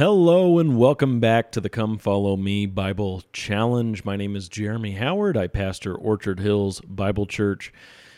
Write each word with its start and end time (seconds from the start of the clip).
Hello 0.00 0.58
and 0.58 0.78
welcome 0.78 1.20
back 1.20 1.52
to 1.52 1.60
the 1.60 1.68
Come 1.68 1.98
Follow 1.98 2.34
Me 2.34 2.64
Bible 2.64 3.22
Challenge. 3.34 4.02
My 4.02 4.16
name 4.16 4.34
is 4.34 4.48
Jeremy 4.48 4.92
Howard. 4.92 5.36
I 5.36 5.46
pastor 5.46 5.94
Orchard 5.94 6.40
Hills 6.40 6.80
Bible 6.80 7.26
Church 7.26 7.70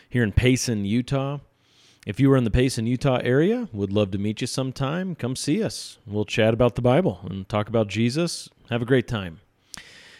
here 0.09 0.23
in 0.23 0.31
Payson, 0.31 0.85
Utah. 0.85 1.39
If 2.07 2.21
you 2.21 2.31
are 2.31 2.37
in 2.37 2.45
the 2.45 2.51
Payson, 2.51 2.87
Utah 2.87 3.19
area, 3.21 3.67
would 3.73 3.91
love 3.91 4.11
to 4.11 4.17
meet 4.17 4.39
you 4.39 4.47
sometime. 4.47 5.13
Come 5.13 5.35
see 5.35 5.61
us. 5.61 5.97
We'll 6.07 6.23
chat 6.23 6.53
about 6.53 6.75
the 6.75 6.81
Bible 6.81 7.19
and 7.29 7.49
talk 7.49 7.67
about 7.67 7.89
Jesus. 7.89 8.47
Have 8.69 8.81
a 8.81 8.85
great 8.85 9.09
time. 9.09 9.41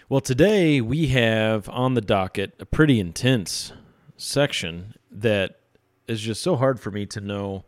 Well, 0.10 0.20
today 0.20 0.82
we 0.82 1.08
have 1.08 1.70
on 1.70 1.94
the 1.94 2.02
docket 2.02 2.56
a 2.60 2.66
pretty 2.66 3.00
intense 3.00 3.72
section 4.18 4.96
that 5.10 5.62
is 6.10 6.20
just 6.20 6.42
so 6.42 6.58
hard 6.58 6.82
for 6.82 6.92
me 6.92 7.06
to 7.06 7.22
know 7.22 7.64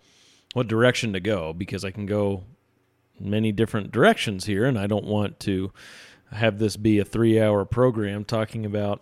what 0.51 0.67
direction 0.67 1.13
to 1.13 1.21
go 1.21 1.53
because 1.53 1.85
I 1.85 1.91
can 1.91 2.05
go 2.05 2.43
many 3.19 3.51
different 3.51 3.91
directions 3.91 4.45
here, 4.45 4.65
and 4.65 4.77
I 4.77 4.87
don't 4.87 5.05
want 5.05 5.39
to 5.41 5.71
have 6.31 6.59
this 6.59 6.77
be 6.77 6.99
a 6.99 7.05
three 7.05 7.39
hour 7.39 7.65
program 7.65 8.25
talking 8.25 8.65
about 8.65 9.01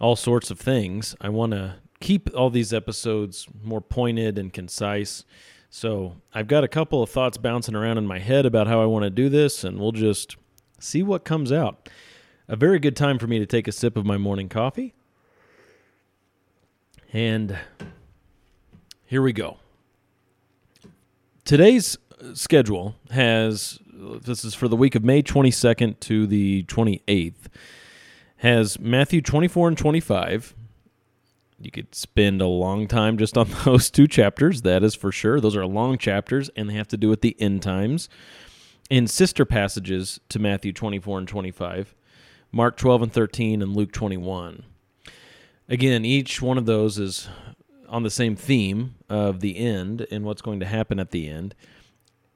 all 0.00 0.16
sorts 0.16 0.50
of 0.50 0.58
things. 0.58 1.14
I 1.20 1.28
want 1.28 1.52
to 1.52 1.76
keep 2.00 2.28
all 2.34 2.50
these 2.50 2.72
episodes 2.72 3.46
more 3.62 3.80
pointed 3.80 4.38
and 4.38 4.52
concise. 4.52 5.24
So 5.70 6.16
I've 6.34 6.48
got 6.48 6.64
a 6.64 6.68
couple 6.68 7.02
of 7.02 7.08
thoughts 7.08 7.38
bouncing 7.38 7.74
around 7.74 7.98
in 7.98 8.06
my 8.06 8.18
head 8.18 8.44
about 8.44 8.66
how 8.66 8.82
I 8.82 8.86
want 8.86 9.04
to 9.04 9.10
do 9.10 9.28
this, 9.28 9.64
and 9.64 9.78
we'll 9.78 9.92
just 9.92 10.36
see 10.78 11.02
what 11.02 11.24
comes 11.24 11.52
out. 11.52 11.88
A 12.48 12.56
very 12.56 12.78
good 12.78 12.96
time 12.96 13.18
for 13.18 13.26
me 13.26 13.38
to 13.38 13.46
take 13.46 13.68
a 13.68 13.72
sip 13.72 13.96
of 13.96 14.04
my 14.04 14.18
morning 14.18 14.48
coffee. 14.48 14.94
And 17.12 17.56
here 19.06 19.22
we 19.22 19.32
go. 19.32 19.58
Today's 21.44 21.96
schedule 22.34 22.94
has 23.10 23.78
this 23.92 24.44
is 24.44 24.54
for 24.54 24.68
the 24.68 24.76
week 24.76 24.94
of 24.94 25.04
May 25.04 25.22
22nd 25.22 26.00
to 26.00 26.26
the 26.26 26.64
28th 26.64 27.48
has 28.36 28.78
Matthew 28.80 29.20
24 29.20 29.68
and 29.68 29.78
25. 29.78 30.54
You 31.60 31.70
could 31.70 31.94
spend 31.94 32.42
a 32.42 32.46
long 32.46 32.88
time 32.88 33.16
just 33.16 33.38
on 33.38 33.48
those 33.64 33.90
two 33.90 34.08
chapters, 34.08 34.62
that 34.62 34.82
is 34.82 34.94
for 34.94 35.12
sure. 35.12 35.40
Those 35.40 35.56
are 35.56 35.66
long 35.66 35.98
chapters 35.98 36.50
and 36.56 36.68
they 36.68 36.74
have 36.74 36.88
to 36.88 36.96
do 36.96 37.08
with 37.08 37.20
the 37.20 37.36
end 37.40 37.62
times. 37.62 38.08
In 38.90 39.06
sister 39.06 39.44
passages 39.44 40.20
to 40.28 40.38
Matthew 40.38 40.72
24 40.72 41.18
and 41.20 41.28
25, 41.28 41.94
Mark 42.50 42.76
12 42.76 43.02
and 43.02 43.12
13 43.12 43.62
and 43.62 43.76
Luke 43.76 43.92
21. 43.92 44.64
Again, 45.68 46.04
each 46.04 46.42
one 46.42 46.58
of 46.58 46.66
those 46.66 46.98
is 46.98 47.28
on 47.88 48.02
the 48.02 48.10
same 48.10 48.36
theme 48.36 48.96
of 49.08 49.40
the 49.40 49.56
end 49.56 50.06
and 50.10 50.24
what's 50.24 50.42
going 50.42 50.60
to 50.60 50.66
happen 50.66 50.98
at 50.98 51.12
the 51.12 51.28
end 51.28 51.54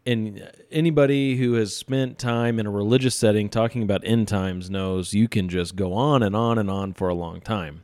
and 0.06 0.48
anybody 0.70 1.36
who 1.36 1.54
has 1.54 1.74
spent 1.74 2.18
time 2.18 2.60
in 2.60 2.66
a 2.66 2.70
religious 2.70 3.16
setting 3.16 3.48
talking 3.48 3.82
about 3.82 4.02
end 4.04 4.28
times 4.28 4.70
knows 4.70 5.12
you 5.12 5.28
can 5.28 5.48
just 5.48 5.74
go 5.74 5.92
on 5.92 6.22
and 6.22 6.36
on 6.36 6.58
and 6.58 6.70
on 6.70 6.94
for 6.94 7.08
a 7.08 7.14
long 7.14 7.40
time. 7.40 7.82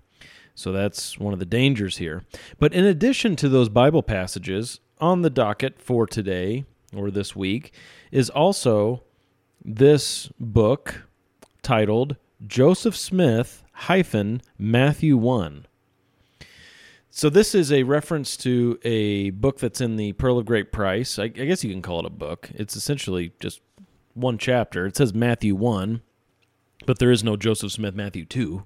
So 0.55 0.70
that's 0.70 1.19
one 1.19 1.33
of 1.33 1.41
the 1.41 1.47
dangers 1.47 1.97
here. 1.97 2.25
But 2.59 2.73
in 2.73 2.84
addition 2.84 3.37
to 3.37 3.48
those 3.48 3.69
Bible 3.69 4.03
passages 4.03 4.81
on 5.01 5.23
the 5.23 5.31
docket 5.31 5.83
for 5.83 6.06
today 6.06 6.64
or 6.95 7.11
this 7.11 7.34
week 7.34 7.73
is 8.12 8.31
also 8.31 9.03
this 9.64 10.29
book 10.39 11.03
titled 11.62 12.17
Joseph 12.47 12.97
Smith 12.97 13.64
hyphen 13.73 14.42
Matthew 14.59 15.17
1. 15.17 15.67
So 17.15 17.29
this 17.29 17.55
is 17.55 17.71
a 17.71 17.83
reference 17.83 18.39
to 18.39 18.79
a 18.85 19.31
book 19.31 19.59
that's 19.59 19.83
in 19.83 19.97
the 19.97 20.15
Pearl 20.15 20.39
of 20.39 20.47
Great 20.47 20.73
Price. 20.73 21.19
I, 21.19 21.25
I, 21.25 21.29
guess 21.29 21.63
you 21.63 21.71
can 21.71 21.83
call 21.83 22.01
it 22.01 22.07
a 22.07 22.11
book. 22.11 22.49
It's 22.55 22.75
essentially 22.75 23.35
just 23.39 23.61
one 24.15 24.39
chapter. 24.39 24.87
It 24.87 24.97
says 24.97 25.13
Matthew 25.13 25.55
one, 25.55 26.01
but 26.87 26.99
there 26.99 27.11
is 27.11 27.23
no 27.23 27.37
Joseph 27.37 27.71
Smith 27.71 27.95
Matthew 27.95 28.25
two. 28.25 28.63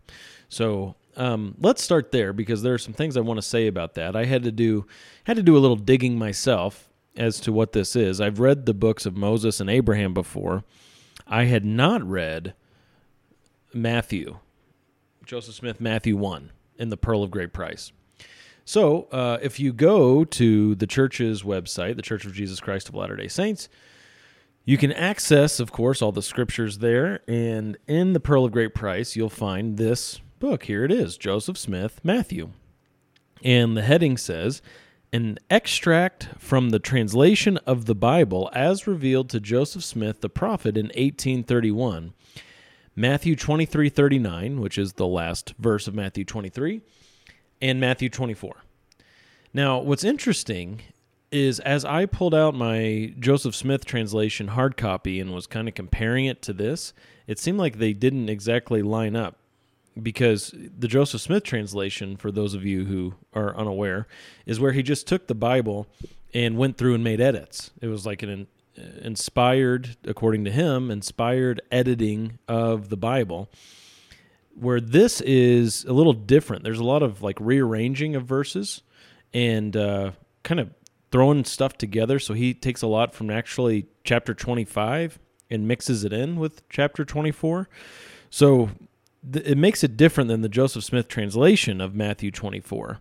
So 0.49 0.95
um, 1.17 1.57
let's 1.61 1.83
start 1.83 2.13
there 2.13 2.33
because 2.33 2.63
there 2.63 2.73
are 2.73 2.79
some 2.79 2.95
things 2.95 3.17
I 3.17 3.21
want 3.21 3.39
to 3.39 3.43
say 3.43 3.67
about 3.67 3.95
that. 3.95 4.15
I 4.15 4.27
had 4.27 4.45
to 4.45 4.53
do 4.53 4.87
had 5.25 5.37
to 5.39 5.43
do 5.43 5.57
a 5.57 5.59
little 5.59 5.75
digging 5.75 6.17
myself 6.17 6.89
as 7.17 7.41
to 7.41 7.53
what 7.53 7.73
this 7.73 7.97
is. 7.97 8.21
I've 8.21 8.39
read 8.39 8.65
the 8.65 8.75
books 8.75 9.07
of 9.07 9.17
Moses 9.17 9.59
and 9.59 9.69
Abraham 9.69 10.15
before. 10.15 10.63
I 11.27 11.47
had 11.47 11.65
not 11.65 12.01
read 12.05 12.55
Matthew, 13.75 14.39
Joseph 15.25 15.57
Smith 15.57 15.81
Matthew 15.81 16.17
one 16.17 16.53
in 16.79 16.91
the 16.91 16.97
Pearl 16.97 17.25
of 17.25 17.33
Great 17.33 17.53
Price. 17.53 17.91
So, 18.69 19.05
uh, 19.13 19.39
if 19.41 19.61
you 19.61 19.73
go 19.73 20.25
to 20.25 20.75
the 20.75 20.89
church's 20.89 21.45
website, 21.45 21.95
the 21.95 22.03
Church 22.03 22.27
of 22.27 22.33
Jesus 22.33 22.59
Christ 22.59 22.89
of 22.89 22.97
Latter 22.97 23.15
day 23.15 23.29
Saints, 23.29 23.69
you 24.65 24.77
can 24.77 24.91
access, 24.91 25.61
of 25.61 25.71
course, 25.71 26.03
all 26.03 26.11
the 26.11 26.21
scriptures 26.21 26.79
there. 26.79 27.21
And 27.29 27.79
in 27.87 28.13
the 28.13 28.19
Pearl 28.19 28.45
of 28.45 28.51
Great 28.51 28.75
Price, 28.75 29.15
you'll 29.15 29.31
find 29.31 29.77
this 29.77 30.21
book. 30.41 30.65
Here 30.65 30.85
it 30.85 30.91
is 30.91 31.17
Joseph 31.17 31.57
Smith, 31.57 32.01
Matthew. 32.03 32.51
And 33.45 33.77
the 33.77 33.83
heading 33.83 34.17
says, 34.17 34.63
An 35.13 35.39
extract 35.49 36.31
from 36.37 36.71
the 36.71 36.81
translation 36.81 37.59
of 37.59 37.85
the 37.85 37.95
Bible 37.95 38.51
as 38.53 38.89
revealed 38.89 39.31
to 39.31 39.39
Joseph 39.39 39.85
Smith 39.85 40.23
the 40.23 40.29
prophet 40.29 40.77
in 40.77 40.87
1831. 40.87 42.15
Matthew 42.97 43.37
23 43.37 43.89
39, 43.91 44.61
which 44.61 44.77
is 44.77 44.95
the 44.95 45.07
last 45.07 45.55
verse 45.57 45.87
of 45.87 45.95
Matthew 45.95 46.25
23 46.25 46.83
and 47.61 47.81
Matthew 47.81 48.09
24. 48.09 48.57
Now, 49.53 49.79
what's 49.79 50.05
interesting 50.05 50.83
is 51.33 51.61
as 51.61 51.85
I 51.85 52.07
pulled 52.07 52.35
out 52.35 52.55
my 52.55 53.15
Joseph 53.19 53.55
Smith 53.55 53.85
translation 53.85 54.49
hard 54.49 54.77
copy 54.77 55.21
and 55.21 55.33
was 55.33 55.47
kind 55.47 55.69
of 55.69 55.75
comparing 55.75 56.27
it 56.27 56.43
to 56.43 56.53
this, 56.53 56.93
it 57.27 57.39
seemed 57.39 57.59
like 57.59 57.79
they 57.79 57.93
didn't 57.93 58.29
exactly 58.29 58.83
line 58.83 59.17
up 59.17 59.39
because 60.01 60.55
the 60.55 60.89
Joseph 60.89 61.23
Smith 61.23 61.43
translation, 61.43 62.17
for 62.17 62.31
those 62.31 62.55
of 62.55 62.65
you 62.65 62.85
who 62.85 63.15
are 63.35 63.57
unaware, 63.57 64.07
is 64.45 64.61
where 64.61 64.73
he 64.73 64.83
just 64.83 65.07
took 65.07 65.27
the 65.27 65.35
Bible 65.35 65.87
and 66.35 66.59
went 66.59 66.77
through 66.77 66.95
and 66.95 67.03
made 67.03 67.21
edits. 67.21 67.71
It 67.81 67.89
was 67.89 68.05
like 68.05 68.23
an 68.23 68.47
inspired, 69.01 69.97
according 70.05 70.45
to 70.45 70.51
him, 70.51 70.91
inspired 70.91 71.63
editing 71.73 72.39
of 72.47 72.91
the 72.91 72.97
Bible 72.97 73.49
where 74.59 74.81
this 74.81 75.21
is 75.21 75.85
a 75.85 75.93
little 75.93 76.13
different. 76.15 76.65
There's 76.65 76.79
a 76.79 76.85
lot 76.85 77.03
of 77.03 77.23
like 77.23 77.37
rearranging 77.41 78.17
of 78.17 78.25
verses 78.25 78.83
and 79.35 79.77
uh, 79.77 80.13
kind 80.43 80.61
of 80.61 80.71
throwing 81.13 81.45
stuff 81.45 81.77
together. 81.77 82.19
So 82.19 82.35
he 82.35 82.55
takes 82.55 82.83
a 82.83 82.87
lot 82.87 83.15
from 83.15 83.31
actually 83.31 83.87
chapter 84.03 84.35
25 84.35 85.19
and 85.51 85.69
mixes 85.69 86.05
it 86.05 86.13
in 86.13 86.37
with 86.37 86.67
chapter 86.69 87.05
24. 87.05 87.69
So 88.31 88.71
th- 89.31 89.47
it 89.47 89.59
makes 89.59 89.85
it 89.85 89.97
different 89.97 90.29
than 90.29 90.41
the 90.41 90.49
Joseph 90.49 90.85
Smith 90.85 91.07
translation 91.07 91.81
of 91.81 91.95
Matthew 91.95 92.31
24, 92.31 92.99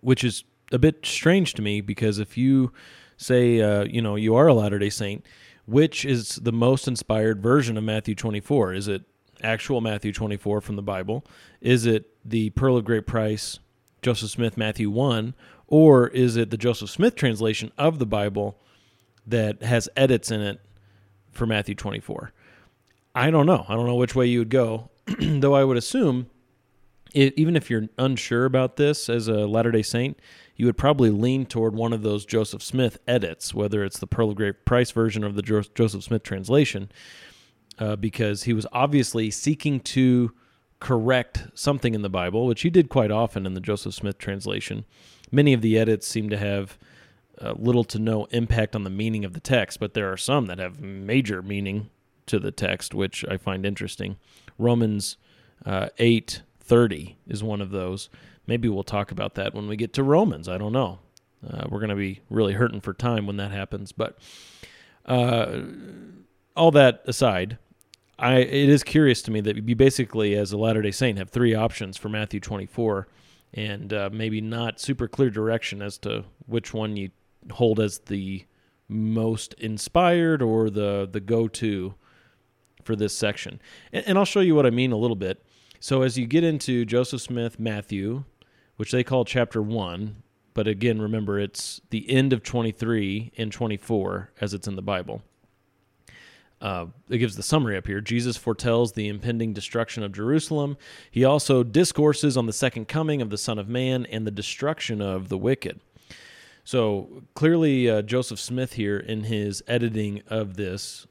which 0.00 0.24
is 0.24 0.44
a 0.72 0.78
bit 0.78 1.06
strange 1.06 1.54
to 1.54 1.62
me 1.62 1.80
because 1.80 2.18
if 2.18 2.36
you 2.36 2.72
say, 3.16 3.60
uh, 3.60 3.84
you 3.84 4.02
know, 4.02 4.16
you 4.16 4.34
are 4.34 4.48
a 4.48 4.54
Latter 4.54 4.78
day 4.78 4.90
Saint, 4.90 5.24
which 5.66 6.04
is 6.04 6.36
the 6.36 6.52
most 6.52 6.88
inspired 6.88 7.42
version 7.42 7.76
of 7.76 7.84
Matthew 7.84 8.14
24? 8.14 8.74
Is 8.74 8.88
it 8.88 9.04
actual 9.42 9.80
Matthew 9.80 10.12
24 10.12 10.60
from 10.60 10.76
the 10.76 10.82
Bible? 10.82 11.24
Is 11.60 11.86
it 11.86 12.10
the 12.24 12.50
Pearl 12.50 12.76
of 12.76 12.84
Great 12.84 13.06
Price, 13.06 13.58
Joseph 14.02 14.30
Smith 14.30 14.56
Matthew 14.56 14.90
1, 14.90 15.34
or 15.66 16.08
is 16.08 16.36
it 16.36 16.50
the 16.50 16.56
Joseph 16.56 16.90
Smith 16.90 17.14
translation 17.14 17.72
of 17.76 17.98
the 17.98 18.06
Bible 18.06 18.58
that 19.26 19.62
has 19.62 19.88
edits 19.96 20.30
in 20.30 20.40
it 20.40 20.60
for 21.32 21.46
Matthew 21.46 21.74
24? 21.74 22.32
I 23.14 23.30
don't 23.30 23.46
know. 23.46 23.64
I 23.68 23.74
don't 23.74 23.86
know 23.86 23.96
which 23.96 24.14
way 24.14 24.26
you 24.26 24.40
would 24.40 24.50
go, 24.50 24.90
though 25.18 25.54
I 25.54 25.64
would 25.64 25.76
assume 25.76 26.28
it, 27.16 27.32
even 27.36 27.56
if 27.56 27.70
you're 27.70 27.88
unsure 27.98 28.44
about 28.44 28.76
this 28.76 29.08
as 29.08 29.26
a 29.26 29.46
Latter 29.46 29.70
day 29.70 29.82
Saint, 29.82 30.18
you 30.54 30.66
would 30.66 30.76
probably 30.76 31.10
lean 31.10 31.46
toward 31.46 31.74
one 31.74 31.92
of 31.92 32.02
those 32.02 32.26
Joseph 32.26 32.62
Smith 32.62 32.98
edits, 33.08 33.54
whether 33.54 33.82
it's 33.84 33.98
the 33.98 34.06
Pearl 34.06 34.30
of 34.30 34.36
Great 34.36 34.64
Price 34.66 34.90
version 34.90 35.24
or 35.24 35.32
the 35.32 35.42
Joseph 35.42 36.04
Smith 36.04 36.22
translation, 36.22 36.90
uh, 37.78 37.96
because 37.96 38.44
he 38.44 38.52
was 38.52 38.66
obviously 38.72 39.30
seeking 39.30 39.80
to 39.80 40.32
correct 40.80 41.46
something 41.54 41.94
in 41.94 42.02
the 42.02 42.08
Bible, 42.10 42.46
which 42.46 42.62
he 42.62 42.70
did 42.70 42.88
quite 42.88 43.10
often 43.10 43.46
in 43.46 43.54
the 43.54 43.60
Joseph 43.60 43.94
Smith 43.94 44.18
translation. 44.18 44.84
Many 45.30 45.52
of 45.52 45.62
the 45.62 45.78
edits 45.78 46.06
seem 46.06 46.30
to 46.30 46.36
have 46.36 46.78
uh, 47.40 47.54
little 47.56 47.84
to 47.84 47.98
no 47.98 48.26
impact 48.26 48.74
on 48.76 48.84
the 48.84 48.90
meaning 48.90 49.24
of 49.24 49.32
the 49.32 49.40
text, 49.40 49.80
but 49.80 49.94
there 49.94 50.10
are 50.10 50.16
some 50.16 50.46
that 50.46 50.58
have 50.58 50.80
major 50.80 51.42
meaning 51.42 51.90
to 52.26 52.38
the 52.38 52.50
text, 52.50 52.94
which 52.94 53.24
I 53.28 53.36
find 53.36 53.64
interesting. 53.64 54.16
Romans 54.58 55.16
uh, 55.64 55.88
eight 55.98 56.42
thirty 56.60 57.16
is 57.26 57.42
one 57.42 57.60
of 57.60 57.70
those. 57.70 58.08
Maybe 58.46 58.68
we'll 58.68 58.84
talk 58.84 59.10
about 59.10 59.34
that 59.34 59.54
when 59.54 59.68
we 59.68 59.76
get 59.76 59.92
to 59.94 60.02
Romans. 60.02 60.48
I 60.48 60.58
don't 60.58 60.72
know. 60.72 60.98
Uh, 61.46 61.64
we're 61.68 61.80
going 61.80 61.90
to 61.90 61.96
be 61.96 62.20
really 62.30 62.54
hurting 62.54 62.80
for 62.80 62.92
time 62.92 63.26
when 63.26 63.36
that 63.36 63.50
happens, 63.52 63.92
but 63.92 64.18
uh, 65.04 65.60
all 66.56 66.70
that 66.72 67.02
aside, 67.06 67.58
I 68.18 68.36
it 68.36 68.68
is 68.68 68.82
curious 68.82 69.22
to 69.22 69.30
me 69.30 69.40
that 69.42 69.68
you 69.68 69.76
basically, 69.76 70.34
as 70.34 70.52
a 70.52 70.56
Latter 70.56 70.82
Day 70.82 70.90
Saint, 70.90 71.18
have 71.18 71.30
three 71.30 71.54
options 71.54 71.96
for 71.96 72.08
Matthew 72.08 72.40
24, 72.40 73.08
and 73.54 73.92
uh, 73.92 74.10
maybe 74.12 74.40
not 74.40 74.80
super 74.80 75.06
clear 75.06 75.30
direction 75.30 75.82
as 75.82 75.98
to 75.98 76.24
which 76.46 76.72
one 76.72 76.96
you 76.96 77.10
hold 77.50 77.78
as 77.78 77.98
the 77.98 78.44
most 78.88 79.54
inspired 79.54 80.40
or 80.42 80.70
the 80.70 81.08
the 81.10 81.20
go 81.20 81.48
to 81.48 81.94
for 82.84 82.96
this 82.96 83.16
section. 83.16 83.60
And, 83.92 84.06
and 84.06 84.18
I'll 84.18 84.24
show 84.24 84.40
you 84.40 84.54
what 84.54 84.66
I 84.66 84.70
mean 84.70 84.92
a 84.92 84.96
little 84.96 85.16
bit. 85.16 85.44
So 85.80 86.02
as 86.02 86.16
you 86.16 86.26
get 86.26 86.44
into 86.44 86.84
Joseph 86.84 87.20
Smith 87.20 87.58
Matthew, 87.58 88.24
which 88.76 88.92
they 88.92 89.04
call 89.04 89.24
chapter 89.24 89.60
one, 89.60 90.22
but 90.54 90.66
again, 90.66 91.02
remember 91.02 91.38
it's 91.38 91.82
the 91.90 92.10
end 92.10 92.32
of 92.32 92.42
23 92.42 93.32
and 93.36 93.52
24 93.52 94.30
as 94.40 94.54
it's 94.54 94.66
in 94.66 94.76
the 94.76 94.82
Bible. 94.82 95.22
Uh, 96.60 96.86
it 97.10 97.18
gives 97.18 97.36
the 97.36 97.42
summary 97.42 97.76
up 97.76 97.86
here. 97.86 98.00
Jesus 98.00 98.36
foretells 98.36 98.92
the 98.92 99.08
impending 99.08 99.52
destruction 99.52 100.02
of 100.02 100.12
Jerusalem. 100.12 100.78
He 101.10 101.24
also 101.24 101.62
discourses 101.62 102.36
on 102.36 102.46
the 102.46 102.52
second 102.52 102.88
coming 102.88 103.20
of 103.20 103.28
the 103.28 103.38
Son 103.38 103.58
of 103.58 103.68
Man 103.68 104.06
and 104.06 104.26
the 104.26 104.30
destruction 104.30 105.02
of 105.02 105.28
the 105.28 105.36
wicked. 105.36 105.80
So 106.64 107.22
clearly, 107.34 107.88
uh, 107.88 108.02
Joseph 108.02 108.40
Smith 108.40 108.72
here, 108.72 108.96
in 108.96 109.24
his 109.24 109.62
editing 109.68 110.22
of 110.28 110.56
this, 110.56 111.06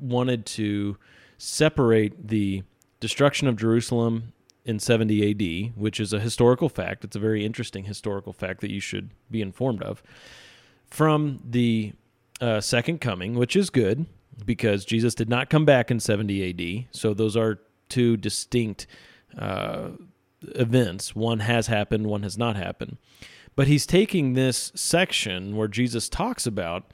wanted 0.00 0.46
to 0.46 0.96
separate 1.36 2.28
the 2.28 2.62
destruction 3.00 3.48
of 3.48 3.56
Jerusalem 3.56 4.32
in 4.64 4.78
70 4.78 5.30
AD, 5.30 5.78
which 5.78 6.00
is 6.00 6.12
a 6.12 6.20
historical 6.20 6.68
fact. 6.68 7.04
It's 7.04 7.16
a 7.16 7.20
very 7.20 7.44
interesting 7.44 7.84
historical 7.84 8.32
fact 8.32 8.60
that 8.62 8.70
you 8.70 8.80
should 8.80 9.10
be 9.30 9.42
informed 9.42 9.82
of, 9.82 10.02
from 10.88 11.40
the 11.44 11.92
uh, 12.40 12.60
second 12.60 13.00
coming, 13.00 13.34
which 13.34 13.54
is 13.54 13.68
good 13.68 14.06
because 14.44 14.84
Jesus 14.84 15.14
did 15.14 15.28
not 15.28 15.50
come 15.50 15.64
back 15.64 15.90
in 15.90 16.00
70 16.00 16.84
AD. 16.84 16.96
So 16.96 17.14
those 17.14 17.36
are 17.36 17.60
two 17.88 18.16
distinct 18.16 18.86
uh, 19.38 19.90
events. 20.54 21.14
One 21.14 21.40
has 21.40 21.66
happened, 21.68 22.06
one 22.06 22.22
has 22.22 22.36
not 22.36 22.56
happened. 22.56 22.98
But 23.54 23.68
he's 23.68 23.86
taking 23.86 24.34
this 24.34 24.70
section 24.74 25.56
where 25.56 25.68
Jesus 25.68 26.08
talks 26.08 26.46
about 26.46 26.92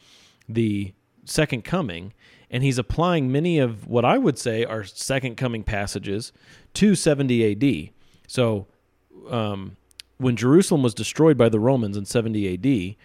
the 0.48 0.92
second 1.24 1.64
coming 1.64 2.12
and 2.50 2.62
he's 2.62 2.78
applying 2.78 3.32
many 3.32 3.58
of 3.58 3.88
what 3.88 4.04
I 4.04 4.18
would 4.18 4.38
say 4.38 4.64
are 4.64 4.84
second 4.84 5.36
coming 5.36 5.64
passages 5.64 6.32
to 6.74 6.94
70 6.94 7.52
AD. 7.52 7.90
So 8.28 8.66
um, 9.30 9.76
when 10.18 10.36
Jerusalem 10.36 10.82
was 10.82 10.94
destroyed 10.94 11.38
by 11.38 11.48
the 11.48 11.58
Romans 11.58 11.96
in 11.96 12.04
70 12.04 12.54
AD, 12.54 12.96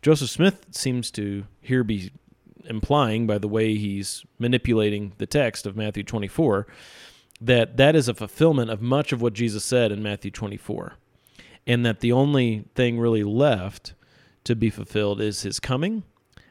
Joseph 0.00 0.30
Smith 0.30 0.66
seems 0.70 1.10
to 1.12 1.44
here 1.60 1.84
be 1.84 2.12
implying 2.66 3.26
by 3.26 3.38
the 3.38 3.48
way 3.48 3.76
he's 3.76 4.24
manipulating 4.38 5.12
the 5.18 5.26
text 5.26 5.66
of 5.66 5.76
Matthew 5.76 6.02
24 6.02 6.66
that 7.40 7.76
that 7.76 7.96
is 7.96 8.08
a 8.08 8.14
fulfillment 8.14 8.70
of 8.70 8.80
much 8.80 9.12
of 9.12 9.20
what 9.20 9.32
Jesus 9.32 9.64
said 9.64 9.90
in 9.90 10.02
Matthew 10.02 10.30
24 10.30 10.94
and 11.66 11.84
that 11.86 12.00
the 12.00 12.12
only 12.12 12.64
thing 12.74 12.98
really 12.98 13.24
left 13.24 13.94
to 14.44 14.56
be 14.56 14.70
fulfilled 14.70 15.20
is 15.20 15.42
his 15.42 15.60
coming. 15.60 16.02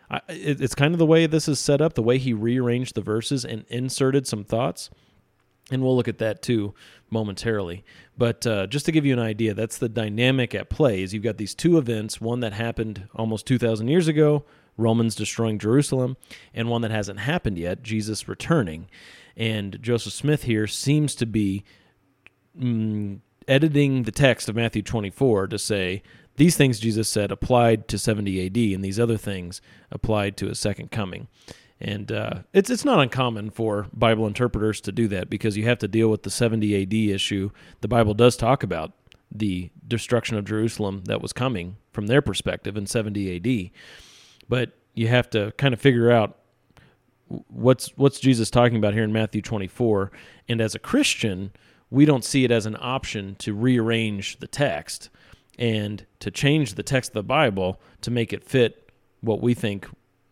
I, 0.09 0.21
it, 0.29 0.61
it's 0.61 0.75
kind 0.75 0.93
of 0.93 0.99
the 0.99 1.05
way 1.05 1.25
this 1.25 1.47
is 1.47 1.59
set 1.59 1.81
up, 1.81 1.93
the 1.93 2.03
way 2.03 2.17
he 2.17 2.33
rearranged 2.33 2.95
the 2.95 3.01
verses 3.01 3.45
and 3.45 3.65
inserted 3.69 4.27
some 4.27 4.43
thoughts. 4.43 4.89
And 5.69 5.81
we'll 5.81 5.95
look 5.95 6.07
at 6.07 6.17
that 6.17 6.41
too 6.41 6.73
momentarily. 7.09 7.85
But 8.17 8.45
uh, 8.45 8.67
just 8.67 8.85
to 8.87 8.91
give 8.91 9.05
you 9.05 9.13
an 9.13 9.19
idea, 9.19 9.53
that's 9.53 9.77
the 9.77 9.87
dynamic 9.87 10.53
at 10.53 10.69
play. 10.69 11.01
Is 11.01 11.13
you've 11.13 11.23
got 11.23 11.37
these 11.37 11.55
two 11.55 11.77
events: 11.77 12.19
one 12.19 12.41
that 12.41 12.51
happened 12.51 13.07
almost 13.15 13.45
two 13.45 13.57
thousand 13.57 13.87
years 13.87 14.09
ago, 14.09 14.43
Romans 14.77 15.15
destroying 15.15 15.59
Jerusalem, 15.59 16.17
and 16.53 16.69
one 16.69 16.81
that 16.81 16.91
hasn't 16.91 17.19
happened 17.19 17.57
yet, 17.57 17.83
Jesus 17.83 18.27
returning. 18.27 18.87
And 19.35 19.81
Joseph 19.81 20.13
Smith 20.13 20.43
here 20.43 20.67
seems 20.67 21.15
to 21.15 21.25
be 21.25 21.63
mm, 22.59 23.19
editing 23.47 24.03
the 24.03 24.11
text 24.11 24.49
of 24.49 24.55
Matthew 24.55 24.81
24 24.81 25.47
to 25.47 25.59
say 25.59 26.03
these 26.35 26.55
things 26.55 26.79
Jesus 26.79 27.09
said 27.09 27.31
applied 27.31 27.87
to 27.89 27.97
70 27.97 28.45
AD, 28.45 28.57
and 28.75 28.83
these 28.83 28.99
other 28.99 29.17
things 29.17 29.61
applied 29.91 30.37
to 30.37 30.47
his 30.47 30.59
second 30.59 30.91
coming. 30.91 31.27
And 31.79 32.11
uh, 32.11 32.43
it's 32.53 32.69
it's 32.69 32.85
not 32.85 32.99
uncommon 32.99 33.49
for 33.49 33.87
Bible 33.91 34.27
interpreters 34.27 34.79
to 34.81 34.91
do 34.91 35.07
that 35.09 35.29
because 35.29 35.57
you 35.57 35.65
have 35.65 35.79
to 35.79 35.87
deal 35.87 36.09
with 36.09 36.23
the 36.23 36.29
70 36.29 36.83
AD 36.83 36.93
issue. 36.93 37.49
The 37.81 37.87
Bible 37.87 38.13
does 38.13 38.37
talk 38.37 38.61
about 38.61 38.93
the 39.31 39.71
destruction 39.87 40.37
of 40.37 40.45
Jerusalem 40.45 41.03
that 41.05 41.21
was 41.21 41.33
coming 41.33 41.77
from 41.91 42.07
their 42.07 42.21
perspective 42.21 42.77
in 42.77 42.85
70 42.85 43.35
AD, 43.35 43.71
but 44.51 44.73
you 44.93 45.07
have 45.07 45.29
to 45.29 45.53
kind 45.53 45.73
of 45.73 45.79
figure 45.79 46.11
out 46.11 46.37
what's 47.47 47.97
what's 47.97 48.19
Jesus 48.19 48.49
talking 48.49 48.75
about 48.75 48.93
here 48.93 49.05
in 49.05 49.13
Matthew 49.13 49.41
24. 49.41 50.11
And 50.49 50.59
as 50.59 50.75
a 50.75 50.79
Christian, 50.79 51.53
we 51.89 52.03
don't 52.03 52.25
see 52.25 52.43
it 52.43 52.51
as 52.51 52.65
an 52.65 52.75
option 52.77 53.35
to 53.39 53.53
rearrange 53.53 54.39
the 54.39 54.47
text 54.47 55.09
and 55.57 56.05
to 56.19 56.29
change 56.29 56.73
the 56.73 56.83
text 56.83 57.11
of 57.11 57.13
the 57.13 57.23
Bible 57.23 57.79
to 58.01 58.11
make 58.11 58.33
it 58.33 58.43
fit 58.43 58.91
what 59.21 59.39
we 59.39 59.53
think 59.53 59.87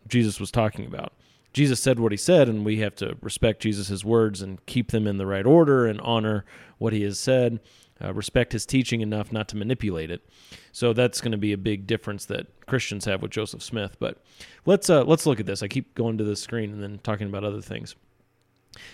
Jesus 0.06 0.38
was 0.38 0.52
talking 0.52 0.86
about. 0.86 1.14
Jesus 1.54 1.82
said 1.82 1.98
what 1.98 2.12
he 2.12 2.18
said, 2.18 2.50
and 2.50 2.66
we 2.66 2.80
have 2.80 2.96
to 2.96 3.16
respect 3.22 3.62
Jesus' 3.62 4.04
words 4.04 4.42
and 4.42 4.66
keep 4.66 4.92
them 4.92 5.08
in 5.08 5.18
the 5.18 5.26
right 5.26 5.46
order 5.46 5.88
and 5.88 6.02
honor 6.02 6.44
what 6.78 6.92
he 6.92 7.04
has 7.04 7.18
said, 7.18 7.62
uh, 8.04 8.14
respect 8.14 8.54
his 8.54 8.66
teaching 8.66 9.02
enough 9.02 9.32
not 9.32 9.48
to 9.50 9.58
manipulate 9.58 10.12
it. 10.12 10.28
So 10.72 10.94
that's 10.94 11.22
going 11.22 11.32
to 11.32 11.38
be 11.38 11.54
a 11.54 11.58
big 11.58 11.88
difference 11.88 12.26
that 12.26 12.48
Christians 12.66 13.06
have 13.06 13.22
with 13.22 13.32
Joseph 13.32 13.64
Smith. 13.64 13.98
But 14.00 14.22
let's 14.66 14.90
uh, 14.90 15.04
let's 15.04 15.26
look 15.26 15.40
at 15.40 15.46
this. 15.46 15.64
I 15.64 15.68
keep 15.68 15.96
going 15.96 16.18
to 16.18 16.24
the 16.24 16.36
screen 16.36 16.72
and 16.72 16.82
then 16.82 17.00
talking 17.04 17.28
about 17.28 17.44
other 17.44 17.62
things. 17.62 17.96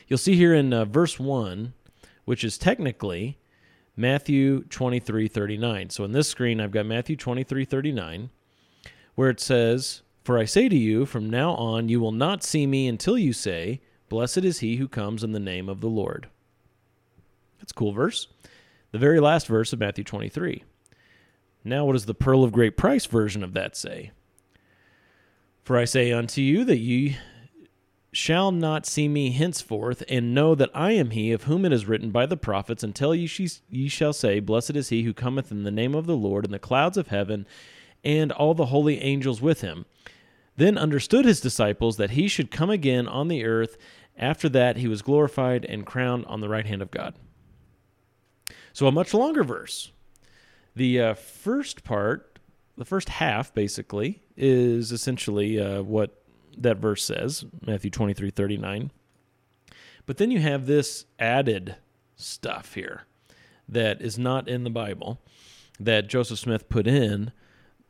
You'll 0.07 0.18
see 0.18 0.36
here 0.36 0.54
in 0.54 0.74
uh, 0.74 0.86
verse 0.86 1.19
one 1.19 1.74
which 2.25 2.44
is 2.44 2.57
technically 2.57 3.38
Matthew 3.96 4.63
23 4.63 5.28
39. 5.28 5.90
So 5.92 6.04
in 6.04 6.12
this 6.12 6.28
screen, 6.28 6.60
I've 6.60 6.72
got 6.72 6.86
Matthew 6.86 7.16
23 7.16 7.63
39, 7.63 8.30
where 9.13 9.30
it 9.30 9.40
says, 9.40 10.02
For 10.24 10.38
I 10.38 10.46
say 10.46 10.68
to 10.68 10.75
you, 10.75 11.06
from 11.06 11.30
now 11.30 11.52
on 11.52 11.88
you 11.88 12.02
will 12.02 12.12
not 12.12 12.44
see 12.44 12.68
me 12.68 12.88
until 12.88 13.18
you 13.18 13.31
say, 13.31 13.81
Blessed 14.10 14.40
is 14.40 14.60
he 14.60 14.75
who 14.75 14.88
comes 14.88 15.24
in 15.24 15.31
the 15.31 15.40
name 15.40 15.69
of 15.69 15.81
the 15.81 15.90
Lord. 15.90 16.28
That's 17.60 17.72
a 17.72 17.75
cool 17.75 17.94
verse. 17.94 18.28
The 18.95 19.00
very 19.00 19.19
last 19.19 19.47
verse 19.47 19.74
of 19.74 19.81
Matthew 19.81 20.06
23. 20.06 20.63
Now, 21.65 21.83
what 21.83 21.92
does 21.92 22.06
the 22.06 22.13
Pearl 22.13 22.45
of 22.45 22.53
Great 22.53 22.77
Price 22.77 23.06
version 23.06 23.44
of 23.44 23.51
that 23.51 23.75
say? 23.75 24.12
For 25.63 25.77
I 25.77 25.83
say 25.83 26.13
unto 26.13 26.39
you 26.39 26.63
that 26.63 26.77
ye 26.77 27.18
shall 28.13 28.53
not 28.53 28.86
see 28.86 29.09
me 29.09 29.31
henceforth, 29.31 30.01
and 30.07 30.33
know 30.33 30.56
that 30.56 30.69
I 30.74 30.94
am 30.94 31.09
he 31.09 31.33
of 31.33 31.44
whom 31.44 31.65
it 31.65 31.74
is 31.74 31.86
written 31.86 32.09
by 32.09 32.25
the 32.25 32.38
prophets, 32.38 32.83
until 32.83 33.13
ye, 33.13 33.30
ye 33.69 33.89
shall 33.89 34.13
say, 34.13 34.39
Blessed 34.39 34.77
is 34.77 34.88
he 34.88 35.03
who 35.03 35.13
cometh 35.13 35.51
in 35.51 35.63
the 35.63 35.71
name 35.71 35.94
of 35.94 36.06
the 36.06 36.15
Lord 36.15 36.45
in 36.45 36.51
the 36.51 36.57
clouds 36.57 36.95
of 36.95 37.07
heaven, 37.07 37.45
and 38.01 38.31
all 38.31 38.53
the 38.53 38.68
holy 38.68 39.01
angels 39.01 39.42
with 39.42 39.59
him. 39.59 39.83
Then 40.56 40.77
understood 40.77 41.25
his 41.25 41.42
disciples 41.42 41.97
that 41.97 42.12
he 42.12 42.30
should 42.30 42.50
come 42.50 42.69
again 42.69 43.09
on 43.09 43.27
the 43.27 43.44
earth. 43.44 43.75
After 44.18 44.47
that, 44.47 44.78
he 44.78 44.87
was 44.87 45.02
glorified 45.02 45.66
and 45.66 45.85
crowned 45.85 46.23
on 46.28 46.40
the 46.40 46.47
right 46.47 46.66
hand 46.66 46.81
of 46.81 46.92
God. 46.92 47.16
So, 48.76 48.88
a 48.88 48.92
much 48.92 49.14
longer 49.14 49.42
verse. 49.42 49.94
The 50.76 51.00
uh, 51.00 51.14
first 51.14 51.86
part, 51.86 52.40
the 52.78 52.84
first 52.84 53.08
half, 53.08 53.54
basically, 53.54 54.22
is 54.36 54.92
essentially 54.92 55.58
uh, 55.58 55.82
what 55.82 56.22
that 56.58 56.76
verse 56.76 57.02
says, 57.02 57.46
Matthew 57.66 57.90
23 57.90 58.32
39. 58.32 58.92
But 60.06 60.18
then 60.18 60.30
you 60.30 60.42
have 60.42 60.66
this 60.66 61.06
added 61.18 61.78
stuff 62.18 62.74
here 62.74 63.04
that 63.70 64.02
is 64.02 64.20
not 64.20 64.50
in 64.50 64.66
the 64.66 64.70
Bible 64.70 65.22
that 65.80 66.10
Joseph 66.10 66.40
Smith 66.40 66.68
put 66.68 66.86
in, 66.86 67.32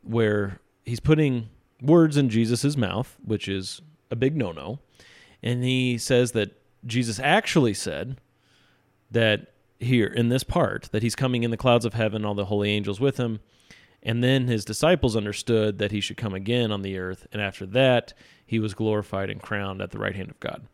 where 0.02 0.60
he's 0.84 1.00
putting 1.00 1.48
words 1.82 2.16
in 2.16 2.28
Jesus' 2.28 2.76
mouth, 2.76 3.16
which 3.24 3.48
is 3.48 3.82
a 4.08 4.14
big 4.14 4.36
no 4.36 4.52
no. 4.52 4.78
And 5.42 5.64
he 5.64 5.98
says 5.98 6.30
that 6.30 6.62
Jesus 6.86 7.18
actually 7.18 7.74
said 7.74 8.20
that 9.10 9.52
here 9.78 10.06
in 10.06 10.28
this 10.28 10.44
part, 10.44 10.88
that 10.92 11.02
he's 11.02 11.14
coming 11.14 11.42
in 11.42 11.50
the 11.50 11.56
clouds 11.56 11.84
of 11.84 11.94
heaven, 11.94 12.24
all 12.24 12.34
the 12.34 12.46
holy 12.46 12.70
angels 12.70 13.00
with 13.00 13.16
him. 13.16 13.40
And 14.02 14.22
then 14.22 14.46
his 14.46 14.64
disciples 14.64 15.16
understood 15.16 15.78
that 15.78 15.90
he 15.90 16.00
should 16.00 16.16
come 16.16 16.34
again 16.34 16.70
on 16.70 16.82
the 16.82 16.98
earth. 16.98 17.26
And 17.32 17.42
after 17.42 17.66
that, 17.66 18.12
he 18.46 18.58
was 18.58 18.74
glorified 18.74 19.30
and 19.30 19.42
crowned 19.42 19.80
at 19.80 19.90
the 19.90 19.98
right 19.98 20.14
hand 20.14 20.30
of 20.30 20.38
God. 20.40 20.66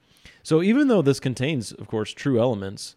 So 0.43 0.63
even 0.63 0.89
though 0.89 1.03
this 1.03 1.21
contains, 1.21 1.73
of 1.73 1.87
course, 1.87 2.13
true 2.13 2.41
elements, 2.41 2.95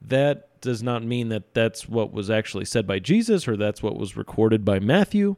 that 0.00 0.60
does 0.60 0.82
not 0.82 1.02
mean 1.02 1.28
that 1.28 1.54
that's 1.54 1.88
what 1.88 2.12
was 2.12 2.30
actually 2.30 2.64
said 2.64 2.86
by 2.86 2.98
Jesus 2.98 3.48
or 3.48 3.56
that's 3.56 3.82
what 3.82 3.96
was 3.96 4.16
recorded 4.16 4.64
by 4.64 4.78
Matthew. 4.78 5.36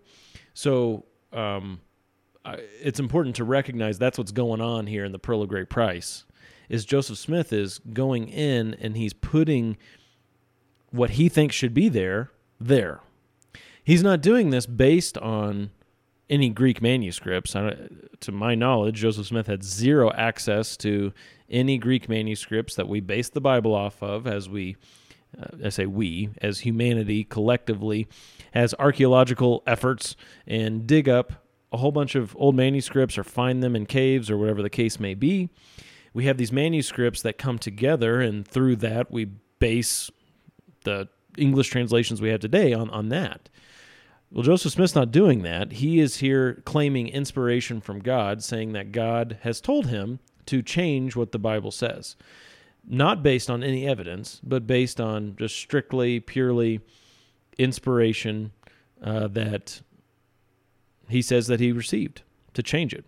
So 0.55 1.05
um, 1.33 1.81
it's 2.83 3.00
important 3.00 3.37
to 3.37 3.45
recognize 3.45 3.99
that's 3.99 4.19
what's 4.19 4.33
going 4.33 4.61
on 4.61 4.87
here 4.87 5.05
in 5.05 5.12
the 5.12 5.19
Pearl 5.19 5.43
of 5.43 5.49
Great 5.49 5.69
Price. 5.69 6.25
Is 6.69 6.85
Joseph 6.85 7.19
Smith 7.19 7.53
is 7.53 7.81
going 7.93 8.29
in 8.29 8.75
and 8.75 8.97
he's 8.97 9.12
putting 9.12 9.77
what 10.90 11.11
he 11.11 11.28
thinks 11.28 11.54
should 11.54 11.75
be 11.75 11.88
there 11.88 12.30
there. 12.61 13.00
He's 13.82 14.02
not 14.02 14.20
doing 14.20 14.50
this 14.50 14.66
based 14.66 15.16
on 15.18 15.70
any 16.28 16.50
Greek 16.50 16.80
manuscripts. 16.80 17.52
To 17.52 18.32
my 18.32 18.54
knowledge, 18.54 19.00
Joseph 19.00 19.26
Smith 19.26 19.47
had 19.47 19.64
zero 19.64 20.12
access 20.12 20.76
to 20.78 21.12
any 21.49 21.78
Greek 21.78 22.09
manuscripts 22.09 22.76
that 22.76 22.88
we 22.88 23.00
base 23.00 23.28
the 23.28 23.40
Bible 23.40 23.75
off 23.75 24.02
of 24.02 24.26
as 24.26 24.49
we, 24.49 24.76
uh, 25.37 25.66
I 25.66 25.68
say 25.70 25.87
we, 25.87 26.30
as 26.40 26.61
humanity 26.61 27.25
collectively, 27.25 28.06
has 28.52 28.75
archaeological 28.78 29.62
efforts 29.66 30.14
and 30.47 30.87
dig 30.87 31.09
up 31.09 31.44
a 31.73 31.78
whole 31.78 31.92
bunch 31.92 32.14
of 32.14 32.37
old 32.37 32.54
manuscripts 32.54 33.18
or 33.18 33.25
find 33.25 33.62
them 33.62 33.75
in 33.75 33.87
caves 33.87 34.30
or 34.30 34.38
whatever 34.38 34.62
the 34.62 34.70
case 34.70 35.00
may 35.00 35.14
be. 35.14 35.49
We 36.12 36.26
have 36.26 36.37
these 36.37 36.52
manuscripts 36.52 37.23
that 37.23 37.38
come 37.38 37.59
together, 37.59 38.20
and 38.20 38.47
through 38.47 38.76
that, 38.76 39.11
we 39.11 39.26
base 39.59 40.11
the 40.85 41.09
English 41.37 41.69
translations 41.69 42.21
we 42.21 42.31
have 42.31 42.41
today 42.41 42.73
on, 42.73 42.91
on 42.91 43.09
that. 43.09 43.49
Well, 44.31 44.45
Joseph 44.45 44.73
Smith's 44.73 44.95
not 44.95 45.11
doing 45.11 45.43
that. 45.43 45.73
He 45.73 45.99
is 45.99 46.19
here 46.19 46.63
claiming 46.65 47.09
inspiration 47.09 47.81
from 47.81 47.99
God, 48.01 48.43
saying 48.43 48.73
that 48.73 48.93
God 48.93 49.39
has 49.43 49.61
told 49.61 49.87
him 49.87 50.21
to 50.47 50.63
change 50.63 51.17
what 51.17 51.33
the 51.33 51.39
Bible 51.39 51.71
says. 51.71 52.17
Not 52.87 53.23
based 53.23 53.51
on 53.51 53.63
any 53.63 53.87
evidence, 53.87 54.41
but 54.43 54.67
based 54.67 55.01
on 55.01 55.37
just 55.37 55.57
strictly, 55.57 56.21
purely 56.21 56.81
inspiration 57.59 58.53
uh, 59.03 59.29
that 59.29 59.83
he 61.09 61.23
says 61.23 61.49
that 61.49 61.61
he 61.61 61.73
received 61.73 62.23
to 62.55 62.63
change 62.63 62.95
it. 62.95 63.05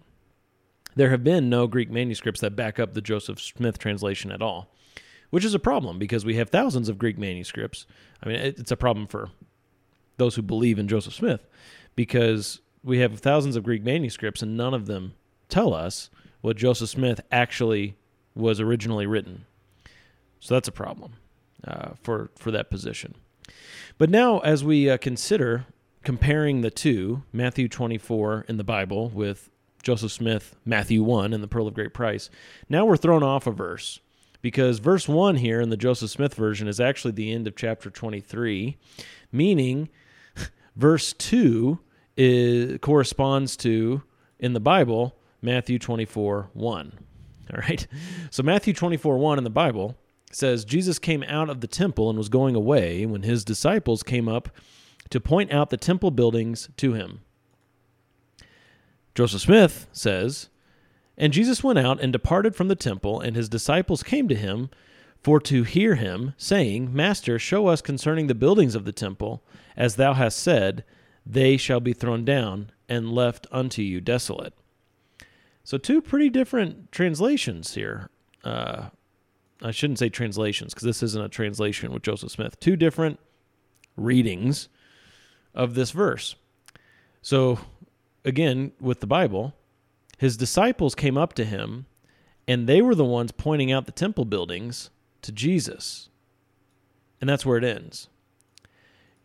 There 0.95 1.11
have 1.11 1.25
been 1.25 1.49
no 1.49 1.67
Greek 1.67 1.91
manuscripts 1.91 2.41
that 2.41 2.57
back 2.57 2.79
up 2.79 2.93
the 2.93 3.01
Joseph 3.01 3.41
Smith 3.41 3.79
translation 3.79 4.31
at 4.31 4.43
all, 4.43 4.75
which 5.33 5.47
is 5.47 5.55
a 5.55 5.59
problem 5.59 5.99
because 5.99 6.27
we 6.27 6.37
have 6.37 6.51
thousands 6.51 6.91
of 6.91 6.99
Greek 6.99 7.17
manuscripts. 7.17 7.87
I 8.23 8.29
mean, 8.29 8.37
it's 8.37 8.71
a 8.71 8.77
problem 8.77 9.07
for 9.07 9.31
those 10.19 10.35
who 10.35 10.43
believe 10.43 10.79
in 10.79 10.89
Joseph 10.89 11.15
Smith 11.15 11.47
because 11.97 12.61
we 12.85 12.99
have 12.99 13.19
thousands 13.19 13.57
of 13.57 13.65
Greek 13.65 13.83
manuscripts 13.83 14.43
and 14.43 14.59
none 14.59 14.75
of 14.75 14.85
them 14.85 15.15
tell 15.49 15.73
us 15.73 16.11
what 16.43 16.59
Joseph 16.59 16.91
Smith 16.91 17.23
actually 17.33 17.97
was 18.35 18.61
originally 18.61 19.07
written. 19.07 19.47
So 20.39 20.53
that's 20.53 20.69
a 20.69 20.73
problem 20.73 21.15
uh, 21.67 21.93
for 22.03 22.31
for 22.37 22.51
that 22.51 22.69
position. 22.69 23.15
But 23.97 24.11
now, 24.11 24.41
as 24.41 24.63
we 24.63 24.91
uh, 24.91 24.99
consider 24.99 25.65
comparing 26.05 26.61
the 26.61 26.71
two, 26.71 27.23
Matthew 27.33 27.69
24 27.69 28.45
in 28.49 28.59
the 28.59 28.65
Bible 28.65 29.09
with 29.09 29.49
Joseph 29.83 30.13
Smith, 30.13 30.57
Matthew 30.67 31.03
1 31.03 31.33
in 31.33 31.41
the 31.41 31.49
Pearl 31.49 31.69
of 31.69 31.75
Great 31.75 31.95
Price, 31.95 32.29
now 32.69 32.85
we're 32.85 32.99
thrown 32.99 33.23
off 33.23 33.47
a 33.47 33.51
verse 33.51 34.01
because 34.43 34.81
verse 34.81 35.09
1 35.09 35.37
here 35.37 35.61
in 35.61 35.71
the 35.71 35.77
Joseph 35.77 36.11
Smith 36.11 36.35
version 36.35 36.69
is 36.69 36.81
actually 36.81 37.13
the 37.13 37.33
end 37.33 37.47
of 37.47 37.57
chapter 37.57 37.89
23, 37.89 38.77
meaning 39.31 39.89
verse 40.77 41.13
2 41.15 41.79
is, 42.17 42.79
corresponds 42.81 43.57
to, 43.59 44.03
in 44.39 44.53
the 44.53 44.61
Bible, 44.61 45.17
Matthew 45.41 45.79
24 45.79 46.51
1. 46.53 46.93
All 47.53 47.61
right. 47.61 47.87
So, 48.31 48.43
Matthew 48.43 48.73
24 48.73 49.19
1 49.19 49.39
in 49.39 49.45
the 49.45 49.51
Bible 49.51 49.97
says, 50.33 50.65
Jesus 50.65 50.99
came 50.99 51.23
out 51.25 51.51
of 51.51 51.61
the 51.61 51.67
temple 51.67 52.09
and 52.09 52.19
was 52.19 52.29
going 52.29 52.55
away 52.55 53.07
when 53.07 53.23
his 53.23 53.45
disciples 53.45 54.03
came 54.03 54.29
up 54.29 54.49
to 55.11 55.21
point 55.21 55.53
out 55.53 55.71
the 55.71 55.77
temple 55.77 56.11
buildings 56.11 56.69
to 56.79 56.95
him. 56.95 57.21
Joseph 59.15 59.43
Smith 59.43 59.87
says, 59.93 60.49
And 61.23 61.33
Jesus 61.33 61.63
went 61.63 61.79
out 61.79 62.01
and 62.01 62.13
departed 62.13 62.57
from 62.57 62.67
the 62.67 62.75
temple, 62.75 63.21
and 63.21 63.37
his 63.37 63.49
disciples 63.49 64.03
came 64.03 64.27
to 64.27 64.35
him 64.35 64.71
for 65.23 65.39
to 65.39 65.63
hear 65.63 65.95
him, 65.95 66.35
saying, 66.37 66.93
Master, 66.93 67.39
show 67.39 67.69
us 67.69 67.81
concerning 67.81 68.27
the 68.27 68.35
buildings 68.35 68.75
of 68.75 68.85
the 68.85 68.91
temple, 68.91 69.41
as 69.77 69.95
thou 69.95 70.15
hast 70.15 70.37
said, 70.37 70.83
they 71.25 71.57
shall 71.57 71.79
be 71.79 71.93
thrown 71.93 72.25
down 72.25 72.73
and 72.89 73.13
left 73.13 73.47
unto 73.53 73.83
you 73.83 74.01
desolate. 74.01 74.53
So, 75.63 75.79
two 75.79 76.03
pretty 76.03 76.29
different 76.29 76.91
translations 76.91 77.75
here. 77.75 78.11
Uh, 78.43 78.87
I 79.63 79.71
shouldn't 79.71 80.01
say 80.01 80.09
translations 80.09 80.75
because 80.75 80.87
this 80.87 81.05
isn't 81.05 81.25
a 81.25 81.29
translation 81.29 81.93
with 81.93 82.03
Joseph 82.03 82.33
Smith. 82.33 82.59
Two 82.59 82.75
different 82.75 83.21
readings 83.97 84.69
of 85.55 85.75
this 85.75 85.93
verse. 85.93 86.35
So, 87.21 87.61
again, 88.25 88.73
with 88.81 88.99
the 88.99 89.07
Bible, 89.07 89.55
his 90.23 90.37
disciples 90.37 90.95
came 90.95 91.19
up 91.19 91.33
to 91.33 91.45
him 91.45 91.85
and 92.47 92.69
they 92.69 92.81
were 92.81 92.95
the 92.95 93.05
ones 93.05 93.33
pointing 93.33 93.73
out 93.73 93.87
the 93.87 93.91
temple 93.91 94.25
buildings 94.25 94.89
to 95.21 95.33
Jesus. 95.33 96.11
And 97.21 97.29
that's 97.29 97.45
where 97.45 97.59
it 97.59 97.65
ends. 97.65 98.07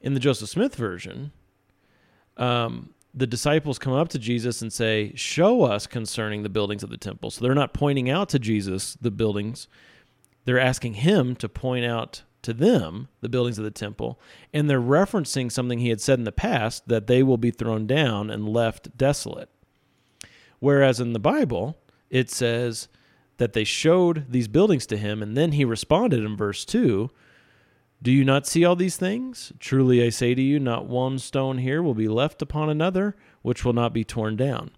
In 0.01 0.16
the 0.16 0.20
Joseph 0.20 0.50
Smith 0.50 0.74
version, 0.74 1.34
um, 2.36 2.96
the 3.13 3.27
disciples 3.27 3.77
come 3.77 3.94
up 3.94 4.10
to 4.10 4.18
Jesus 4.18 4.63
and 4.63 4.74
say, 4.74 5.12
Show 5.13 5.66
us 5.66 5.86
concerning 5.86 6.42
the 6.42 6.50
buildings 6.50 6.82
of 6.82 6.89
the 6.89 6.98
temple. 6.98 7.30
So 7.30 7.46
they're 7.46 7.54
not 7.54 7.75
pointing 7.75 8.10
out 8.10 8.30
to 8.30 8.39
Jesus 8.39 8.98
the 9.00 9.12
buildings, 9.12 9.68
they're 10.46 10.60
asking 10.60 10.96
him 10.96 11.36
to 11.36 11.48
point 11.48 11.86
out 11.86 12.24
to 12.42 12.56
them 12.56 13.08
the 13.22 13.30
buildings 13.30 13.60
of 13.60 13.66
the 13.66 13.70
temple, 13.70 14.20
and 14.51 14.68
they're 14.68 14.82
referencing 14.82 15.51
something 15.51 15.77
he 15.77 15.89
had 15.89 16.01
said 16.01 16.18
in 16.18 16.25
the 16.25 16.32
past 16.32 16.88
that 16.88 17.06
they 17.06 17.22
will 17.22 17.38
be 17.38 17.51
thrown 17.51 17.86
down 17.86 18.32
and 18.32 18.50
left 18.50 18.98
desolate. 18.98 19.51
Whereas 20.59 20.99
in 20.99 21.13
the 21.13 21.19
Bible, 21.19 21.77
it 22.09 22.29
says 22.29 22.87
that 23.37 23.53
they 23.53 23.63
showed 23.63 24.25
these 24.29 24.47
buildings 24.47 24.85
to 24.87 24.97
him, 24.97 25.21
and 25.21 25.37
then 25.37 25.51
he 25.51 25.65
responded 25.65 26.23
in 26.23 26.35
verse 26.35 26.65
2 26.65 27.09
Do 28.01 28.11
you 28.11 28.25
not 28.25 28.47
see 28.47 28.65
all 28.65 28.75
these 28.75 28.97
things? 28.97 29.53
Truly 29.59 30.03
I 30.03 30.09
say 30.09 30.33
to 30.33 30.41
you, 30.41 30.59
not 30.59 30.87
one 30.87 31.19
stone 31.19 31.59
here 31.59 31.81
will 31.83 31.93
be 31.93 32.07
left 32.07 32.41
upon 32.41 32.69
another, 32.69 33.15
which 33.41 33.63
will 33.63 33.73
not 33.73 33.93
be 33.93 34.03
torn 34.03 34.35
down. 34.35 34.71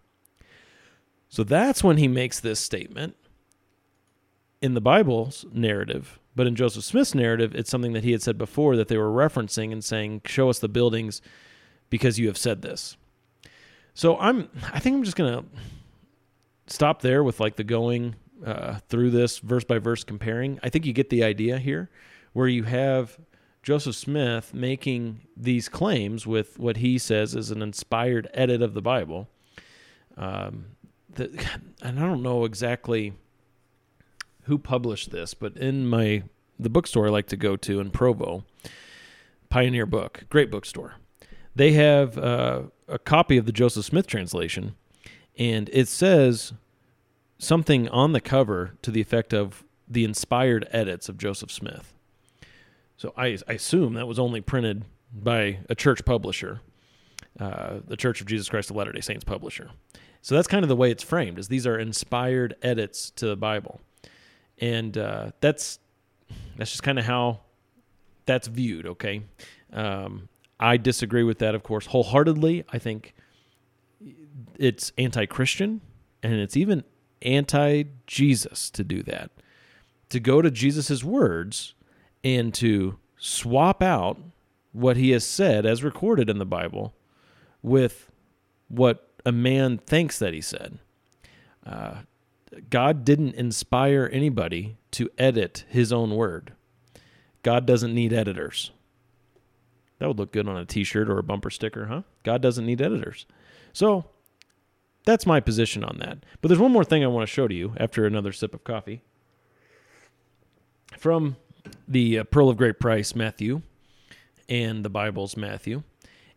So 1.30 1.44
that's 1.44 1.84
when 1.84 1.98
he 1.98 2.08
makes 2.08 2.40
this 2.40 2.60
statement 2.60 3.16
in 4.62 4.74
the 4.74 4.82
Bible's 4.82 5.46
narrative, 5.54 6.20
but 6.36 6.48
in 6.48 6.56
Joseph 6.56 6.84
Smith's 6.84 7.16
narrative, 7.16 7.56
it's 7.56 7.70
something 7.70 7.94
that 7.94 8.04
he 8.04 8.12
had 8.12 8.22
said 8.22 8.38
before 8.38 8.76
that 8.76 8.88
they 8.88 8.98
were 8.98 9.12
referencing 9.12 9.72
and 9.72 9.84
saying, 9.84 10.22
"Show 10.26 10.50
us 10.50 10.60
the 10.60 10.68
buildings 10.68 11.22
because 11.90 12.20
you 12.20 12.28
have 12.28 12.38
said 12.38 12.62
this." 12.62 12.98
So 14.00 14.18
I'm 14.18 14.48
I 14.72 14.80
think 14.80 14.96
I'm 14.96 15.04
just 15.04 15.18
to 15.18 15.44
stop 16.68 17.02
there 17.02 17.22
with 17.22 17.42
like 17.42 17.58
the 17.58 17.66
going 17.66 18.16
uh, 18.46 18.76
through 18.88 19.10
this 19.10 19.40
verse 19.40 19.66
by 19.66 19.78
verse 19.78 20.06
comparing. 20.06 20.58
I 20.64 20.70
think 20.70 20.86
you 20.86 20.94
get 20.94 21.10
the 21.10 21.22
idea 21.22 21.58
here 21.58 21.90
where 22.32 22.48
you 22.48 22.64
have 22.64 23.20
Joseph 23.62 23.98
Smith 23.98 24.54
making 24.54 25.20
these 25.36 25.68
claims 25.68 26.26
with 26.26 26.58
what 26.58 26.78
he 26.78 26.98
says 26.98 27.36
is 27.36 27.52
an 27.52 27.62
inspired 27.62 28.30
edit 28.34 28.62
of 28.62 28.74
the 28.74 28.82
Bible. 28.82 29.28
Um, 30.16 30.68
and 31.18 31.60
I 31.82 31.92
don't 31.92 32.24
know 32.24 32.46
exactly 32.46 33.12
who 34.44 34.58
published 34.58 35.12
this, 35.12 35.34
but 35.34 35.58
in 35.58 35.86
my 35.86 36.24
the 36.58 36.70
bookstore 36.70 37.08
I 37.08 37.10
like 37.10 37.28
to 37.28 37.36
go 37.36 37.58
to 37.58 37.82
in 37.82 37.92
Provo, 37.92 38.46
Pioneer 39.50 39.86
Book, 39.86 40.24
great 40.30 40.50
bookstore. 40.50 40.94
They 41.60 41.74
have 41.74 42.18
uh, 42.18 42.62
a 42.88 42.98
copy 42.98 43.36
of 43.36 43.46
the 43.46 43.52
Joseph 43.52 43.84
Smith 43.84 44.08
translation, 44.08 44.76
and 45.38 45.70
it 45.74 45.90
says 45.90 46.54
something 47.38 47.90
on 47.90 48.14
the 48.14 48.22
cover 48.22 48.78
to 48.82 48.92
the 48.92 49.02
effect 49.02 49.34
of 49.34 49.66
the 49.86 50.06
inspired 50.06 50.66
edits 50.72 51.10
of 51.10 51.18
Joseph 51.18 51.52
Smith. 51.52 51.94
So 52.96 53.14
I, 53.18 53.38
I 53.46 53.54
assume 53.56 53.96
that 53.96 54.08
was 54.08 54.20
only 54.20 54.40
printed 54.40 54.86
by 55.14 55.60
a 55.70 55.76
church 55.76 56.06
publisher, 56.06 56.62
uh, 57.42 57.80
the 57.86 57.98
Church 57.98 58.22
of 58.22 58.28
Jesus 58.28 58.48
Christ 58.48 58.70
of 58.70 58.78
Latter 58.78 58.94
Day 58.94 59.02
Saints 59.02 59.26
publisher. 59.26 59.70
So 60.22 60.36
that's 60.36 60.48
kind 60.48 60.64
of 60.64 60.70
the 60.70 60.78
way 60.78 60.92
it's 60.92 61.04
framed: 61.04 61.38
is 61.38 61.50
these 61.50 61.68
are 61.68 61.78
inspired 61.78 62.56
edits 62.62 63.12
to 63.12 63.28
the 63.28 63.36
Bible 63.36 63.82
and 64.60 64.98
uh, 64.98 65.32
that's 65.42 65.80
that's 66.56 66.72
just 66.72 66.84
kind 66.84 67.00
of 67.00 67.04
how 67.04 67.42
that's 68.26 68.48
viewed. 68.48 68.86
Okay, 68.86 69.24
um, 69.74 70.30
I 70.60 70.78
disagree 70.78 71.24
with 71.24 71.40
that, 71.40 71.56
of 71.56 71.64
course, 71.64 71.88
wholeheartedly. 71.88 72.66
I 72.72 72.80
think 72.80 73.14
it's 74.58 74.92
anti-Christian 74.98 75.82
and 76.22 76.34
it's 76.34 76.58
even 76.58 76.84
anti-Jesus 77.22 78.70
to 78.72 78.84
do 78.84 79.04
that. 79.04 79.32
To 80.10 80.20
go 80.20 80.42
to 80.42 80.52
Jesus's 80.52 81.04
words 81.04 81.76
and 82.24 82.54
to 82.56 82.98
swap 83.18 83.82
out 83.82 84.18
what 84.72 84.98
he 84.98 85.12
has 85.12 85.26
said 85.26 85.66
as 85.66 85.84
recorded 85.84 86.30
in 86.30 86.38
the 86.38 86.46
Bible 86.46 86.94
with 87.62 88.10
what 88.68 89.10
a 89.26 89.32
man 89.32 89.78
thinks 89.78 90.20
that 90.20 90.34
he 90.34 90.42
said. 90.42 90.80
Uh, 91.66 92.00
God 92.70 93.06
didn't 93.06 93.36
inspire 93.36 94.10
anybody 94.12 94.78
to 94.92 95.10
edit 95.18 95.66
his 95.68 95.94
own 95.94 96.16
word. 96.16 96.54
God 97.44 97.66
doesn't 97.66 97.94
need 97.94 98.12
editors. 98.12 98.72
That 100.00 100.08
would 100.08 100.18
look 100.18 100.32
good 100.32 100.48
on 100.48 100.58
a 100.58 100.66
t 100.66 100.84
shirt 100.84 101.10
or 101.10 101.20
a 101.20 101.24
bumper 101.24 101.50
sticker, 101.50 101.86
huh? 101.86 102.02
God 102.24 102.42
doesn't 102.42 102.66
need 102.66 102.82
editors. 102.82 103.26
So 103.74 104.06
that's 105.06 105.26
my 105.26 105.40
position 105.40 105.84
on 105.84 105.98
that. 106.00 106.20
But 106.42 106.48
there's 106.48 106.60
one 106.60 106.72
more 106.72 106.84
thing 106.84 107.04
I 107.04 107.08
want 107.08 107.28
to 107.28 107.34
show 107.34 107.48
to 107.48 107.54
you 107.54 107.74
after 107.78 108.06
another 108.06 108.32
sip 108.32 108.54
of 108.54 108.64
coffee. 108.64 109.02
From 110.98 111.36
the 111.88 112.20
uh, 112.20 112.24
Pearl 112.26 112.50
of 112.50 112.58
Great 112.58 112.80
Price, 112.80 113.14
Matthew, 113.16 113.62
and 114.48 114.84
the 114.84 114.90
Bible's 114.90 115.38
Matthew. 115.38 115.84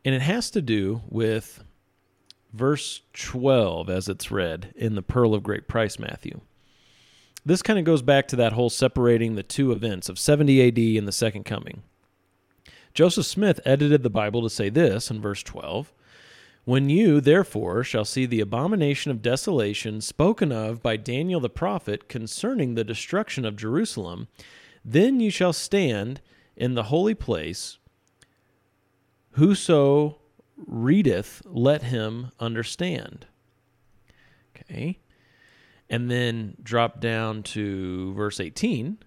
And 0.04 0.14
it 0.14 0.23
has 0.23 0.50
to 0.50 0.61
do 0.61 1.02
with 1.09 1.62
verse 2.52 3.02
12 3.14 3.88
as 3.88 4.09
it's 4.09 4.31
read 4.31 4.73
in 4.76 4.95
the 4.95 5.02
Pearl 5.02 5.35
of 5.35 5.42
Great 5.42 5.69
Price, 5.69 5.99
Matthew. 5.99 6.40
This 7.45 7.62
kind 7.62 7.78
of 7.78 7.85
goes 7.85 8.02
back 8.02 8.28
to 8.28 8.37
that 8.37 8.52
whole 8.52 8.71
separating 8.71 9.35
the 9.35 9.42
two 9.42 9.73
events 9.73 10.09
of 10.09 10.19
70 10.19 10.69
AD 10.69 10.78
and 10.99 11.09
the 11.09 11.12
Second 11.12 11.45
Coming. 11.45 11.83
Joseph 12.94 13.25
Smith 13.25 13.58
edited 13.64 14.02
the 14.02 14.11
Bible 14.11 14.42
to 14.42 14.50
say 14.50 14.68
this 14.68 15.11
in 15.11 15.20
verse 15.20 15.42
12 15.42 15.92
When 16.64 16.90
you, 16.90 17.20
therefore, 17.20 17.82
shall 17.84 18.04
see 18.04 18.26
the 18.26 18.40
abomination 18.40 19.11
of 19.11 19.22
desolation 19.22 20.00
spoken 20.00 20.52
of 20.52 20.82
by 20.82 20.96
Daniel 20.96 21.40
the 21.40 21.49
prophet 21.49 22.08
concerning 22.08 22.75
the 22.75 22.84
destruction 22.84 23.44
of 23.44 23.56
Jerusalem, 23.56 24.28
then 24.84 25.20
you 25.20 25.30
shall 25.30 25.52
stand 25.52 26.20
in 26.56 26.75
the 26.75 26.84
holy 26.84 27.14
place. 27.14 27.78
Whoso 29.32 30.18
readeth, 30.56 31.42
let 31.46 31.84
him 31.84 32.30
understand. 32.38 33.26
Okay. 34.54 34.99
And 35.88 36.11
then 36.11 36.56
drop 36.62 37.00
down 37.00 37.42
to 37.44 38.12
verse 38.14 38.38
18. 38.40 38.99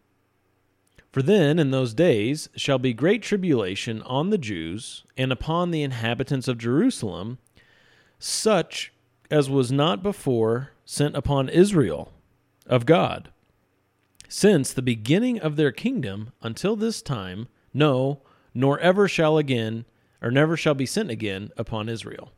For 1.15 1.21
then 1.21 1.59
in 1.59 1.71
those 1.71 1.93
days 1.93 2.49
shall 2.57 2.77
be 2.77 2.91
great 2.91 3.21
tribulation 3.21 4.01
on 4.01 4.31
the 4.31 4.37
Jews 4.37 5.05
and 5.15 5.31
upon 5.31 5.71
the 5.71 5.81
inhabitants 5.81 6.49
of 6.49 6.57
Jerusalem, 6.57 7.37
such 8.19 8.91
as 9.31 9.49
was 9.49 9.71
not 9.71 10.03
before 10.03 10.71
sent 10.83 11.15
upon 11.15 11.47
Israel 11.47 12.11
of 12.67 12.85
God, 12.85 13.29
since 14.27 14.73
the 14.73 14.81
beginning 14.81 15.39
of 15.39 15.55
their 15.55 15.71
kingdom 15.71 16.33
until 16.41 16.75
this 16.75 17.01
time, 17.01 17.47
no, 17.73 18.19
nor 18.53 18.77
ever 18.79 19.07
shall 19.07 19.37
again, 19.37 19.85
or 20.21 20.31
never 20.31 20.57
shall 20.57 20.73
be 20.73 20.85
sent 20.85 21.09
again 21.09 21.49
upon 21.55 21.87
Israel. 21.87 22.33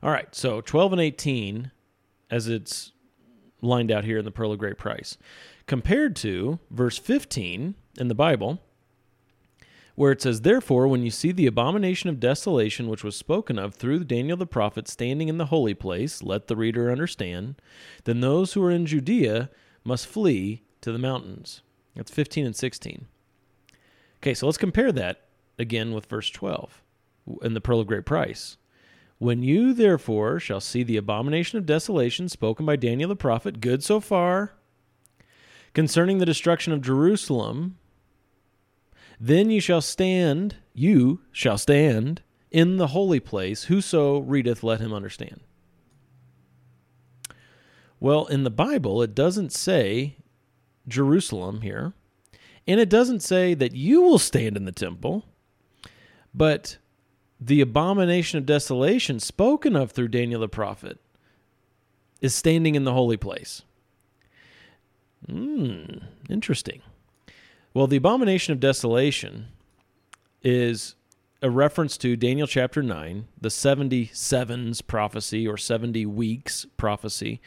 All 0.00 0.12
right, 0.12 0.32
so 0.32 0.60
12 0.60 0.92
and 0.92 1.00
18, 1.00 1.72
as 2.30 2.46
it's 2.46 2.92
lined 3.60 3.90
out 3.90 4.04
here 4.04 4.18
in 4.18 4.24
the 4.24 4.30
Pearl 4.30 4.52
of 4.52 4.60
Great 4.60 4.78
Price, 4.78 5.18
compared 5.70 6.16
to 6.16 6.58
verse 6.68 6.98
15 6.98 7.76
in 7.96 8.08
the 8.08 8.12
Bible, 8.12 8.60
where 9.94 10.10
it 10.10 10.20
says, 10.20 10.40
Therefore, 10.40 10.88
when 10.88 11.04
you 11.04 11.12
see 11.12 11.30
the 11.30 11.46
abomination 11.46 12.10
of 12.10 12.18
desolation 12.18 12.88
which 12.88 13.04
was 13.04 13.14
spoken 13.14 13.56
of 13.56 13.76
through 13.76 14.02
Daniel 14.02 14.36
the 14.36 14.46
prophet 14.46 14.88
standing 14.88 15.28
in 15.28 15.38
the 15.38 15.46
holy 15.46 15.74
place, 15.74 16.24
let 16.24 16.48
the 16.48 16.56
reader 16.56 16.90
understand, 16.90 17.62
then 18.02 18.18
those 18.18 18.52
who 18.52 18.64
are 18.64 18.70
in 18.72 18.84
Judea 18.84 19.48
must 19.84 20.08
flee 20.08 20.64
to 20.80 20.90
the 20.90 20.98
mountains. 20.98 21.62
That's 21.94 22.10
15 22.10 22.46
and 22.46 22.56
16. 22.56 23.06
Okay, 24.16 24.34
so 24.34 24.46
let's 24.46 24.58
compare 24.58 24.90
that 24.90 25.28
again 25.56 25.92
with 25.92 26.06
verse 26.06 26.30
12 26.30 26.82
in 27.42 27.54
the 27.54 27.60
Pearl 27.60 27.78
of 27.78 27.86
Great 27.86 28.06
Price. 28.06 28.56
When 29.18 29.44
you, 29.44 29.72
therefore, 29.72 30.40
shall 30.40 30.60
see 30.60 30.82
the 30.82 30.96
abomination 30.96 31.58
of 31.58 31.66
desolation 31.66 32.28
spoken 32.28 32.66
by 32.66 32.74
Daniel 32.74 33.08
the 33.08 33.14
prophet, 33.14 33.60
good 33.60 33.84
so 33.84 34.00
far, 34.00 34.54
concerning 35.74 36.18
the 36.18 36.26
destruction 36.26 36.72
of 36.72 36.82
Jerusalem, 36.82 37.76
then 39.18 39.50
you 39.50 39.60
shall 39.60 39.80
stand, 39.80 40.56
you 40.74 41.20
shall 41.30 41.58
stand 41.58 42.22
in 42.50 42.76
the 42.76 42.88
holy 42.88 43.20
place. 43.20 43.64
Whoso 43.64 44.18
readeth, 44.18 44.62
let 44.62 44.80
him 44.80 44.92
understand. 44.92 45.40
Well, 48.00 48.26
in 48.26 48.44
the 48.44 48.50
Bible, 48.50 49.02
it 49.02 49.14
doesn't 49.14 49.52
say 49.52 50.16
Jerusalem 50.88 51.60
here, 51.60 51.92
and 52.66 52.80
it 52.80 52.88
doesn't 52.88 53.20
say 53.20 53.52
that 53.54 53.74
you 53.74 54.00
will 54.00 54.18
stand 54.18 54.56
in 54.56 54.64
the 54.64 54.72
temple, 54.72 55.26
but 56.32 56.78
the 57.38 57.60
abomination 57.60 58.38
of 58.38 58.46
desolation 58.46 59.20
spoken 59.20 59.76
of 59.76 59.92
through 59.92 60.08
Daniel 60.08 60.40
the 60.40 60.48
prophet 60.48 60.98
is 62.20 62.34
standing 62.34 62.74
in 62.74 62.84
the 62.84 62.92
holy 62.92 63.16
place. 63.16 63.62
Hmm, 65.28 65.84
interesting. 66.28 66.82
Well, 67.74 67.86
the 67.86 67.96
abomination 67.96 68.52
of 68.52 68.60
desolation 68.60 69.48
is 70.42 70.94
a 71.42 71.50
reference 71.50 71.96
to 71.98 72.16
Daniel 72.16 72.46
chapter 72.46 72.82
9, 72.82 73.26
the 73.40 73.48
77s 73.48 74.86
prophecy 74.86 75.46
or 75.46 75.56
70 75.56 76.04
weeks 76.06 76.66
prophecy, 76.76 77.40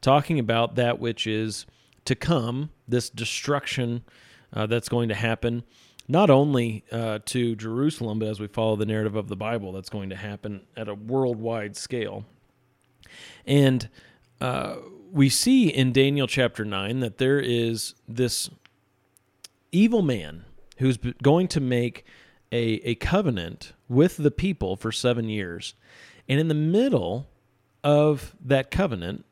talking 0.00 0.38
about 0.38 0.74
that 0.76 0.98
which 0.98 1.26
is 1.26 1.66
to 2.04 2.14
come, 2.14 2.70
this 2.88 3.10
destruction 3.10 4.02
uh, 4.52 4.66
that's 4.66 4.88
going 4.88 5.08
to 5.08 5.14
happen, 5.14 5.64
not 6.08 6.30
only 6.30 6.84
uh, 6.90 7.18
to 7.26 7.54
Jerusalem, 7.56 8.20
but 8.20 8.28
as 8.28 8.40
we 8.40 8.46
follow 8.46 8.76
the 8.76 8.86
narrative 8.86 9.16
of 9.16 9.28
the 9.28 9.36
Bible, 9.36 9.72
that's 9.72 9.90
going 9.90 10.10
to 10.10 10.16
happen 10.16 10.62
at 10.76 10.88
a 10.88 10.94
worldwide 10.94 11.76
scale. 11.76 12.24
And 13.44 13.88
uh, 14.40 14.76
we 15.16 15.30
see 15.30 15.68
in 15.68 15.92
Daniel 15.92 16.26
chapter 16.26 16.62
9 16.62 17.00
that 17.00 17.16
there 17.16 17.40
is 17.40 17.94
this 18.06 18.50
evil 19.72 20.02
man 20.02 20.44
who's 20.76 20.98
going 21.22 21.48
to 21.48 21.58
make 21.58 22.04
a, 22.52 22.74
a 22.84 22.94
covenant 22.96 23.72
with 23.88 24.18
the 24.18 24.30
people 24.30 24.76
for 24.76 24.92
seven 24.92 25.30
years. 25.30 25.74
And 26.28 26.38
in 26.38 26.48
the 26.48 26.54
middle 26.54 27.30
of 27.82 28.36
that 28.44 28.70
covenant, 28.70 29.24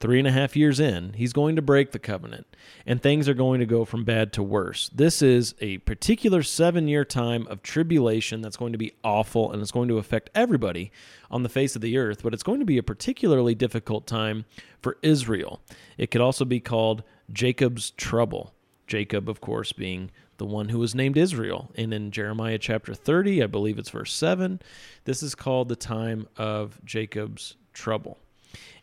three 0.00 0.18
and 0.18 0.26
a 0.26 0.32
half 0.32 0.56
years 0.56 0.80
in, 0.80 1.12
he's 1.12 1.32
going 1.32 1.54
to 1.56 1.62
break 1.62 1.92
the 1.92 1.98
covenant 1.98 2.46
and 2.86 3.00
things 3.00 3.28
are 3.28 3.34
going 3.34 3.60
to 3.60 3.66
go 3.66 3.84
from 3.84 4.02
bad 4.02 4.32
to 4.32 4.42
worse. 4.42 4.88
This 4.94 5.20
is 5.20 5.54
a 5.60 5.78
particular 5.78 6.42
seven 6.42 6.88
year 6.88 7.04
time 7.04 7.46
of 7.48 7.62
tribulation 7.62 8.40
that's 8.40 8.56
going 8.56 8.72
to 8.72 8.78
be 8.78 8.94
awful 9.04 9.52
and 9.52 9.60
it's 9.60 9.70
going 9.70 9.88
to 9.88 9.98
affect 9.98 10.30
everybody 10.34 10.90
on 11.30 11.42
the 11.42 11.48
face 11.48 11.76
of 11.76 11.82
the 11.82 11.98
earth, 11.98 12.22
but 12.22 12.32
it's 12.32 12.42
going 12.42 12.60
to 12.60 12.66
be 12.66 12.78
a 12.78 12.82
particularly 12.82 13.54
difficult 13.54 14.06
time 14.06 14.46
for 14.80 14.96
Israel. 15.02 15.60
It 15.98 16.10
could 16.10 16.22
also 16.22 16.46
be 16.46 16.60
called 16.60 17.02
Jacob's 17.30 17.90
trouble. 17.92 18.54
Jacob, 18.86 19.28
of 19.28 19.40
course, 19.40 19.72
being 19.72 20.10
the 20.38 20.46
one 20.46 20.70
who 20.70 20.78
was 20.78 20.94
named 20.94 21.16
Israel. 21.16 21.70
And 21.76 21.92
in 21.92 22.10
Jeremiah 22.10 22.58
chapter 22.58 22.94
30, 22.94 23.42
I 23.42 23.46
believe 23.46 23.78
it's 23.78 23.90
verse 23.90 24.12
7, 24.12 24.60
this 25.04 25.22
is 25.22 25.34
called 25.34 25.68
the 25.68 25.76
time 25.76 26.26
of 26.36 26.82
Jacob's 26.84 27.56
trouble. 27.72 28.18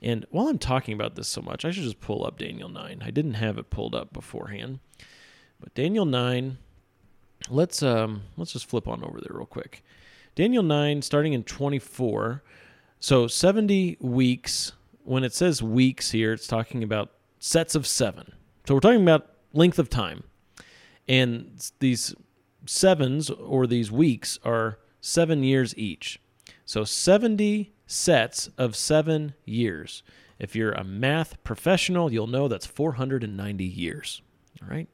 And 0.02 0.26
while 0.30 0.48
I'm 0.48 0.60
talking 0.60 0.94
about 0.94 1.16
this 1.16 1.28
so 1.28 1.42
much, 1.42 1.66
I 1.66 1.72
should 1.72 1.84
just 1.84 2.02
pull 2.02 2.26
up 2.26 2.38
Daniel 2.38 2.70
9. 2.70 3.02
I 3.04 3.12
didn't 3.12 3.36
have 3.36 3.58
it 3.58 3.70
pulled 3.70 3.96
up 3.96 4.14
beforehand. 4.14 4.80
But 5.60 5.74
Daniel 5.74 6.06
9, 6.06 6.58
let's 7.50 7.82
um 7.82 8.24
let's 8.36 8.54
just 8.54 8.70
flip 8.70 8.88
on 8.88 9.04
over 9.04 9.20
there 9.20 9.36
real 9.36 9.46
quick. 9.46 9.84
Daniel 10.36 10.64
9 10.64 11.02
starting 11.02 11.34
in 11.34 11.44
24. 11.44 12.44
So 13.00 13.28
70 13.28 13.98
weeks. 14.00 14.74
When 15.04 15.24
it 15.24 15.34
says 15.34 15.64
weeks 15.64 16.12
here, 16.12 16.34
it's 16.34 16.48
talking 16.48 16.84
about 16.84 17.12
sets 17.40 17.76
of 17.76 17.88
7. 17.88 18.34
So 18.68 18.74
we're 18.74 18.82
talking 18.82 19.02
about 19.02 19.32
length 19.54 19.80
of 19.80 19.90
time. 19.90 20.24
And 21.08 21.66
these 21.80 22.14
sevens 22.66 23.30
or 23.30 23.66
these 23.66 23.90
weeks 23.90 24.38
are 24.44 24.80
7 25.00 25.44
years 25.44 25.76
each. 25.78 26.20
So 26.66 26.84
70 26.84 27.72
sets 27.88 28.50
of 28.58 28.76
seven 28.76 29.34
years. 29.46 30.04
If 30.38 30.56
you're 30.56 30.74
a 30.74 30.84
math 30.84 31.44
professional, 31.44 32.14
you'll 32.14 32.28
know 32.28 32.48
that's 32.48 32.68
490 32.68 33.64
years. 33.64 34.22
All 34.62 34.70
right. 34.70 34.88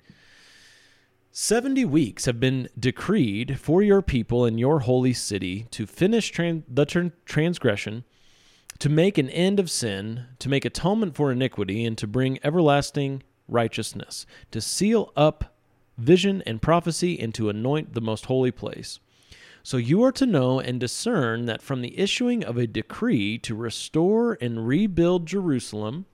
70 1.32 1.84
weeks 1.86 2.26
have 2.26 2.40
been 2.40 2.70
decreed 2.80 3.60
for 3.60 3.82
your 3.82 4.04
people 4.04 4.46
in 4.46 4.60
your 4.60 4.82
holy 4.82 5.14
city 5.14 5.66
to 5.72 5.88
finish 5.88 6.32
the 6.32 7.12
transgression, 7.26 8.04
to 8.78 8.88
make 8.88 9.18
an 9.18 9.30
end 9.32 9.60
of 9.60 9.72
sin, 9.72 10.28
to 10.38 10.48
make 10.48 10.64
atonement 10.64 11.16
for 11.16 11.32
iniquity, 11.32 11.84
and 11.84 11.98
to 11.98 12.06
bring 12.06 12.38
everlasting 12.44 13.24
righteousness, 13.48 14.28
to 14.52 14.62
seal 14.62 15.12
up 15.16 15.56
vision 15.98 16.44
and 16.46 16.62
prophecy, 16.62 17.20
and 17.20 17.34
to 17.34 17.50
anoint 17.50 17.94
the 17.94 18.02
most 18.02 18.28
holy 18.28 18.52
place. 18.52 19.00
So 19.64 19.78
you 19.78 20.04
are 20.04 20.12
to 20.12 20.26
know 20.26 20.60
and 20.60 20.78
discern 20.80 21.46
that 21.46 21.62
from 21.62 21.82
the 21.82 21.98
issuing 21.98 22.44
of 22.44 22.58
a 22.58 22.68
decree 22.68 23.38
to 23.40 23.56
restore 23.56 24.38
and 24.42 24.68
rebuild 24.68 25.26
Jerusalem, 25.26 26.06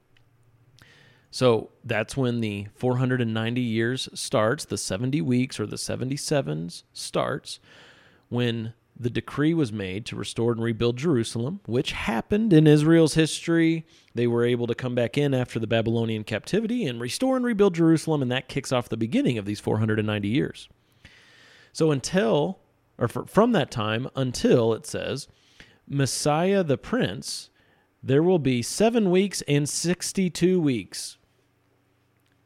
so 1.31 1.71
that's 1.83 2.17
when 2.17 2.41
the 2.41 2.67
490 2.75 3.61
years 3.61 4.09
starts, 4.13 4.65
the 4.65 4.77
70 4.77 5.21
weeks 5.21 5.59
or 5.59 5.65
the 5.65 5.75
77s 5.75 6.83
starts, 6.93 7.59
when 8.29 8.73
the 8.99 9.09
decree 9.09 9.53
was 9.53 9.71
made 9.71 10.05
to 10.07 10.15
restore 10.15 10.51
and 10.51 10.61
rebuild 10.61 10.97
Jerusalem, 10.97 11.61
which 11.65 11.93
happened 11.93 12.51
in 12.51 12.67
Israel's 12.67 13.13
history. 13.13 13.85
They 14.13 14.27
were 14.27 14.43
able 14.43 14.67
to 14.67 14.75
come 14.75 14.93
back 14.93 15.17
in 15.17 15.33
after 15.33 15.57
the 15.57 15.67
Babylonian 15.67 16.25
captivity 16.25 16.85
and 16.85 16.99
restore 16.99 17.37
and 17.37 17.45
rebuild 17.45 17.75
Jerusalem, 17.75 18.21
and 18.21 18.31
that 18.31 18.49
kicks 18.49 18.71
off 18.71 18.89
the 18.89 18.97
beginning 18.97 19.37
of 19.37 19.45
these 19.45 19.59
490 19.59 20.27
years. 20.27 20.67
So 21.71 21.91
until 21.91 22.59
or 22.99 23.07
for, 23.07 23.25
from 23.25 23.53
that 23.53 23.71
time 23.71 24.07
until 24.15 24.73
it 24.73 24.85
says 24.85 25.27
Messiah 25.87 26.63
the 26.63 26.77
Prince, 26.77 27.49
there 28.03 28.21
will 28.21 28.39
be 28.39 28.61
seven 28.61 29.09
weeks 29.09 29.41
and 29.47 29.67
62 29.67 30.61
weeks. 30.61 31.17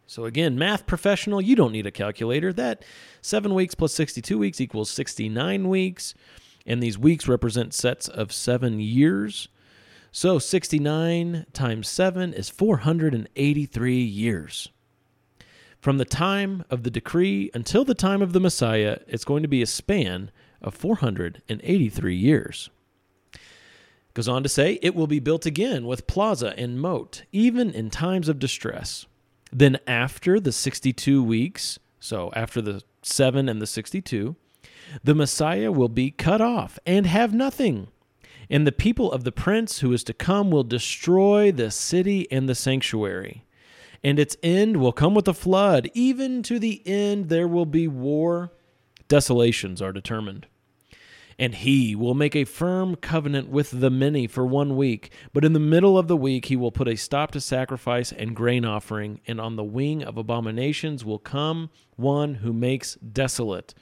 So 0.05 0.25
again, 0.25 0.57
math 0.57 0.85
professional, 0.85 1.41
you 1.41 1.55
don't 1.55 1.71
need 1.71 1.87
a 1.87 1.91
calculator. 1.91 2.53
That 2.53 2.85
seven 3.21 3.53
weeks 3.53 3.75
plus 3.75 3.93
62 3.93 4.37
weeks 4.37 4.61
equals 4.61 4.91
69 4.91 5.67
weeks. 5.67 6.13
And 6.65 6.81
these 6.81 6.97
weeks 6.97 7.27
represent 7.27 7.73
sets 7.73 8.07
of 8.07 8.31
seven 8.31 8.79
years. 8.79 9.49
So 10.11 10.37
69 10.39 11.47
times 11.51 11.87
7 11.89 12.33
is 12.33 12.49
483 12.49 13.95
years. 14.01 14.69
From 15.83 15.97
the 15.97 16.05
time 16.05 16.63
of 16.69 16.83
the 16.83 16.89
decree 16.89 17.51
until 17.53 17.83
the 17.83 17.93
time 17.93 18.21
of 18.21 18.31
the 18.31 18.39
Messiah, 18.39 18.99
it's 19.05 19.25
going 19.25 19.43
to 19.43 19.49
be 19.49 19.61
a 19.61 19.65
span 19.65 20.31
of 20.61 20.73
483 20.73 22.15
years. 22.15 22.69
Goes 24.13 24.29
on 24.29 24.43
to 24.43 24.49
say, 24.49 24.79
it 24.81 24.95
will 24.95 25.07
be 25.07 25.19
built 25.19 25.45
again 25.45 25.85
with 25.85 26.07
plaza 26.07 26.57
and 26.57 26.79
moat, 26.79 27.23
even 27.33 27.69
in 27.69 27.89
times 27.89 28.29
of 28.29 28.39
distress. 28.39 29.07
Then, 29.51 29.77
after 29.85 30.39
the 30.39 30.53
62 30.53 31.21
weeks, 31.21 31.79
so 31.99 32.31
after 32.33 32.61
the 32.61 32.81
7 33.01 33.49
and 33.49 33.61
the 33.61 33.67
62, 33.67 34.37
the 35.03 35.15
Messiah 35.15 35.69
will 35.69 35.89
be 35.89 36.11
cut 36.11 36.39
off 36.39 36.79
and 36.85 37.05
have 37.07 37.33
nothing. 37.33 37.89
And 38.49 38.65
the 38.65 38.71
people 38.71 39.11
of 39.11 39.25
the 39.25 39.33
prince 39.33 39.79
who 39.79 39.91
is 39.91 40.05
to 40.05 40.13
come 40.13 40.49
will 40.49 40.63
destroy 40.63 41.51
the 41.51 41.71
city 41.71 42.31
and 42.31 42.47
the 42.47 42.55
sanctuary. 42.55 43.43
And 44.03 44.19
its 44.19 44.35
end 44.43 44.77
will 44.77 44.91
come 44.91 45.15
with 45.15 45.27
a 45.27 45.33
flood. 45.33 45.89
Even 45.93 46.43
to 46.43 46.59
the 46.59 46.85
end, 46.85 47.29
there 47.29 47.47
will 47.47 47.65
be 47.65 47.87
war. 47.87 48.51
Desolations 49.07 49.81
are 49.81 49.93
determined. 49.93 50.47
And 51.39 51.55
he 51.55 51.95
will 51.95 52.13
make 52.13 52.35
a 52.35 52.43
firm 52.43 52.95
covenant 52.95 53.49
with 53.49 53.71
the 53.79 53.89
many 53.89 54.27
for 54.27 54.45
one 54.45 54.75
week. 54.75 55.11
But 55.33 55.43
in 55.45 55.53
the 55.53 55.59
middle 55.59 55.97
of 55.97 56.07
the 56.07 56.17
week, 56.17 56.45
he 56.45 56.55
will 56.55 56.71
put 56.71 56.87
a 56.87 56.95
stop 56.95 57.31
to 57.31 57.41
sacrifice 57.41 58.11
and 58.11 58.35
grain 58.35 58.65
offering. 58.65 59.19
And 59.25 59.41
on 59.41 59.55
the 59.55 59.63
wing 59.63 60.03
of 60.03 60.17
abominations 60.17 61.03
will 61.03 61.19
come 61.19 61.69
one 61.95 62.35
who 62.35 62.53
makes 62.53 62.95
desolate 62.95 63.73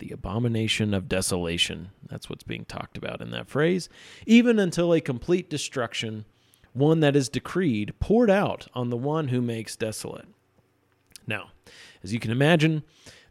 the 0.00 0.10
abomination 0.10 0.92
of 0.94 1.08
desolation. 1.08 1.90
That's 2.08 2.28
what's 2.28 2.42
being 2.42 2.64
talked 2.64 2.96
about 2.96 3.20
in 3.20 3.30
that 3.30 3.48
phrase. 3.48 3.88
Even 4.26 4.58
until 4.58 4.92
a 4.92 5.00
complete 5.00 5.48
destruction, 5.48 6.24
one 6.72 7.00
that 7.00 7.16
is 7.16 7.28
decreed, 7.28 7.94
poured 8.00 8.30
out 8.30 8.68
on 8.74 8.90
the 8.90 8.96
one 8.96 9.28
who 9.28 9.40
makes 9.40 9.76
desolate. 9.76 10.28
Now, 11.26 11.50
as 12.02 12.12
you 12.12 12.20
can 12.20 12.30
imagine, 12.30 12.82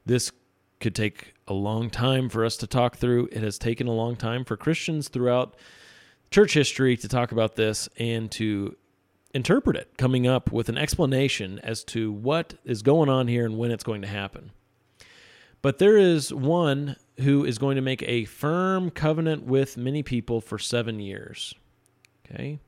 this 0.06 0.32
could 0.80 0.96
take 0.96 1.34
a 1.48 1.54
long 1.54 1.90
time 1.90 2.30
for 2.30 2.46
us 2.46 2.58
to 2.58 2.68
talk 2.68 2.98
through. 2.98 3.30
It 3.32 3.44
has 3.44 3.58
taken 3.58 3.88
a 3.88 3.94
long 3.94 4.16
time 4.16 4.46
for 4.46 4.56
Christians 4.56 5.10
throughout 5.10 5.56
church 6.32 6.54
history 6.54 6.96
to 6.98 7.08
talk 7.08 7.32
about 7.32 7.56
this 7.56 7.90
and 7.98 8.30
to 8.32 8.76
interpret 9.34 9.76
it, 9.76 9.98
coming 9.98 10.28
up 10.28 10.52
with 10.52 10.70
an 10.70 10.78
explanation 10.78 11.60
as 11.60 11.84
to 11.84 12.12
what 12.12 12.56
is 12.64 12.82
going 12.82 13.10
on 13.10 13.28
here 13.28 13.46
and 13.46 13.58
when 13.58 13.72
it's 13.72 13.84
going 13.84 14.02
to 14.02 14.08
happen. 14.08 14.52
But 15.62 15.78
there 15.78 15.98
is 15.98 16.34
one 16.34 16.96
who 17.20 17.44
is 17.44 17.58
going 17.58 17.76
to 17.76 17.82
make 17.82 18.02
a 18.04 18.26
firm 18.26 18.90
covenant 18.90 19.44
with 19.44 19.78
many 19.78 20.04
people 20.04 20.40
for 20.40 20.58
seven 20.58 21.00
years. 21.00 21.54
Okay. 22.26 22.60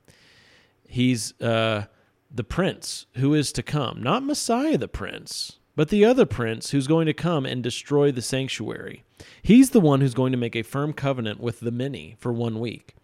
He's 0.92 1.40
uh, 1.40 1.86
the 2.30 2.44
prince 2.44 3.06
who 3.16 3.34
is 3.34 3.54
to 3.54 3.64
come, 3.64 4.04
not 4.04 4.24
Messiah 4.24 4.78
the 4.78 4.90
prince, 4.90 5.60
but 5.76 5.88
the 5.88 6.04
other 6.04 6.26
prince 6.26 6.72
who's 6.72 6.86
going 6.86 7.06
to 7.06 7.14
come 7.14 7.46
and 7.46 7.64
destroy 7.64 8.12
the 8.12 8.22
sanctuary. 8.22 9.06
He's 9.42 9.70
the 9.70 9.80
one 9.80 10.02
who's 10.02 10.14
going 10.14 10.34
to 10.34 10.38
make 10.38 10.56
a 10.56 10.64
firm 10.64 10.92
covenant 10.92 11.40
with 11.40 11.62
the 11.62 11.72
many 11.72 12.18
for 12.20 12.34
one 12.34 12.60
week. 12.60 12.96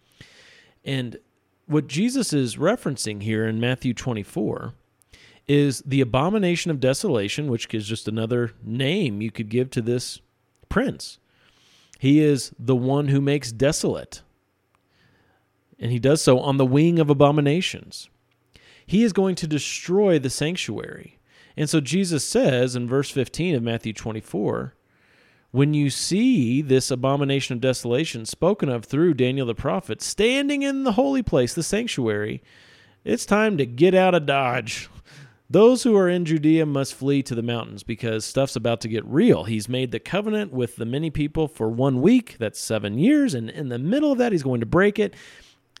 And 0.84 1.16
what 1.66 1.86
Jesus 1.86 2.34
is 2.34 2.56
referencing 2.56 3.22
here 3.22 3.46
in 3.46 3.58
Matthew 3.58 3.94
24 3.94 4.74
is 5.46 5.82
the 5.86 6.02
abomination 6.02 6.70
of 6.70 6.80
desolation, 6.80 7.48
which 7.48 7.72
is 7.74 7.86
just 7.86 8.06
another 8.06 8.52
name 8.62 9.22
you 9.22 9.30
could 9.30 9.48
give 9.48 9.70
to 9.70 9.80
this 9.80 10.20
prince. 10.68 11.18
He 11.98 12.20
is 12.20 12.52
the 12.58 12.76
one 12.76 13.08
who 13.08 13.22
makes 13.22 13.50
desolate, 13.50 14.20
and 15.78 15.92
he 15.92 15.98
does 15.98 16.22
so 16.22 16.40
on 16.40 16.56
the 16.56 16.66
wing 16.66 16.98
of 16.98 17.10
abominations. 17.10 18.08
He 18.86 19.04
is 19.04 19.12
going 19.12 19.34
to 19.36 19.46
destroy 19.46 20.18
the 20.18 20.30
sanctuary. 20.30 21.18
And 21.56 21.68
so 21.68 21.80
Jesus 21.80 22.24
says 22.24 22.74
in 22.74 22.88
verse 22.88 23.10
15 23.10 23.54
of 23.54 23.62
Matthew 23.62 23.92
24, 23.92 24.74
when 25.50 25.74
you 25.74 25.90
see 25.90 26.60
this 26.62 26.90
abomination 26.90 27.54
of 27.54 27.60
desolation 27.60 28.26
spoken 28.26 28.68
of 28.68 28.84
through 28.84 29.14
Daniel 29.14 29.46
the 29.46 29.54
prophet 29.54 30.02
standing 30.02 30.62
in 30.62 30.84
the 30.84 30.92
holy 30.92 31.22
place, 31.22 31.54
the 31.54 31.62
sanctuary, 31.62 32.42
it's 33.04 33.24
time 33.24 33.56
to 33.56 33.66
get 33.66 33.94
out 33.94 34.14
of 34.14 34.26
Dodge. 34.26 34.88
Those 35.50 35.82
who 35.82 35.96
are 35.96 36.10
in 36.10 36.26
Judea 36.26 36.66
must 36.66 36.94
flee 36.94 37.22
to 37.22 37.34
the 37.34 37.42
mountains 37.42 37.82
because 37.82 38.26
stuff's 38.26 38.56
about 38.56 38.82
to 38.82 38.88
get 38.88 39.04
real. 39.06 39.44
He's 39.44 39.66
made 39.66 39.92
the 39.92 39.98
covenant 39.98 40.52
with 40.52 40.76
the 40.76 40.84
many 40.84 41.08
people 41.08 41.48
for 41.48 41.70
one 41.70 42.02
week, 42.02 42.36
that's 42.38 42.60
seven 42.60 42.98
years, 42.98 43.32
and 43.32 43.48
in 43.48 43.70
the 43.70 43.78
middle 43.78 44.12
of 44.12 44.18
that, 44.18 44.32
he's 44.32 44.42
going 44.42 44.60
to 44.60 44.66
break 44.66 44.98
it, 44.98 45.14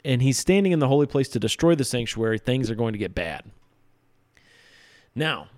and 0.04 0.22
he's 0.22 0.38
standing 0.38 0.72
in 0.72 0.78
the 0.78 0.88
holy 0.88 1.06
place 1.06 1.28
to 1.30 1.40
destroy 1.40 1.74
the 1.74 1.84
sanctuary. 1.84 2.38
Things 2.38 2.70
are 2.70 2.74
going 2.74 2.92
to 2.92 2.98
get 2.98 3.14
bad. 3.14 3.44
Now, 5.14 5.48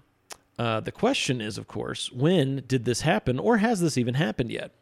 uh, 0.58 0.80
the 0.80 0.92
question 0.92 1.40
is, 1.40 1.58
of 1.58 1.66
course, 1.66 2.12
when 2.12 2.64
did 2.66 2.84
this 2.84 3.02
happen, 3.02 3.38
or 3.38 3.58
has 3.58 3.80
this 3.80 3.96
even 3.96 4.14
happened 4.14 4.50
yet? 4.50 4.72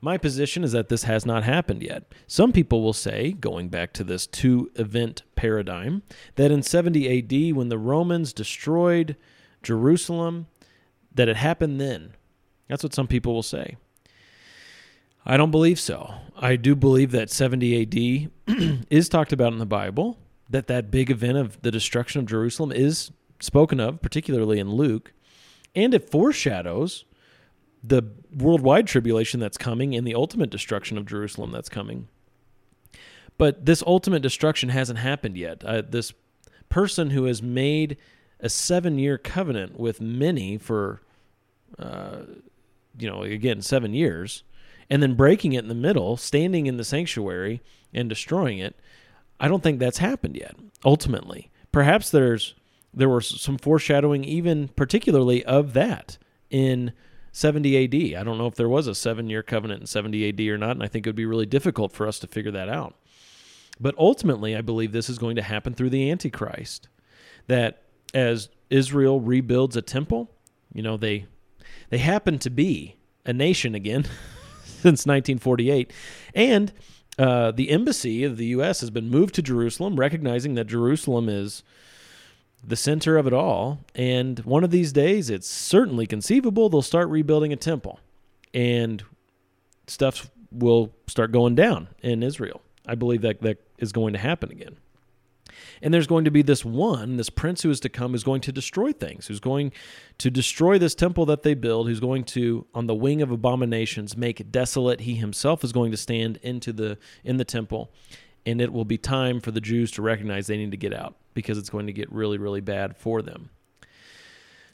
My 0.00 0.18
position 0.18 0.64
is 0.64 0.72
that 0.72 0.88
this 0.88 1.04
has 1.04 1.24
not 1.24 1.44
happened 1.44 1.82
yet. 1.82 2.12
Some 2.26 2.52
people 2.52 2.82
will 2.82 2.92
say, 2.92 3.32
going 3.32 3.68
back 3.68 3.92
to 3.94 4.04
this 4.04 4.26
two 4.26 4.70
event 4.74 5.22
paradigm, 5.36 6.02
that 6.34 6.50
in 6.50 6.62
70 6.62 7.18
AD, 7.18 7.56
when 7.56 7.68
the 7.68 7.78
Romans 7.78 8.32
destroyed 8.32 9.16
Jerusalem, 9.62 10.48
that 11.14 11.28
it 11.28 11.36
happened 11.36 11.80
then. 11.80 12.14
That's 12.68 12.82
what 12.82 12.94
some 12.94 13.06
people 13.06 13.32
will 13.32 13.44
say. 13.44 13.76
I 15.24 15.36
don't 15.36 15.50
believe 15.50 15.78
so. 15.78 16.14
I 16.36 16.56
do 16.56 16.74
believe 16.74 17.12
that 17.12 17.30
70 17.30 17.82
AD 18.48 18.86
is 18.90 19.08
talked 19.08 19.32
about 19.32 19.52
in 19.52 19.58
the 19.58 19.66
Bible, 19.66 20.18
that 20.50 20.66
that 20.66 20.90
big 20.90 21.10
event 21.10 21.38
of 21.38 21.62
the 21.62 21.70
destruction 21.70 22.20
of 22.20 22.26
Jerusalem 22.26 22.72
is 22.72 23.12
spoken 23.40 23.78
of, 23.80 24.02
particularly 24.02 24.58
in 24.58 24.70
Luke, 24.70 25.12
and 25.74 25.94
it 25.94 26.10
foreshadows 26.10 27.04
the 27.82 28.02
worldwide 28.36 28.86
tribulation 28.86 29.40
that's 29.40 29.58
coming 29.58 29.94
and 29.94 30.06
the 30.06 30.14
ultimate 30.14 30.50
destruction 30.50 30.98
of 30.98 31.06
Jerusalem 31.06 31.50
that's 31.50 31.68
coming. 31.68 32.08
But 33.38 33.66
this 33.66 33.82
ultimate 33.86 34.22
destruction 34.22 34.68
hasn't 34.68 34.98
happened 34.98 35.36
yet. 35.36 35.64
Uh, 35.64 35.82
this 35.82 36.12
person 36.68 37.10
who 37.10 37.24
has 37.24 37.42
made 37.42 37.96
a 38.40 38.48
seven 38.48 38.98
year 38.98 39.18
covenant 39.18 39.78
with 39.78 40.00
many 40.00 40.58
for, 40.58 41.00
uh, 41.78 42.22
you 42.98 43.08
know, 43.08 43.22
again, 43.22 43.62
seven 43.62 43.94
years, 43.94 44.42
and 44.92 45.02
then 45.02 45.14
breaking 45.14 45.54
it 45.54 45.60
in 45.60 45.68
the 45.68 45.74
middle, 45.74 46.18
standing 46.18 46.66
in 46.66 46.76
the 46.76 46.84
sanctuary 46.84 47.62
and 47.94 48.10
destroying 48.10 48.58
it, 48.58 48.76
I 49.40 49.48
don't 49.48 49.62
think 49.62 49.78
that's 49.78 49.96
happened 49.96 50.36
yet, 50.36 50.54
ultimately. 50.84 51.50
Perhaps 51.72 52.10
there's 52.10 52.54
there 52.92 53.08
was 53.08 53.40
some 53.40 53.56
foreshadowing 53.56 54.22
even 54.22 54.68
particularly 54.68 55.42
of 55.46 55.72
that 55.72 56.18
in 56.50 56.92
70 57.32 57.84
AD. 57.84 58.20
I 58.20 58.22
don't 58.22 58.36
know 58.36 58.46
if 58.46 58.56
there 58.56 58.68
was 58.68 58.86
a 58.86 58.94
seven 58.94 59.30
year 59.30 59.42
covenant 59.42 59.80
in 59.80 59.86
70 59.86 60.28
AD 60.28 60.40
or 60.40 60.58
not, 60.58 60.72
and 60.72 60.82
I 60.82 60.88
think 60.88 61.06
it 61.06 61.08
would 61.08 61.16
be 61.16 61.24
really 61.24 61.46
difficult 61.46 61.92
for 61.92 62.06
us 62.06 62.18
to 62.18 62.26
figure 62.26 62.52
that 62.52 62.68
out. 62.68 62.94
But 63.80 63.94
ultimately, 63.96 64.54
I 64.54 64.60
believe 64.60 64.92
this 64.92 65.08
is 65.08 65.16
going 65.16 65.36
to 65.36 65.42
happen 65.42 65.72
through 65.72 65.88
the 65.88 66.10
Antichrist. 66.10 66.90
That 67.46 67.84
as 68.12 68.50
Israel 68.68 69.22
rebuilds 69.22 69.74
a 69.74 69.80
temple, 69.80 70.30
you 70.74 70.82
know, 70.82 70.98
they 70.98 71.24
they 71.88 71.96
happen 71.96 72.38
to 72.40 72.50
be 72.50 72.96
a 73.24 73.32
nation 73.32 73.74
again 73.74 74.04
since 74.82 75.06
1948, 75.06 75.92
and 76.34 76.72
uh, 77.18 77.50
the 77.50 77.70
embassy 77.70 78.24
of 78.24 78.36
the 78.36 78.46
U.S. 78.46 78.80
has 78.80 78.90
been 78.90 79.10
moved 79.10 79.34
to 79.34 79.42
Jerusalem, 79.42 79.96
recognizing 79.96 80.54
that 80.54 80.66
Jerusalem 80.66 81.28
is 81.28 81.62
the 82.64 82.76
center 82.76 83.16
of 83.16 83.26
it 83.26 83.32
all. 83.32 83.80
And 83.94 84.38
one 84.40 84.64
of 84.64 84.70
these 84.70 84.92
days, 84.92 85.28
it's 85.30 85.48
certainly 85.48 86.06
conceivable 86.06 86.68
they'll 86.68 86.82
start 86.82 87.08
rebuilding 87.08 87.52
a 87.52 87.56
temple 87.56 88.00
and 88.54 89.02
stuff 89.86 90.30
will 90.50 90.92
start 91.06 91.32
going 91.32 91.54
down 91.54 91.88
in 92.02 92.22
Israel. 92.22 92.62
I 92.86 92.94
believe 92.94 93.22
that 93.22 93.40
that 93.42 93.58
is 93.78 93.92
going 93.92 94.12
to 94.12 94.18
happen 94.18 94.50
again. 94.50 94.76
And 95.80 95.92
there's 95.92 96.06
going 96.06 96.24
to 96.24 96.30
be 96.30 96.42
this 96.42 96.64
one, 96.64 97.16
this 97.16 97.30
prince 97.30 97.62
who 97.62 97.70
is 97.70 97.80
to 97.80 97.88
come, 97.88 98.12
who's 98.12 98.24
going 98.24 98.40
to 98.42 98.52
destroy 98.52 98.92
things, 98.92 99.26
who's 99.26 99.40
going 99.40 99.72
to 100.18 100.30
destroy 100.30 100.78
this 100.78 100.94
temple 100.94 101.26
that 101.26 101.42
they 101.42 101.54
build, 101.54 101.88
who's 101.88 102.00
going 102.00 102.24
to, 102.24 102.66
on 102.74 102.86
the 102.86 102.94
wing 102.94 103.22
of 103.22 103.30
abominations, 103.30 104.16
make 104.16 104.40
it 104.40 104.52
desolate. 104.52 105.00
He 105.00 105.14
himself 105.14 105.64
is 105.64 105.72
going 105.72 105.90
to 105.90 105.96
stand 105.96 106.38
into 106.42 106.72
the 106.72 106.98
in 107.24 107.36
the 107.36 107.44
temple, 107.44 107.90
and 108.46 108.60
it 108.60 108.72
will 108.72 108.84
be 108.84 108.98
time 108.98 109.40
for 109.40 109.50
the 109.50 109.60
Jews 109.60 109.90
to 109.92 110.02
recognize 110.02 110.46
they 110.46 110.56
need 110.56 110.70
to 110.70 110.76
get 110.76 110.94
out 110.94 111.16
because 111.34 111.58
it's 111.58 111.70
going 111.70 111.86
to 111.86 111.92
get 111.92 112.10
really, 112.12 112.38
really 112.38 112.60
bad 112.60 112.96
for 112.96 113.22
them. 113.22 113.50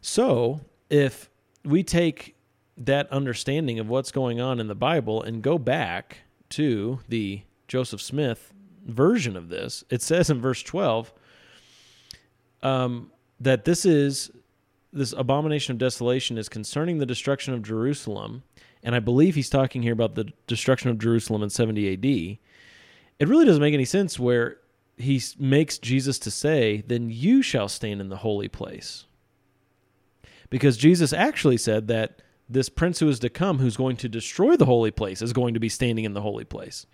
So, 0.00 0.60
if 0.90 1.28
we 1.64 1.82
take 1.82 2.36
that 2.76 3.10
understanding 3.10 3.78
of 3.78 3.88
what's 3.88 4.12
going 4.12 4.40
on 4.40 4.60
in 4.60 4.68
the 4.68 4.74
Bible 4.74 5.22
and 5.22 5.42
go 5.42 5.58
back 5.58 6.18
to 6.50 7.00
the 7.08 7.42
Joseph 7.66 8.00
Smith 8.00 8.52
version 8.88 9.37
of 9.37 9.48
this, 9.48 9.85
it 9.90 10.03
says 10.03 10.31
in 10.31 10.40
verse 10.40 10.62
12 10.62 11.12
um, 12.62 13.12
that 13.40 13.64
this 13.64 13.85
is 13.85 14.31
this 14.92 15.12
abomination 15.16 15.72
of 15.72 15.79
desolation 15.79 16.38
is 16.38 16.48
concerning 16.48 16.98
the 16.98 17.07
destruction 17.07 17.53
of 17.55 17.62
Jerusalem. 17.62 18.42
And 18.83 18.94
I 18.94 19.01
believe 19.01 19.35
he's 19.35 19.51
talking 19.51 19.83
here 19.83 19.92
about 19.92 20.14
the 20.14 20.33
destruction 20.46 20.90
of 20.90 20.98
Jerusalem 20.98 21.42
in 21.42 21.51
70 21.51 21.92
AD. 21.92 22.05
It 23.18 23.29
really 23.29 23.44
doesn't 23.44 23.61
make 23.61 23.74
any 23.74 23.85
sense 23.85 24.18
where 24.18 24.59
he 24.96 25.22
makes 25.38 25.79
Jesus 25.79 26.18
to 26.20 26.31
say, 26.31 26.83
Then 26.87 27.11
you 27.11 27.42
shall 27.42 27.68
stand 27.68 28.01
in 28.01 28.09
the 28.09 28.16
holy 28.16 28.48
place. 28.48 29.05
Because 30.51 30.77
Jesus 30.77 31.12
actually 31.12 31.59
said 31.59 31.88
that 31.88 32.22
this 32.48 32.68
prince 32.68 33.01
who 33.01 33.09
is 33.09 33.18
to 33.18 33.29
come, 33.29 33.59
who's 33.59 33.77
going 33.77 33.96
to 33.98 34.09
destroy 34.09 34.57
the 34.57 34.64
holy 34.64 34.90
place, 34.90 35.20
is 35.20 35.33
going 35.33 35.55
to 35.55 35.61
be 35.61 35.68
standing 35.68 36.05
in 36.05 36.14
the 36.14 36.22
holy 36.22 36.44
place, 36.44 36.87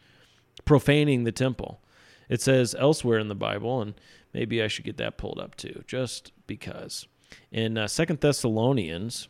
profaning 0.65 1.25
the 1.25 1.33
temple. 1.33 1.81
It 2.29 2.41
says 2.41 2.75
elsewhere 2.79 3.19
in 3.19 3.29
the 3.29 3.35
Bible, 3.35 3.81
and 3.81 3.95
maybe 4.33 4.63
I 4.63 4.69
should 4.69 4.85
get 4.85 4.97
that 4.99 5.19
pulled 5.19 5.39
up 5.39 5.57
too, 5.57 5.85
just 5.87 6.33
because. 6.47 7.07
In 7.51 7.77
uh, 7.77 7.89
Second 7.89 8.21
Thessalonians, 8.21 9.29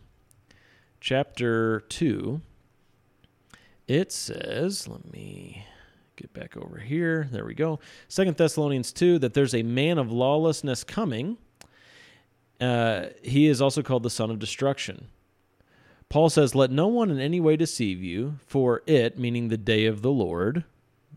chapter 1.00 1.80
two, 1.88 2.40
it 3.86 4.12
says, 4.12 4.88
let 4.88 5.12
me 5.12 5.66
get 6.16 6.32
back 6.32 6.56
over 6.56 6.78
here. 6.78 7.28
There 7.30 7.44
we 7.44 7.54
go. 7.54 7.80
Second 8.08 8.36
Thessalonians 8.36 8.92
2 8.92 9.18
that 9.18 9.34
there's 9.34 9.54
a 9.54 9.62
man 9.62 9.98
of 9.98 10.10
lawlessness 10.10 10.84
coming. 10.84 11.36
Uh, 12.60 13.06
he 13.22 13.46
is 13.46 13.60
also 13.60 13.82
called 13.82 14.04
the 14.04 14.10
son 14.10 14.30
of 14.30 14.38
destruction. 14.38 15.08
Paul 16.08 16.30
says, 16.30 16.54
Let 16.54 16.70
no 16.70 16.86
one 16.86 17.10
in 17.10 17.18
any 17.18 17.40
way 17.40 17.56
deceive 17.56 18.02
you, 18.02 18.38
for 18.46 18.82
it, 18.86 19.18
meaning 19.18 19.48
the 19.48 19.58
day 19.58 19.86
of 19.86 20.02
the 20.02 20.12
Lord, 20.12 20.64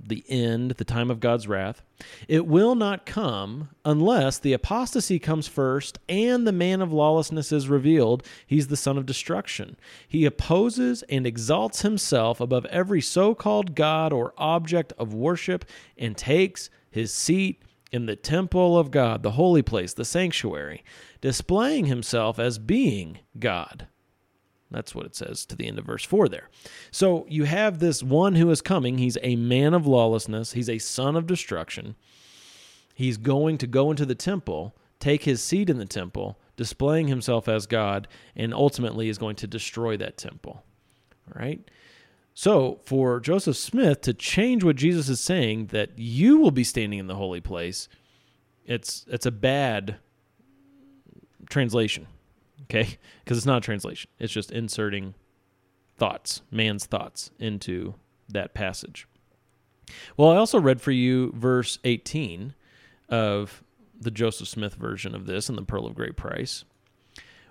the 0.06 0.24
end, 0.28 0.72
the 0.72 0.84
time 0.86 1.10
of 1.12 1.20
God's 1.20 1.48
wrath, 1.48 1.82
it 2.28 2.46
will 2.46 2.76
not 2.76 3.06
come 3.06 3.70
unless 3.84 4.38
the 4.38 4.54
apostasy 4.54 5.20
comes 5.20 5.48
first 5.48 6.00
and 6.08 6.46
the 6.46 6.52
man 6.52 6.82
of 6.82 6.94
lawlessness 6.94 7.52
is 7.52 7.70
revealed. 7.70 8.24
He's 8.46 8.68
the 8.68 8.78
son 8.78 8.98
of 8.98 9.06
destruction. 9.06 9.78
He 10.08 10.26
opposes 10.26 11.04
and 11.04 11.26
exalts 11.26 11.82
himself 11.82 12.40
above 12.40 12.66
every 12.68 13.02
so 13.02 13.36
called 13.36 13.76
God 13.76 14.14
or 14.14 14.34
object 14.38 14.94
of 14.98 15.14
worship 15.14 15.66
and 15.98 16.16
takes 16.16 16.70
his 16.90 17.14
seat 17.14 17.62
in 17.92 18.06
the 18.06 18.16
temple 18.16 18.78
of 18.78 18.92
God, 18.92 19.24
the 19.24 19.32
holy 19.32 19.62
place, 19.62 19.94
the 19.94 20.06
sanctuary, 20.06 20.84
displaying 21.22 21.86
himself 21.86 22.40
as 22.40 22.60
being 22.60 23.20
God. 23.40 23.88
That's 24.70 24.94
what 24.94 25.06
it 25.06 25.16
says 25.16 25.46
to 25.46 25.56
the 25.56 25.68
end 25.68 25.80
of 25.80 25.86
verse 25.86 26.04
4 26.04 26.28
there. 26.28 26.50
So 26.92 27.26
you 27.30 27.46
have 27.46 27.80
this 27.80 28.04
one 28.04 28.36
who 28.36 28.50
is 28.50 28.62
coming. 28.62 28.98
He's 28.98 29.18
a 29.24 29.36
man 29.36 29.74
of 29.74 29.88
lawlessness, 29.88 30.54
he's 30.54 30.70
a 30.70 30.78
son 30.78 31.16
of 31.16 31.28
destruction. 31.28 31.96
He's 32.94 33.18
going 33.18 33.60
to 33.60 33.68
go 33.68 33.92
into 33.92 34.08
the 34.08 34.16
temple, 34.16 34.76
take 35.00 35.24
his 35.24 35.42
seat 35.42 35.70
in 35.70 35.78
the 35.78 35.86
temple, 35.86 36.40
displaying 36.56 37.08
himself 37.08 37.48
as 37.48 37.68
God, 37.68 38.08
and 38.36 38.56
ultimately 38.56 39.08
is 39.08 39.20
going 39.20 39.36
to 39.36 39.48
destroy 39.48 39.98
that 39.98 40.18
temple. 40.18 40.64
All 41.28 41.40
right? 41.40 41.70
So, 42.34 42.80
for 42.84 43.20
Joseph 43.20 43.56
Smith 43.56 44.02
to 44.02 44.14
change 44.14 44.64
what 44.64 44.76
Jesus 44.76 45.10
is 45.10 45.22
saying 45.22 45.68
that 45.68 45.98
you 45.98 46.38
will 46.38 46.52
be 46.52 46.64
standing 46.64 46.98
in 46.98 47.06
the 47.06 47.16
holy 47.16 47.42
place, 47.42 47.88
it's 48.66 49.06
it's 49.08 49.26
a 49.26 49.32
bad 49.32 49.98
translation 51.50 52.08
okay? 52.70 52.98
Because 53.24 53.38
it's 53.38 53.46
not 53.46 53.58
a 53.58 53.62
translation, 53.62 54.10
it's 54.20 54.32
just 54.32 54.52
inserting 54.52 55.14
thoughts, 55.98 56.42
man's 56.50 56.86
thoughts, 56.86 57.32
into 57.40 57.96
that 58.30 58.54
passage. 58.54 59.08
Well, 60.16 60.32
I 60.32 60.38
also 60.38 60.60
read 60.60 60.82
for 60.82 60.92
you 60.92 61.32
verse 61.36 61.80
18 61.84 62.54
of 63.10 63.64
the 64.00 64.12
Joseph 64.12 64.48
Smith 64.48 64.76
version 64.76 65.16
of 65.16 65.26
this 65.26 65.50
in 65.50 65.56
the 65.56 65.62
Pearl 65.64 65.86
of 65.86 65.96
Great 65.96 66.16
Price, 66.16 66.64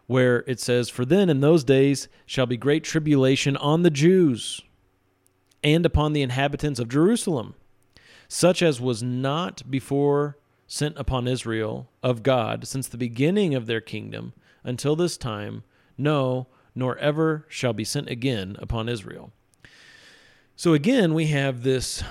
where 0.06 0.44
it 0.46 0.60
says, 0.60 0.88
For 0.88 1.04
then 1.04 1.28
in 1.28 1.40
those 1.40 1.64
days 1.64 2.08
shall 2.24 2.46
be 2.46 2.56
great 2.56 2.84
tribulation 2.84 3.56
on 3.56 3.82
the 3.82 3.90
Jews 3.90 4.62
and 5.62 5.84
upon 5.84 6.12
the 6.12 6.22
inhabitants 6.22 6.78
of 6.78 6.88
Jerusalem, 6.88 7.54
such 8.28 8.62
as 8.62 8.80
was 8.80 9.02
not 9.02 9.68
before 9.70 10.38
sent 10.66 10.96
upon 10.98 11.28
Israel 11.28 11.88
of 12.02 12.22
God 12.22 12.66
since 12.66 12.88
the 12.88 12.96
beginning 12.96 13.54
of 13.54 13.66
their 13.66 13.80
kingdom 13.80 14.32
until 14.66 14.96
this 14.96 15.16
time, 15.16 15.62
no, 15.96 16.48
nor 16.74 16.98
ever 16.98 17.46
shall 17.48 17.72
be 17.72 17.84
sent 17.84 18.10
again 18.10 18.56
upon 18.58 18.88
Israel. 18.88 19.32
So 20.56 20.74
again, 20.74 21.14
we 21.14 21.28
have 21.28 21.62
this, 21.62 22.02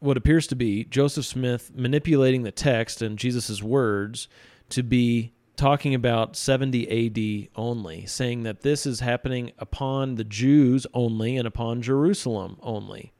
what 0.00 0.16
appears 0.16 0.46
to 0.48 0.56
be 0.56 0.84
Joseph 0.84 1.26
Smith 1.26 1.70
manipulating 1.74 2.42
the 2.42 2.50
text 2.50 3.02
and 3.02 3.18
Jesus' 3.18 3.62
words 3.62 4.28
to 4.70 4.82
be 4.82 5.32
talking 5.56 5.94
about 5.94 6.36
70 6.36 7.46
AD 7.46 7.48
only, 7.56 8.06
saying 8.06 8.44
that 8.44 8.62
this 8.62 8.86
is 8.86 9.00
happening 9.00 9.52
upon 9.58 10.14
the 10.14 10.24
Jews 10.24 10.86
only 10.94 11.36
and 11.36 11.46
upon 11.46 11.82
Jerusalem 11.82 12.56
only. 12.62 13.12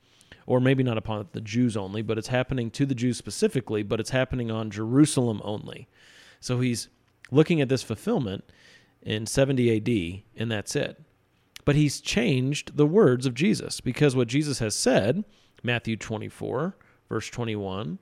Or 0.46 0.60
maybe 0.60 0.82
not 0.82 0.96
upon 0.96 1.28
the 1.32 1.40
Jews 1.42 1.76
only, 1.76 2.00
but 2.00 2.16
it's 2.16 2.28
happening 2.28 2.70
to 2.70 2.86
the 2.86 2.94
Jews 2.94 3.18
specifically, 3.18 3.82
but 3.82 4.00
it's 4.00 4.10
happening 4.10 4.50
on 4.50 4.70
Jerusalem 4.70 5.42
only. 5.44 5.88
So 6.40 6.60
he's 6.60 6.88
looking 7.30 7.60
at 7.60 7.68
this 7.68 7.82
fulfillment 7.82 8.44
in 9.08 9.24
70 9.24 9.74
AD, 9.74 10.22
and 10.38 10.52
that's 10.52 10.76
it. 10.76 11.00
But 11.64 11.76
he's 11.76 12.02
changed 12.02 12.76
the 12.76 12.86
words 12.86 13.24
of 13.24 13.32
Jesus 13.32 13.80
because 13.80 14.14
what 14.14 14.28
Jesus 14.28 14.58
has 14.58 14.74
said, 14.74 15.24
Matthew 15.62 15.96
24, 15.96 16.76
verse 17.08 17.30
21, 17.30 18.00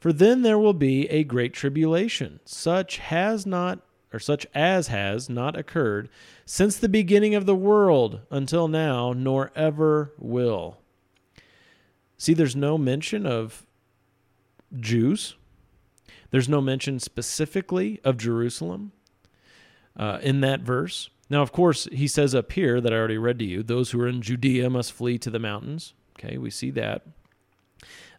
for 0.00 0.12
then 0.12 0.42
there 0.42 0.58
will 0.58 0.74
be 0.74 1.08
a 1.10 1.22
great 1.22 1.52
tribulation, 1.54 2.40
such 2.44 2.98
has 2.98 3.46
not 3.46 3.78
or 4.12 4.18
such 4.18 4.46
as 4.52 4.88
has 4.88 5.28
not 5.28 5.56
occurred 5.56 6.08
since 6.44 6.76
the 6.76 6.88
beginning 6.88 7.36
of 7.36 7.46
the 7.46 7.54
world 7.54 8.20
until 8.30 8.66
now, 8.66 9.12
nor 9.12 9.52
ever 9.54 10.12
will. 10.18 10.78
See, 12.16 12.34
there's 12.34 12.56
no 12.56 12.76
mention 12.76 13.26
of 13.26 13.64
Jews. 14.74 15.36
There's 16.30 16.48
no 16.48 16.60
mention 16.60 16.98
specifically 16.98 18.00
of 18.02 18.16
Jerusalem 18.16 18.92
uh, 19.98 20.18
in 20.22 20.40
that 20.40 20.60
verse. 20.60 21.10
Now, 21.30 21.42
of 21.42 21.52
course, 21.52 21.88
he 21.92 22.08
says 22.08 22.34
up 22.34 22.52
here 22.52 22.80
that 22.80 22.92
I 22.92 22.96
already 22.96 23.18
read 23.18 23.38
to 23.40 23.44
you 23.44 23.62
those 23.62 23.90
who 23.90 24.00
are 24.00 24.08
in 24.08 24.22
Judea 24.22 24.70
must 24.70 24.92
flee 24.92 25.18
to 25.18 25.30
the 25.30 25.38
mountains. 25.38 25.92
Okay, 26.18 26.38
we 26.38 26.50
see 26.50 26.70
that. 26.70 27.02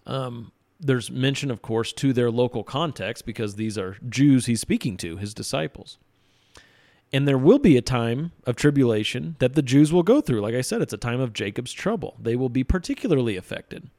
Um, 0.06 0.52
there's 0.80 1.12
mention, 1.12 1.52
of 1.52 1.62
course, 1.62 1.92
to 1.94 2.14
their 2.14 2.32
local 2.32 2.64
context 2.64 3.26
because 3.26 3.56
these 3.56 3.78
are 3.78 3.98
Jews 4.08 4.46
he's 4.46 4.62
speaking 4.62 4.96
to, 4.98 5.18
his 5.18 5.34
disciples. 5.34 5.98
And 7.12 7.28
there 7.28 7.38
will 7.38 7.60
be 7.60 7.76
a 7.76 7.82
time 7.82 8.32
of 8.46 8.56
tribulation 8.56 9.36
that 9.40 9.56
the 9.56 9.64
Jews 9.64 9.92
will 9.92 10.04
go 10.04 10.22
through. 10.22 10.42
Like 10.42 10.54
I 10.54 10.62
said, 10.62 10.82
it's 10.82 10.94
a 10.94 10.98
time 10.98 11.20
of 11.20 11.34
Jacob's 11.34 11.74
trouble. 11.74 12.16
They 12.22 12.36
will 12.36 12.50
be 12.50 12.64
particularly 12.64 13.36
affected. 13.36 13.90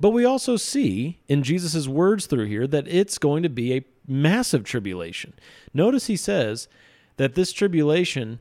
But 0.00 0.10
we 0.10 0.24
also 0.24 0.56
see 0.56 1.20
in 1.28 1.44
Jesus' 1.44 1.86
words 1.86 2.26
through 2.26 2.46
here 2.46 2.66
that 2.66 2.88
it's 2.88 3.18
going 3.18 3.44
to 3.44 3.48
be 3.48 3.74
a 3.74 3.84
massive 4.06 4.64
tribulation. 4.64 5.34
Notice 5.72 6.08
he 6.08 6.16
says 6.16 6.66
that 7.16 7.34
this 7.34 7.52
tribulation 7.52 8.40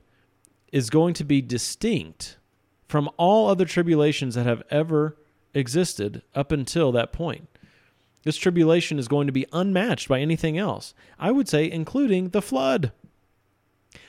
is 0.71 0.89
going 0.89 1.13
to 1.15 1.23
be 1.23 1.41
distinct 1.41 2.37
from 2.87 3.09
all 3.17 3.49
other 3.49 3.65
tribulations 3.65 4.35
that 4.35 4.45
have 4.45 4.63
ever 4.69 5.17
existed 5.53 6.21
up 6.35 6.51
until 6.51 6.91
that 6.91 7.11
point. 7.11 7.47
This 8.23 8.37
tribulation 8.37 8.99
is 8.99 9.07
going 9.07 9.27
to 9.27 9.33
be 9.33 9.47
unmatched 9.51 10.07
by 10.07 10.19
anything 10.19 10.57
else. 10.57 10.93
I 11.19 11.31
would 11.31 11.49
say, 11.49 11.69
including 11.69 12.29
the 12.29 12.41
flood. 12.41 12.91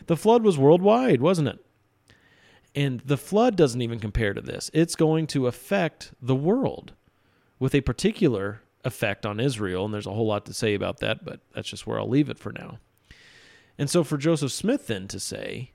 The 0.06 0.16
flood 0.16 0.42
was 0.42 0.58
worldwide, 0.58 1.20
wasn't 1.20 1.48
it? 1.48 1.64
And 2.74 3.00
the 3.00 3.16
flood 3.16 3.56
doesn't 3.56 3.82
even 3.82 3.98
compare 3.98 4.34
to 4.34 4.40
this. 4.40 4.70
It's 4.72 4.96
going 4.96 5.26
to 5.28 5.46
affect 5.46 6.12
the 6.20 6.34
world 6.34 6.92
with 7.58 7.74
a 7.74 7.80
particular 7.80 8.62
effect 8.84 9.24
on 9.24 9.40
Israel. 9.40 9.84
And 9.84 9.94
there's 9.94 10.06
a 10.06 10.12
whole 10.12 10.26
lot 10.26 10.46
to 10.46 10.54
say 10.54 10.74
about 10.74 11.00
that, 11.00 11.24
but 11.24 11.40
that's 11.54 11.68
just 11.68 11.86
where 11.86 11.98
I'll 11.98 12.08
leave 12.08 12.30
it 12.30 12.38
for 12.38 12.52
now. 12.52 12.78
And 13.82 13.90
so 13.90 14.04
for 14.04 14.16
Joseph 14.16 14.52
Smith 14.52 14.86
then 14.86 15.08
to 15.08 15.18
say 15.18 15.72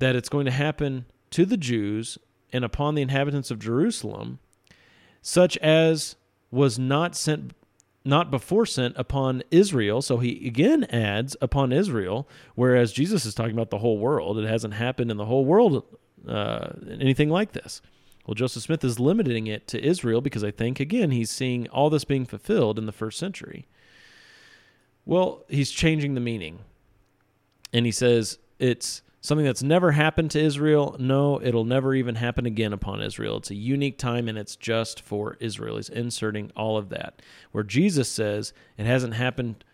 that 0.00 0.16
it's 0.16 0.28
going 0.28 0.46
to 0.46 0.50
happen 0.50 1.04
to 1.30 1.46
the 1.46 1.56
Jews 1.56 2.18
and 2.52 2.64
upon 2.64 2.96
the 2.96 3.02
inhabitants 3.02 3.52
of 3.52 3.60
Jerusalem, 3.60 4.40
such 5.22 5.56
as 5.58 6.16
was 6.50 6.76
not 6.76 7.14
sent 7.14 7.52
not 8.04 8.32
before 8.32 8.66
sent 8.66 8.96
upon 8.96 9.44
Israel. 9.52 10.02
So 10.02 10.18
he 10.18 10.44
again 10.44 10.88
adds 10.90 11.36
upon 11.40 11.70
Israel, 11.70 12.28
whereas 12.56 12.92
Jesus 12.92 13.24
is 13.24 13.32
talking 13.32 13.54
about 13.54 13.70
the 13.70 13.78
whole 13.78 13.98
world. 13.98 14.40
It 14.40 14.48
hasn't 14.48 14.74
happened 14.74 15.12
in 15.12 15.16
the 15.16 15.26
whole 15.26 15.44
world 15.44 15.84
uh, 16.26 16.70
anything 16.98 17.30
like 17.30 17.52
this. 17.52 17.80
Well, 18.26 18.34
Joseph 18.34 18.64
Smith 18.64 18.82
is 18.82 18.98
limiting 18.98 19.46
it 19.46 19.68
to 19.68 19.80
Israel 19.80 20.20
because 20.20 20.42
I 20.42 20.50
think, 20.50 20.80
again, 20.80 21.12
he's 21.12 21.30
seeing 21.30 21.68
all 21.68 21.90
this 21.90 22.02
being 22.04 22.26
fulfilled 22.26 22.76
in 22.76 22.86
the 22.86 22.90
first 22.90 23.20
century. 23.20 23.68
Well, 25.04 25.44
he's 25.46 25.70
changing 25.70 26.14
the 26.14 26.20
meaning 26.20 26.58
and 27.72 27.86
he 27.86 27.92
says 27.92 28.38
it's 28.58 29.02
something 29.20 29.44
that's 29.44 29.62
never 29.62 29.92
happened 29.92 30.30
to 30.30 30.40
Israel. 30.40 30.96
No, 30.98 31.40
it'll 31.42 31.64
never 31.64 31.94
even 31.94 32.14
happen 32.14 32.46
again 32.46 32.72
upon 32.72 33.02
Israel. 33.02 33.36
It's 33.38 33.50
a 33.50 33.56
unique 33.56 33.98
time 33.98 34.28
and 34.28 34.38
it's 34.38 34.56
just 34.56 35.00
for 35.00 35.36
Israel. 35.40 35.76
He's 35.76 35.88
inserting 35.88 36.52
all 36.56 36.76
of 36.78 36.90
that. 36.90 37.20
Where 37.50 37.64
Jesus 37.64 38.08
says 38.08 38.52
it 38.78 38.86
hasn't 38.86 39.14
happened 39.14 39.64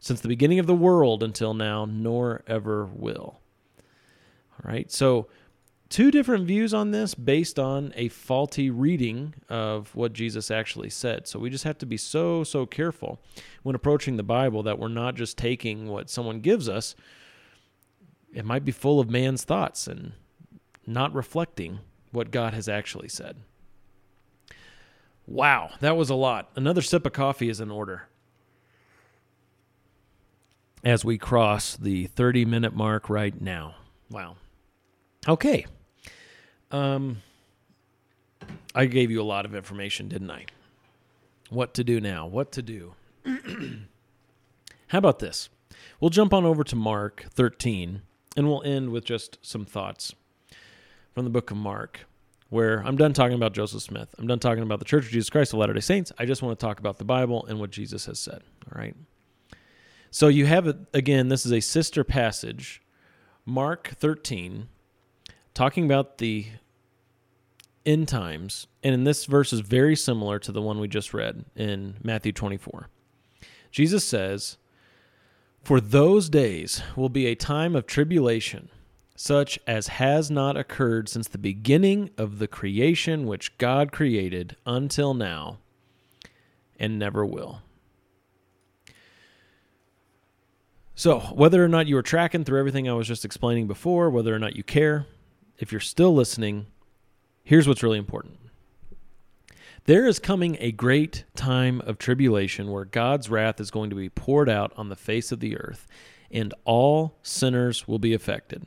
since 0.00 0.20
the 0.20 0.28
beginning 0.28 0.58
of 0.58 0.66
the 0.66 0.74
world 0.74 1.22
until 1.22 1.54
now, 1.54 1.84
nor 1.84 2.42
ever 2.46 2.86
will. 2.86 3.40
All 3.78 4.72
right, 4.72 4.90
so 4.90 5.28
two 5.88 6.10
different 6.10 6.46
views 6.46 6.74
on 6.74 6.90
this 6.90 7.14
based 7.14 7.58
on 7.58 7.92
a 7.94 8.08
faulty 8.08 8.70
reading 8.70 9.34
of 9.48 9.94
what 9.94 10.14
Jesus 10.14 10.50
actually 10.50 10.90
said. 10.90 11.28
So 11.28 11.38
we 11.38 11.50
just 11.50 11.64
have 11.64 11.78
to 11.78 11.86
be 11.86 11.96
so, 11.96 12.42
so 12.42 12.66
careful 12.66 13.20
when 13.62 13.76
approaching 13.76 14.16
the 14.16 14.22
Bible 14.22 14.62
that 14.64 14.78
we're 14.78 14.88
not 14.88 15.14
just 15.14 15.38
taking 15.38 15.88
what 15.88 16.10
someone 16.10 16.40
gives 16.40 16.68
us 16.68 16.96
it 18.32 18.44
might 18.44 18.64
be 18.64 18.72
full 18.72 19.00
of 19.00 19.10
man's 19.10 19.44
thoughts 19.44 19.86
and 19.86 20.12
not 20.86 21.14
reflecting 21.14 21.80
what 22.12 22.30
God 22.30 22.54
has 22.54 22.68
actually 22.68 23.08
said. 23.08 23.36
Wow, 25.26 25.70
that 25.80 25.96
was 25.96 26.08
a 26.08 26.14
lot. 26.14 26.50
Another 26.54 26.82
sip 26.82 27.04
of 27.04 27.12
coffee 27.12 27.48
is 27.48 27.60
in 27.60 27.70
order. 27.70 28.08
As 30.84 31.04
we 31.04 31.18
cross 31.18 31.76
the 31.76 32.06
30 32.06 32.44
minute 32.44 32.74
mark 32.74 33.10
right 33.10 33.38
now. 33.40 33.74
Wow. 34.10 34.36
Okay. 35.26 35.66
Um 36.70 37.22
I 38.74 38.86
gave 38.86 39.10
you 39.10 39.20
a 39.20 39.24
lot 39.24 39.46
of 39.46 39.54
information, 39.54 40.08
didn't 40.08 40.30
I? 40.30 40.44
What 41.50 41.74
to 41.74 41.84
do 41.84 42.00
now? 42.00 42.26
What 42.26 42.52
to 42.52 42.62
do? 42.62 42.94
How 44.88 44.98
about 44.98 45.18
this? 45.18 45.48
We'll 46.00 46.10
jump 46.10 46.32
on 46.32 46.44
over 46.44 46.62
to 46.64 46.76
Mark 46.76 47.24
13 47.32 48.02
and 48.36 48.46
we'll 48.46 48.62
end 48.62 48.90
with 48.90 49.04
just 49.04 49.38
some 49.42 49.64
thoughts 49.64 50.14
from 51.14 51.24
the 51.24 51.30
book 51.30 51.50
of 51.50 51.56
Mark 51.56 52.06
where 52.48 52.80
I'm 52.86 52.96
done 52.96 53.12
talking 53.12 53.34
about 53.34 53.54
Joseph 53.54 53.82
Smith. 53.82 54.14
I'm 54.18 54.26
done 54.26 54.38
talking 54.38 54.62
about 54.62 54.78
the 54.78 54.84
Church 54.84 55.06
of 55.06 55.10
Jesus 55.10 55.30
Christ 55.30 55.52
of 55.52 55.58
Latter 55.58 55.72
day 55.72 55.80
Saints. 55.80 56.12
I 56.18 56.26
just 56.26 56.42
want 56.42 56.58
to 56.58 56.64
talk 56.64 56.78
about 56.78 56.98
the 56.98 57.04
Bible 57.04 57.44
and 57.46 57.58
what 57.58 57.70
Jesus 57.70 58.06
has 58.06 58.18
said. 58.18 58.42
All 58.66 58.80
right. 58.80 58.94
So 60.10 60.28
you 60.28 60.46
have 60.46 60.66
it 60.66 60.76
again, 60.94 61.28
this 61.28 61.44
is 61.44 61.52
a 61.52 61.60
sister 61.60 62.04
passage, 62.04 62.82
Mark 63.44 63.88
13, 63.96 64.68
talking 65.54 65.84
about 65.84 66.18
the 66.18 66.46
end 67.84 68.08
times. 68.08 68.66
And 68.82 68.94
in 68.94 69.04
this 69.04 69.24
verse 69.24 69.52
is 69.52 69.60
very 69.60 69.96
similar 69.96 70.38
to 70.40 70.52
the 70.52 70.62
one 70.62 70.78
we 70.78 70.88
just 70.88 71.12
read 71.12 71.44
in 71.56 71.96
Matthew 72.02 72.32
24. 72.32 72.88
Jesus 73.70 74.06
says, 74.06 74.56
For 75.66 75.80
those 75.80 76.28
days 76.28 76.80
will 76.94 77.08
be 77.08 77.26
a 77.26 77.34
time 77.34 77.74
of 77.74 77.88
tribulation 77.88 78.68
such 79.16 79.58
as 79.66 79.88
has 79.88 80.30
not 80.30 80.56
occurred 80.56 81.08
since 81.08 81.26
the 81.26 81.38
beginning 81.38 82.10
of 82.16 82.38
the 82.38 82.46
creation 82.46 83.26
which 83.26 83.58
God 83.58 83.90
created 83.90 84.54
until 84.64 85.12
now, 85.12 85.58
and 86.78 87.00
never 87.00 87.26
will. 87.26 87.62
So, 90.94 91.18
whether 91.34 91.64
or 91.64 91.68
not 91.68 91.88
you 91.88 91.96
were 91.96 92.02
tracking 92.02 92.44
through 92.44 92.60
everything 92.60 92.88
I 92.88 92.92
was 92.92 93.08
just 93.08 93.24
explaining 93.24 93.66
before, 93.66 94.08
whether 94.08 94.32
or 94.32 94.38
not 94.38 94.54
you 94.54 94.62
care, 94.62 95.06
if 95.58 95.72
you're 95.72 95.80
still 95.80 96.14
listening, 96.14 96.66
here's 97.42 97.66
what's 97.66 97.82
really 97.82 97.98
important. 97.98 98.38
There 99.86 100.08
is 100.08 100.18
coming 100.18 100.56
a 100.58 100.72
great 100.72 101.24
time 101.36 101.80
of 101.82 101.96
tribulation 101.96 102.72
where 102.72 102.84
God's 102.84 103.30
wrath 103.30 103.60
is 103.60 103.70
going 103.70 103.88
to 103.90 103.96
be 103.96 104.08
poured 104.08 104.48
out 104.48 104.72
on 104.76 104.88
the 104.88 104.96
face 104.96 105.30
of 105.30 105.38
the 105.38 105.56
earth, 105.56 105.86
and 106.28 106.52
all 106.64 107.18
sinners 107.22 107.86
will 107.86 108.00
be 108.00 108.12
affected. 108.12 108.66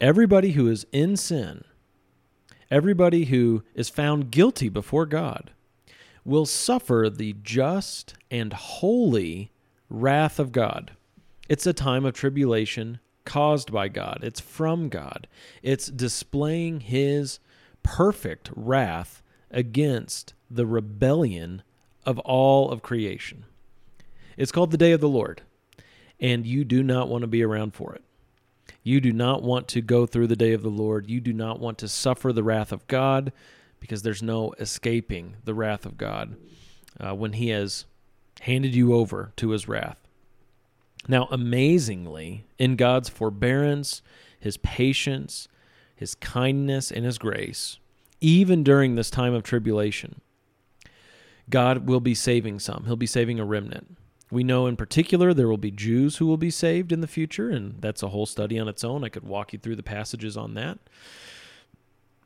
Everybody 0.00 0.52
who 0.52 0.68
is 0.68 0.86
in 0.90 1.16
sin, 1.16 1.62
everybody 2.68 3.26
who 3.26 3.62
is 3.76 3.88
found 3.88 4.32
guilty 4.32 4.68
before 4.68 5.06
God, 5.06 5.52
will 6.24 6.46
suffer 6.46 7.08
the 7.08 7.36
just 7.44 8.14
and 8.28 8.52
holy 8.52 9.52
wrath 9.88 10.40
of 10.40 10.50
God. 10.50 10.90
It's 11.48 11.66
a 11.66 11.72
time 11.72 12.04
of 12.04 12.14
tribulation 12.14 12.98
caused 13.24 13.70
by 13.70 13.86
God, 13.86 14.18
it's 14.22 14.40
from 14.40 14.88
God, 14.88 15.28
it's 15.62 15.86
displaying 15.86 16.80
His 16.80 17.38
perfect 17.84 18.50
wrath 18.56 19.22
against 19.52 20.34
the 20.50 20.66
rebellion 20.66 21.62
of 22.04 22.18
all 22.20 22.72
of 22.72 22.82
creation. 22.82 23.44
It's 24.36 24.50
called 24.50 24.72
the 24.72 24.76
day 24.76 24.90
of 24.90 25.00
the 25.00 25.08
Lord, 25.08 25.42
and 26.18 26.44
you 26.44 26.64
do 26.64 26.82
not 26.82 27.08
want 27.08 27.22
to 27.22 27.28
be 27.28 27.44
around 27.44 27.74
for 27.74 27.94
it. 27.94 28.02
You 28.82 29.00
do 29.00 29.12
not 29.12 29.42
want 29.42 29.68
to 29.68 29.80
go 29.80 30.06
through 30.06 30.26
the 30.26 30.36
day 30.36 30.52
of 30.52 30.62
the 30.62 30.68
Lord. 30.68 31.08
You 31.08 31.20
do 31.20 31.32
not 31.32 31.60
want 31.60 31.78
to 31.78 31.88
suffer 31.88 32.32
the 32.32 32.42
wrath 32.42 32.72
of 32.72 32.86
God 32.88 33.32
because 33.80 34.02
there's 34.02 34.22
no 34.22 34.52
escaping 34.58 35.36
the 35.44 35.54
wrath 35.54 35.86
of 35.86 35.96
God 35.96 36.36
uh, 37.00 37.14
when 37.14 37.34
He 37.34 37.48
has 37.50 37.86
handed 38.40 38.74
you 38.74 38.94
over 38.94 39.32
to 39.36 39.50
His 39.50 39.68
wrath. 39.68 40.00
Now, 41.06 41.28
amazingly, 41.30 42.44
in 42.58 42.76
God's 42.76 43.08
forbearance, 43.08 44.02
His 44.38 44.56
patience, 44.58 45.48
His 45.94 46.14
kindness, 46.14 46.90
and 46.90 47.04
His 47.04 47.18
grace, 47.18 47.78
even 48.20 48.62
during 48.62 48.94
this 48.94 49.10
time 49.10 49.34
of 49.34 49.42
tribulation, 49.42 50.20
God 51.50 51.86
will 51.86 52.00
be 52.00 52.14
saving 52.14 52.58
some. 52.58 52.84
He'll 52.86 52.96
be 52.96 53.06
saving 53.06 53.38
a 53.38 53.44
remnant. 53.44 53.96
We 54.30 54.42
know 54.42 54.66
in 54.66 54.76
particular 54.76 55.32
there 55.32 55.48
will 55.48 55.58
be 55.58 55.70
Jews 55.70 56.16
who 56.16 56.26
will 56.26 56.36
be 56.36 56.50
saved 56.50 56.90
in 56.90 57.00
the 57.00 57.06
future, 57.06 57.50
and 57.50 57.80
that's 57.80 58.02
a 58.02 58.08
whole 58.08 58.26
study 58.26 58.58
on 58.58 58.68
its 58.68 58.82
own. 58.82 59.04
I 59.04 59.08
could 59.08 59.24
walk 59.24 59.52
you 59.52 59.58
through 59.58 59.76
the 59.76 59.82
passages 59.82 60.36
on 60.36 60.54
that. 60.54 60.78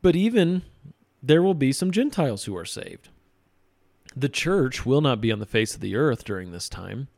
But 0.01 0.17
even 0.17 0.63
there 1.23 1.43
will 1.43 1.55
be 1.55 1.73
some 1.73 1.91
Gentiles 1.91 2.45
who 2.45 2.57
are 2.57 2.65
saved. 2.65 3.09
The 4.17 4.29
church 4.29 4.87
will 4.87 5.01
not 5.01 5.21
be 5.21 5.31
on 5.33 5.39
the 5.39 5.47
face 5.47 5.75
of 5.75 5.81
the 5.81 5.97
earth 5.97 6.25
during 6.25 6.53
this 6.53 6.69
time. 6.69 7.09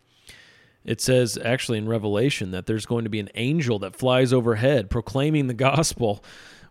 It 0.84 1.00
says 1.00 1.38
actually 1.44 1.78
in 1.78 1.88
Revelation 1.88 2.52
that 2.52 2.66
there's 2.66 2.86
going 2.86 3.04
to 3.04 3.10
be 3.10 3.20
an 3.20 3.28
angel 3.34 3.78
that 3.80 3.96
flies 3.96 4.32
overhead 4.32 4.90
proclaiming 4.90 5.46
the 5.46 5.54
gospel 5.54 6.24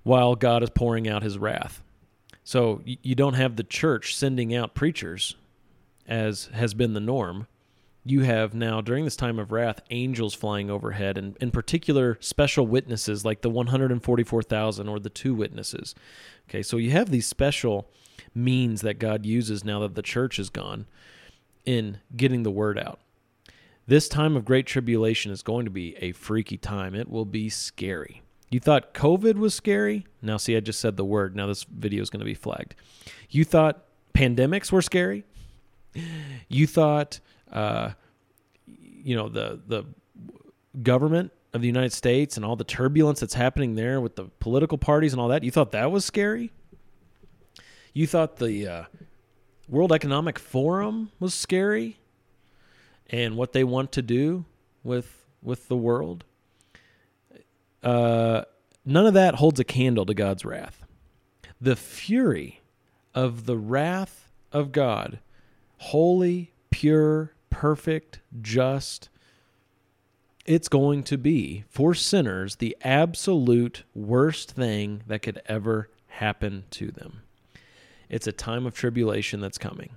while 0.03 0.35
God 0.35 0.63
is 0.63 0.69
pouring 0.69 1.07
out 1.07 1.23
his 1.23 1.37
wrath. 1.37 1.83
So 2.43 2.81
you 2.85 3.13
don't 3.13 3.35
have 3.35 3.55
the 3.55 3.63
church 3.63 4.15
sending 4.15 4.55
out 4.55 4.73
preachers 4.73 5.35
as 6.07 6.49
has 6.53 6.73
been 6.73 6.93
the 6.93 6.99
norm 6.99 7.45
you 8.05 8.21
have 8.21 8.53
now 8.53 8.81
during 8.81 9.03
this 9.03 9.15
time 9.15 9.37
of 9.37 9.51
wrath 9.51 9.81
angels 9.91 10.33
flying 10.33 10.69
overhead 10.69 11.17
and 11.17 11.37
in 11.37 11.51
particular 11.51 12.17
special 12.21 12.65
witnesses 12.65 13.23
like 13.23 13.41
the 13.41 13.49
144,000 13.49 14.89
or 14.89 14.99
the 14.99 15.09
two 15.09 15.35
witnesses. 15.35 15.93
Okay, 16.49 16.63
so 16.63 16.77
you 16.77 16.91
have 16.91 17.11
these 17.11 17.27
special 17.27 17.89
means 18.33 18.81
that 18.81 18.99
God 18.99 19.25
uses 19.25 19.63
now 19.63 19.79
that 19.81 19.95
the 19.95 20.01
church 20.01 20.39
is 20.39 20.49
gone 20.49 20.87
in 21.65 21.99
getting 22.15 22.43
the 22.43 22.51
word 22.51 22.79
out. 22.79 22.99
This 23.89 24.07
time 24.07 24.37
of 24.37 24.45
great 24.45 24.67
tribulation 24.67 25.31
is 25.31 25.41
going 25.41 25.65
to 25.65 25.71
be 25.71 25.95
a 25.97 26.11
freaky 26.11 26.57
time. 26.57 26.93
It 26.93 27.09
will 27.09 27.25
be 27.25 27.49
scary. 27.49 28.21
You 28.51 28.59
thought 28.59 28.93
COVID 28.93 29.33
was 29.33 29.55
scary? 29.55 30.05
Now, 30.21 30.37
see, 30.37 30.55
I 30.55 30.59
just 30.59 30.79
said 30.79 30.95
the 30.95 31.03
word. 31.03 31.35
Now, 31.35 31.47
this 31.47 31.63
video 31.63 32.03
is 32.03 32.11
going 32.11 32.19
to 32.19 32.25
be 32.25 32.35
flagged. 32.35 32.75
You 33.31 33.43
thought 33.43 33.83
pandemics 34.13 34.71
were 34.71 34.83
scary? 34.83 35.25
You 36.49 36.67
thought 36.67 37.19
uh, 37.51 37.93
you 38.67 39.15
know 39.15 39.27
the 39.27 39.59
the 39.65 39.85
government 40.83 41.31
of 41.53 41.61
the 41.61 41.67
United 41.67 41.91
States 41.91 42.37
and 42.37 42.45
all 42.45 42.55
the 42.55 42.63
turbulence 42.63 43.21
that's 43.21 43.33
happening 43.33 43.73
there 43.73 43.99
with 44.01 44.15
the 44.15 44.25
political 44.39 44.77
parties 44.77 45.13
and 45.13 45.19
all 45.19 45.29
that. 45.29 45.43
You 45.43 45.49
thought 45.49 45.71
that 45.71 45.91
was 45.91 46.05
scary. 46.05 46.51
You 47.93 48.05
thought 48.05 48.35
the 48.35 48.67
uh, 48.67 48.83
World 49.67 49.91
Economic 49.91 50.37
Forum 50.37 51.11
was 51.19 51.33
scary, 51.33 51.99
and 53.09 53.35
what 53.35 53.53
they 53.53 53.63
want 53.63 53.91
to 53.93 54.01
do 54.01 54.45
with 54.83 55.25
with 55.41 55.67
the 55.67 55.77
world. 55.77 56.23
Uh, 57.81 58.43
none 58.85 59.05
of 59.05 59.13
that 59.13 59.35
holds 59.35 59.59
a 59.59 59.63
candle 59.63 60.05
to 60.05 60.13
God's 60.13 60.43
wrath. 60.43 60.83
The 61.61 61.75
fury 61.75 62.61
of 63.13 63.45
the 63.45 63.57
wrath 63.57 64.29
of 64.51 64.71
God, 64.71 65.19
holy, 65.77 66.53
pure, 66.69 67.33
perfect, 67.49 68.19
just. 68.41 69.09
It's 70.45 70.67
going 70.67 71.03
to 71.03 71.17
be, 71.17 71.63
for 71.69 71.93
sinners, 71.93 72.55
the 72.55 72.75
absolute 72.81 73.83
worst 73.93 74.51
thing 74.51 75.03
that 75.05 75.21
could 75.21 75.41
ever 75.45 75.89
happen 76.07 76.63
to 76.71 76.91
them. 76.91 77.21
It's 78.09 78.25
a 78.25 78.31
time 78.31 78.65
of 78.65 78.73
tribulation 78.73 79.41
that's 79.41 79.59
coming, 79.59 79.91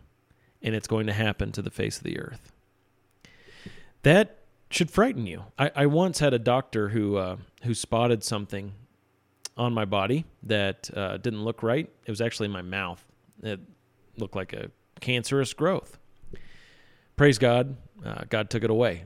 and 0.60 0.74
it's 0.74 0.88
going 0.88 1.06
to 1.06 1.14
happen 1.14 1.52
to 1.52 1.62
the 1.62 1.70
face 1.70 1.96
of 1.96 2.02
the 2.02 2.18
earth. 2.18 2.51
That 4.02 4.38
should 4.70 4.90
frighten 4.90 5.26
you. 5.26 5.44
I, 5.58 5.70
I 5.74 5.86
once 5.86 6.18
had 6.18 6.34
a 6.34 6.38
doctor 6.38 6.88
who 6.88 7.16
uh, 7.16 7.36
who 7.62 7.74
spotted 7.74 8.24
something 8.24 8.72
on 9.56 9.72
my 9.72 9.84
body 9.84 10.24
that 10.44 10.90
uh, 10.96 11.18
didn't 11.18 11.44
look 11.44 11.62
right. 11.62 11.88
It 12.06 12.10
was 12.10 12.20
actually 12.20 12.48
my 12.48 12.62
mouth. 12.62 13.04
It 13.42 13.60
looked 14.16 14.34
like 14.34 14.52
a 14.52 14.70
cancerous 15.00 15.52
growth 15.52 15.98
praise 17.16 17.38
God, 17.38 17.76
uh, 18.04 18.24
God 18.28 18.50
took 18.50 18.64
it 18.64 18.70
away. 18.70 19.04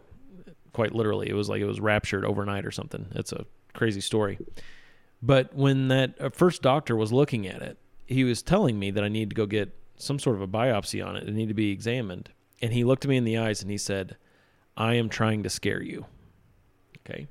Quite 0.73 0.95
literally, 0.95 1.29
it 1.29 1.35
was 1.35 1.49
like 1.49 1.61
it 1.61 1.67
was 1.67 1.81
raptured 1.81 2.25
overnight 2.25 2.67
or 2.67 2.71
something. 2.71 3.07
It's 3.15 3.33
a 3.33 3.45
crazy 3.75 4.01
story. 4.01 4.39
But 5.23 5.55
when 5.55 5.89
that 5.89 6.15
uh, 6.21 6.31
first 6.31 6.63
doctor 6.63 6.97
was 6.97 7.13
looking 7.13 7.47
at 7.47 7.63
it, 7.63 7.79
he 8.07 8.25
was 8.25 8.43
telling 8.43 8.79
me 8.79 8.91
that 8.91 9.03
I 9.03 9.09
needed 9.09 9.31
to 9.31 9.37
go 9.37 9.47
get 9.47 9.75
some 9.97 10.19
sort 10.19 10.37
of 10.37 10.43
a 10.43 10.49
biopsy 10.49 11.07
on 11.07 11.17
it. 11.17 11.29
It 11.29 11.35
needed 11.35 11.49
to 11.49 11.55
be 11.55 11.73
examined. 11.73 12.31
And 12.63 12.73
he 12.73 12.85
looked 12.85 13.07
me 13.07 13.17
in 13.17 13.25
the 13.25 13.39
eyes 13.39 13.63
and 13.63 13.71
he 13.71 13.79
said, 13.79 14.17
I 14.77 14.95
am 14.95 15.09
trying 15.09 15.43
to 15.45 15.51
scare 15.51 15.83
you. 15.83 16.07
Okay. 16.99 17.27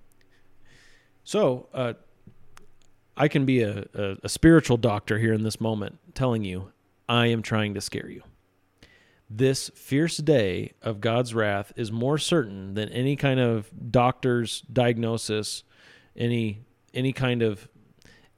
So, 1.23 1.67
uh, 1.73 1.93
I 3.17 3.27
can 3.27 3.45
be 3.45 3.61
a, 3.61 3.85
a, 3.93 4.17
a 4.23 4.29
spiritual 4.29 4.77
doctor 4.77 5.17
here 5.17 5.33
in 5.33 5.43
this 5.43 5.61
moment 5.61 5.99
telling 6.13 6.43
you, 6.43 6.71
I 7.07 7.27
am 7.27 7.41
trying 7.41 7.73
to 7.75 7.81
scare 7.81 8.09
you 8.09 8.23
this 9.29 9.69
fierce 9.69 10.17
day 10.17 10.73
of 10.81 11.01
God's 11.01 11.33
wrath 11.33 11.73
is 11.75 11.91
more 11.91 12.17
certain 12.17 12.73
than 12.75 12.89
any 12.89 13.15
kind 13.15 13.39
of 13.39 13.69
doctor's 13.91 14.61
diagnosis, 14.61 15.63
any 16.15 16.61
any 16.93 17.11
kind 17.11 17.41
of 17.41 17.67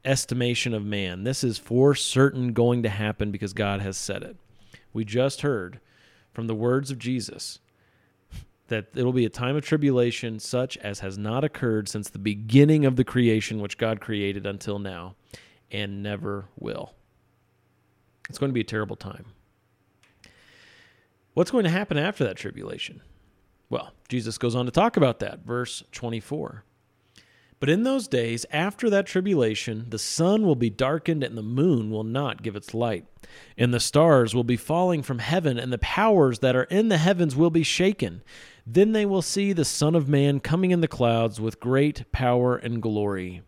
estimation 0.05 0.73
of 0.73 0.83
man. 0.83 1.23
This 1.23 1.43
is 1.43 1.57
for 1.57 1.93
certain 1.93 2.53
going 2.53 2.83
to 2.83 2.89
happen 2.89 3.31
because 3.31 3.53
God 3.53 3.81
has 3.81 3.97
said 3.97 4.23
it. 4.23 4.37
We 4.93 5.05
just 5.05 5.41
heard 5.41 5.79
from 6.31 6.47
the 6.47 6.55
words 6.55 6.89
of 6.89 6.97
Jesus 6.97 7.59
that 8.67 8.87
it'll 8.95 9.13
be 9.13 9.25
a 9.25 9.29
time 9.29 9.55
of 9.55 9.63
tribulation 9.63 10.39
such 10.39 10.77
as 10.77 10.99
has 10.99 11.17
not 11.17 11.43
occurred 11.43 11.87
since 11.89 12.09
the 12.09 12.19
beginning 12.19 12.85
of 12.85 12.95
the 12.95 13.03
creation 13.03 13.59
which 13.59 13.77
God 13.77 14.01
created 14.01 14.45
until 14.45 14.79
now 14.79 15.15
and 15.71 16.03
never 16.03 16.45
will. 16.57 16.93
It's 18.29 18.37
going 18.37 18.49
to 18.49 18.53
be 18.53 18.61
a 18.61 18.65
terrible 18.65 18.95
time. 18.95 19.25
What's 21.33 21.51
going 21.51 21.65
to 21.65 21.69
happen 21.69 21.97
after 21.97 22.23
that 22.23 22.37
tribulation? 22.37 23.01
Well, 23.69 23.93
Jesus 24.09 24.37
goes 24.37 24.55
on 24.55 24.65
to 24.65 24.71
talk 24.71 24.97
about 24.97 25.19
that. 25.19 25.45
Verse 25.45 25.83
24. 25.91 26.63
But 27.59 27.69
in 27.69 27.83
those 27.83 28.07
days, 28.07 28.45
after 28.51 28.89
that 28.91 29.07
tribulation, 29.07 29.87
the 29.89 29.97
sun 29.97 30.45
will 30.45 30.55
be 30.55 30.69
darkened 30.69 31.23
and 31.23 31.35
the 31.35 31.43
moon 31.43 31.89
will 31.89 32.03
not 32.03 32.43
give 32.43 32.55
its 32.55 32.73
light. 32.73 33.05
And 33.57 33.73
the 33.73 33.79
stars 33.79 34.35
will 34.35 34.43
be 34.43 34.57
falling 34.57 35.01
from 35.01 35.19
heaven, 35.19 35.57
and 35.57 35.73
the 35.73 35.79
powers 35.79 36.39
that 36.39 36.55
are 36.55 36.63
in 36.63 36.89
the 36.89 36.97
heavens 36.97 37.35
will 37.35 37.49
be 37.49 37.63
shaken. 37.63 38.21
Then 38.69 38.91
they 38.91 39.05
will 39.05 39.21
see 39.21 39.53
the 39.53 39.63
Son 39.63 39.95
of 39.95 40.09
Man 40.09 40.41
coming 40.41 40.71
in 40.71 40.81
the 40.81 40.89
clouds 40.89 41.39
with 41.39 41.61
great 41.61 42.11
power 42.11 42.57
and 42.57 42.81
glory. 42.81 43.41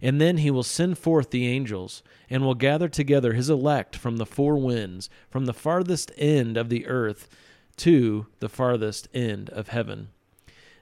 And 0.00 0.18
then 0.18 0.38
he 0.38 0.50
will 0.50 0.62
send 0.62 0.96
forth 0.96 1.30
the 1.30 1.46
angels, 1.46 2.02
and 2.30 2.42
will 2.42 2.54
gather 2.54 2.88
together 2.88 3.34
his 3.34 3.50
elect 3.50 3.94
from 3.94 4.16
the 4.16 4.24
four 4.24 4.56
winds, 4.56 5.10
from 5.28 5.44
the 5.44 5.52
farthest 5.52 6.10
end 6.16 6.56
of 6.56 6.70
the 6.70 6.86
earth 6.86 7.28
to 7.76 8.26
the 8.40 8.48
farthest 8.48 9.06
end 9.12 9.50
of 9.50 9.68
heaven. 9.68 10.08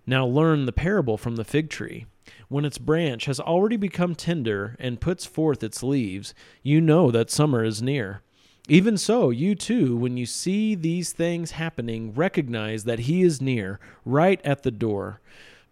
Now 0.06 0.26
learn 0.26 0.66
the 0.66 0.72
parable 0.72 1.18
from 1.18 1.34
the 1.34 1.44
fig 1.44 1.68
tree. 1.68 2.06
When 2.48 2.64
its 2.64 2.78
branch 2.78 3.24
has 3.24 3.40
already 3.40 3.76
become 3.76 4.14
tender 4.14 4.76
and 4.78 5.00
puts 5.00 5.26
forth 5.26 5.64
its 5.64 5.82
leaves, 5.82 6.34
you 6.62 6.80
know 6.80 7.10
that 7.10 7.30
summer 7.30 7.64
is 7.64 7.82
near. 7.82 8.22
Even 8.68 8.96
so, 8.96 9.30
you 9.30 9.54
too, 9.54 9.96
when 9.96 10.16
you 10.16 10.24
see 10.24 10.74
these 10.74 11.12
things 11.12 11.52
happening, 11.52 12.14
recognize 12.14 12.84
that 12.84 13.00
he 13.00 13.22
is 13.22 13.40
near, 13.40 13.80
right 14.04 14.40
at 14.44 14.62
the 14.62 14.70
door. 14.70 15.20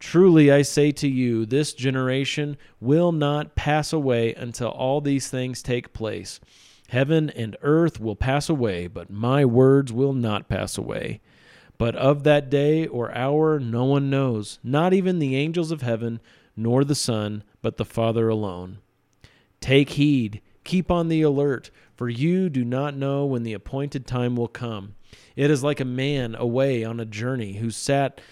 Truly 0.00 0.50
I 0.50 0.62
say 0.62 0.90
to 0.92 1.08
you, 1.08 1.46
this 1.46 1.72
generation 1.72 2.56
will 2.80 3.12
not 3.12 3.54
pass 3.54 3.92
away 3.92 4.34
until 4.34 4.68
all 4.68 5.00
these 5.00 5.28
things 5.28 5.62
take 5.62 5.92
place. 5.92 6.40
Heaven 6.88 7.30
and 7.30 7.56
earth 7.62 8.00
will 8.00 8.16
pass 8.16 8.48
away, 8.48 8.88
but 8.88 9.10
my 9.10 9.44
words 9.44 9.92
will 9.92 10.12
not 10.12 10.48
pass 10.48 10.76
away. 10.76 11.20
But 11.78 11.94
of 11.94 12.24
that 12.24 12.50
day 12.50 12.86
or 12.88 13.14
hour 13.14 13.60
no 13.60 13.84
one 13.84 14.10
knows, 14.10 14.58
not 14.64 14.92
even 14.92 15.20
the 15.20 15.36
angels 15.36 15.70
of 15.70 15.82
heaven, 15.82 16.18
nor 16.56 16.82
the 16.82 16.96
Son, 16.96 17.44
but 17.62 17.76
the 17.76 17.84
Father 17.84 18.28
alone. 18.28 18.78
Take 19.60 19.90
heed, 19.90 20.40
keep 20.64 20.90
on 20.90 21.08
the 21.08 21.22
alert, 21.22 21.70
for 22.00 22.08
you 22.08 22.48
do 22.48 22.64
not 22.64 22.96
know 22.96 23.26
when 23.26 23.42
the 23.42 23.52
appointed 23.52 24.06
time 24.06 24.34
will 24.34 24.48
come. 24.48 24.94
It 25.36 25.50
is 25.50 25.62
like 25.62 25.80
a 25.80 25.84
man 25.84 26.34
away 26.34 26.82
on 26.82 26.98
a 26.98 27.04
journey 27.04 27.58
who 27.58 27.70
sat 27.70 28.22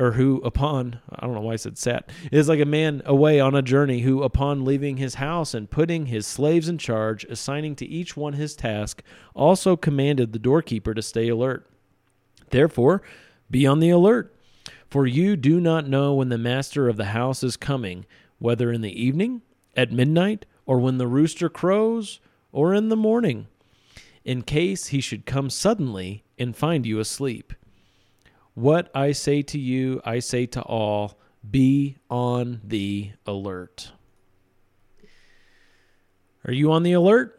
or 0.00 0.10
who 0.10 0.38
upon 0.38 0.98
I 1.08 1.24
don't 1.24 1.36
know 1.36 1.42
why 1.42 1.52
I 1.52 1.56
said 1.56 1.78
sat. 1.78 2.10
Is 2.32 2.48
like 2.48 2.58
a 2.58 2.64
man 2.64 3.02
away 3.04 3.38
on 3.38 3.54
a 3.54 3.62
journey 3.62 4.00
who 4.00 4.24
upon 4.24 4.64
leaving 4.64 4.96
his 4.96 5.14
house 5.14 5.54
and 5.54 5.70
putting 5.70 6.06
his 6.06 6.26
slaves 6.26 6.68
in 6.68 6.78
charge 6.78 7.22
assigning 7.22 7.76
to 7.76 7.86
each 7.86 8.16
one 8.16 8.32
his 8.32 8.56
task 8.56 9.04
also 9.36 9.76
commanded 9.76 10.32
the 10.32 10.40
doorkeeper 10.40 10.92
to 10.92 11.00
stay 11.00 11.28
alert. 11.28 11.70
Therefore 12.50 13.02
be 13.48 13.68
on 13.68 13.78
the 13.78 13.90
alert. 13.90 14.34
For 14.90 15.06
you 15.06 15.36
do 15.36 15.60
not 15.60 15.88
know 15.88 16.12
when 16.12 16.28
the 16.28 16.38
master 16.38 16.88
of 16.88 16.96
the 16.96 17.04
house 17.04 17.44
is 17.44 17.56
coming 17.56 18.04
whether 18.40 18.72
in 18.72 18.80
the 18.80 19.00
evening 19.00 19.42
at 19.76 19.92
midnight 19.92 20.44
or 20.66 20.80
when 20.80 20.98
the 20.98 21.06
rooster 21.06 21.48
crows 21.48 22.18
or 22.52 22.74
in 22.74 22.88
the 22.88 22.96
morning 22.96 23.46
in 24.24 24.42
case 24.42 24.88
he 24.88 25.00
should 25.00 25.26
come 25.26 25.50
suddenly 25.50 26.24
and 26.38 26.56
find 26.56 26.84
you 26.84 26.98
asleep 26.98 27.52
what 28.56 28.90
I 28.94 29.12
say 29.12 29.42
to 29.42 29.58
you, 29.58 30.00
I 30.02 30.18
say 30.18 30.46
to 30.46 30.62
all 30.62 31.18
be 31.48 31.98
on 32.08 32.62
the 32.64 33.12
alert. 33.26 33.92
Are 36.46 36.54
you 36.54 36.72
on 36.72 36.82
the 36.82 36.94
alert? 36.94 37.38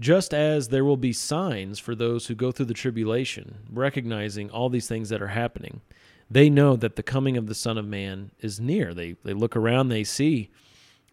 Just 0.00 0.34
as 0.34 0.68
there 0.68 0.84
will 0.84 0.96
be 0.96 1.12
signs 1.12 1.78
for 1.78 1.94
those 1.94 2.26
who 2.26 2.34
go 2.34 2.50
through 2.50 2.66
the 2.66 2.74
tribulation, 2.74 3.58
recognizing 3.70 4.50
all 4.50 4.68
these 4.68 4.88
things 4.88 5.08
that 5.10 5.22
are 5.22 5.28
happening, 5.28 5.82
they 6.28 6.50
know 6.50 6.74
that 6.74 6.96
the 6.96 7.02
coming 7.04 7.36
of 7.36 7.46
the 7.46 7.54
Son 7.54 7.78
of 7.78 7.86
Man 7.86 8.32
is 8.40 8.58
near. 8.58 8.92
They, 8.92 9.14
they 9.22 9.34
look 9.34 9.54
around, 9.54 9.88
they 9.88 10.04
see 10.04 10.50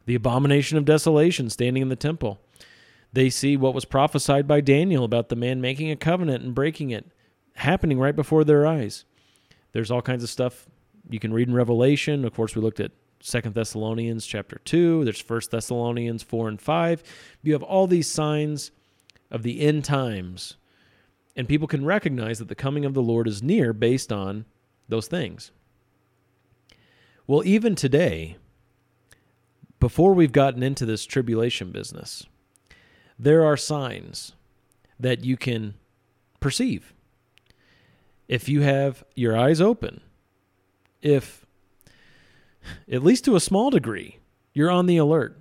the 0.05 0.15
abomination 0.15 0.77
of 0.77 0.85
desolation 0.85 1.49
standing 1.49 1.81
in 1.81 1.89
the 1.89 1.95
temple. 1.95 2.39
They 3.13 3.29
see 3.29 3.57
what 3.57 3.73
was 3.73 3.85
prophesied 3.85 4.47
by 4.47 4.61
Daniel 4.61 5.03
about 5.03 5.29
the 5.29 5.35
man 5.35 5.61
making 5.61 5.89
a 5.89 5.95
covenant 5.95 6.43
and 6.43 6.53
breaking 6.53 6.91
it 6.91 7.05
happening 7.55 7.99
right 7.99 8.15
before 8.15 8.43
their 8.43 8.67
eyes. 8.67 9.05
There's 9.71 9.91
all 9.91 10.01
kinds 10.01 10.23
of 10.23 10.29
stuff 10.29 10.67
you 11.09 11.19
can 11.19 11.33
read 11.33 11.47
in 11.47 11.53
Revelation. 11.53 12.25
Of 12.25 12.33
course, 12.33 12.55
we 12.55 12.61
looked 12.61 12.79
at 12.79 12.91
Second 13.21 13.55
Thessalonians 13.55 14.25
chapter 14.25 14.59
2. 14.65 15.03
There's 15.03 15.21
First 15.21 15.51
Thessalonians 15.51 16.23
4 16.23 16.49
and 16.49 16.61
5. 16.61 17.03
You 17.43 17.53
have 17.53 17.63
all 17.63 17.87
these 17.87 18.09
signs 18.09 18.71
of 19.31 19.43
the 19.43 19.61
end 19.61 19.85
times. 19.85 20.57
And 21.35 21.47
people 21.47 21.67
can 21.67 21.85
recognize 21.85 22.39
that 22.39 22.47
the 22.47 22.55
coming 22.55 22.85
of 22.85 22.93
the 22.93 23.01
Lord 23.01 23.27
is 23.27 23.43
near 23.43 23.73
based 23.73 24.11
on 24.11 24.45
those 24.87 25.07
things. 25.07 25.51
Well, 27.27 27.43
even 27.45 27.75
today, 27.75 28.37
before 29.79 30.13
we've 30.13 30.31
gotten 30.31 30.63
into 30.63 30.85
this 30.85 31.05
tribulation 31.05 31.71
business, 31.71 32.25
there 33.17 33.45
are 33.45 33.57
signs 33.57 34.33
that 34.99 35.23
you 35.23 35.37
can 35.37 35.75
perceive 36.39 36.93
if 38.27 38.49
you 38.49 38.61
have 38.61 39.03
your 39.15 39.37
eyes 39.37 39.61
open, 39.61 40.01
if 41.01 41.45
at 42.91 43.03
least 43.03 43.25
to 43.25 43.35
a 43.35 43.39
small 43.39 43.69
degree, 43.69 44.17
you're 44.53 44.71
on 44.71 44.87
the 44.87 44.97
alert. 44.97 45.39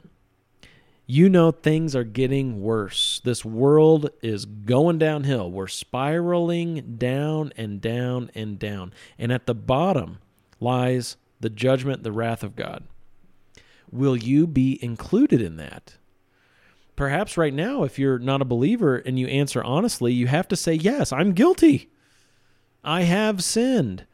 You 1.06 1.28
know 1.28 1.50
things 1.50 1.94
are 1.94 2.04
getting 2.04 2.62
worse. 2.62 3.20
This 3.24 3.44
world 3.44 4.10
is 4.22 4.46
going 4.46 4.98
downhill. 4.98 5.50
We're 5.50 5.66
spiraling 5.66 6.96
down 6.96 7.52
and 7.56 7.80
down 7.80 8.30
and 8.34 8.58
down. 8.58 8.92
And 9.18 9.30
at 9.30 9.46
the 9.46 9.54
bottom 9.54 10.18
lies 10.60 11.16
the 11.40 11.50
judgment, 11.50 12.04
the 12.04 12.12
wrath 12.12 12.42
of 12.42 12.56
God. 12.56 12.84
Will 13.94 14.16
you 14.16 14.48
be 14.48 14.82
included 14.82 15.40
in 15.40 15.56
that? 15.56 15.94
Perhaps 16.96 17.36
right 17.36 17.54
now, 17.54 17.84
if 17.84 17.96
you're 17.96 18.18
not 18.18 18.42
a 18.42 18.44
believer 18.44 18.96
and 18.96 19.20
you 19.20 19.28
answer 19.28 19.62
honestly, 19.62 20.12
you 20.12 20.26
have 20.26 20.48
to 20.48 20.56
say, 20.56 20.74
Yes, 20.74 21.12
I'm 21.12 21.32
guilty. 21.32 21.92
I 22.82 23.02
have 23.02 23.44
sinned. 23.44 24.04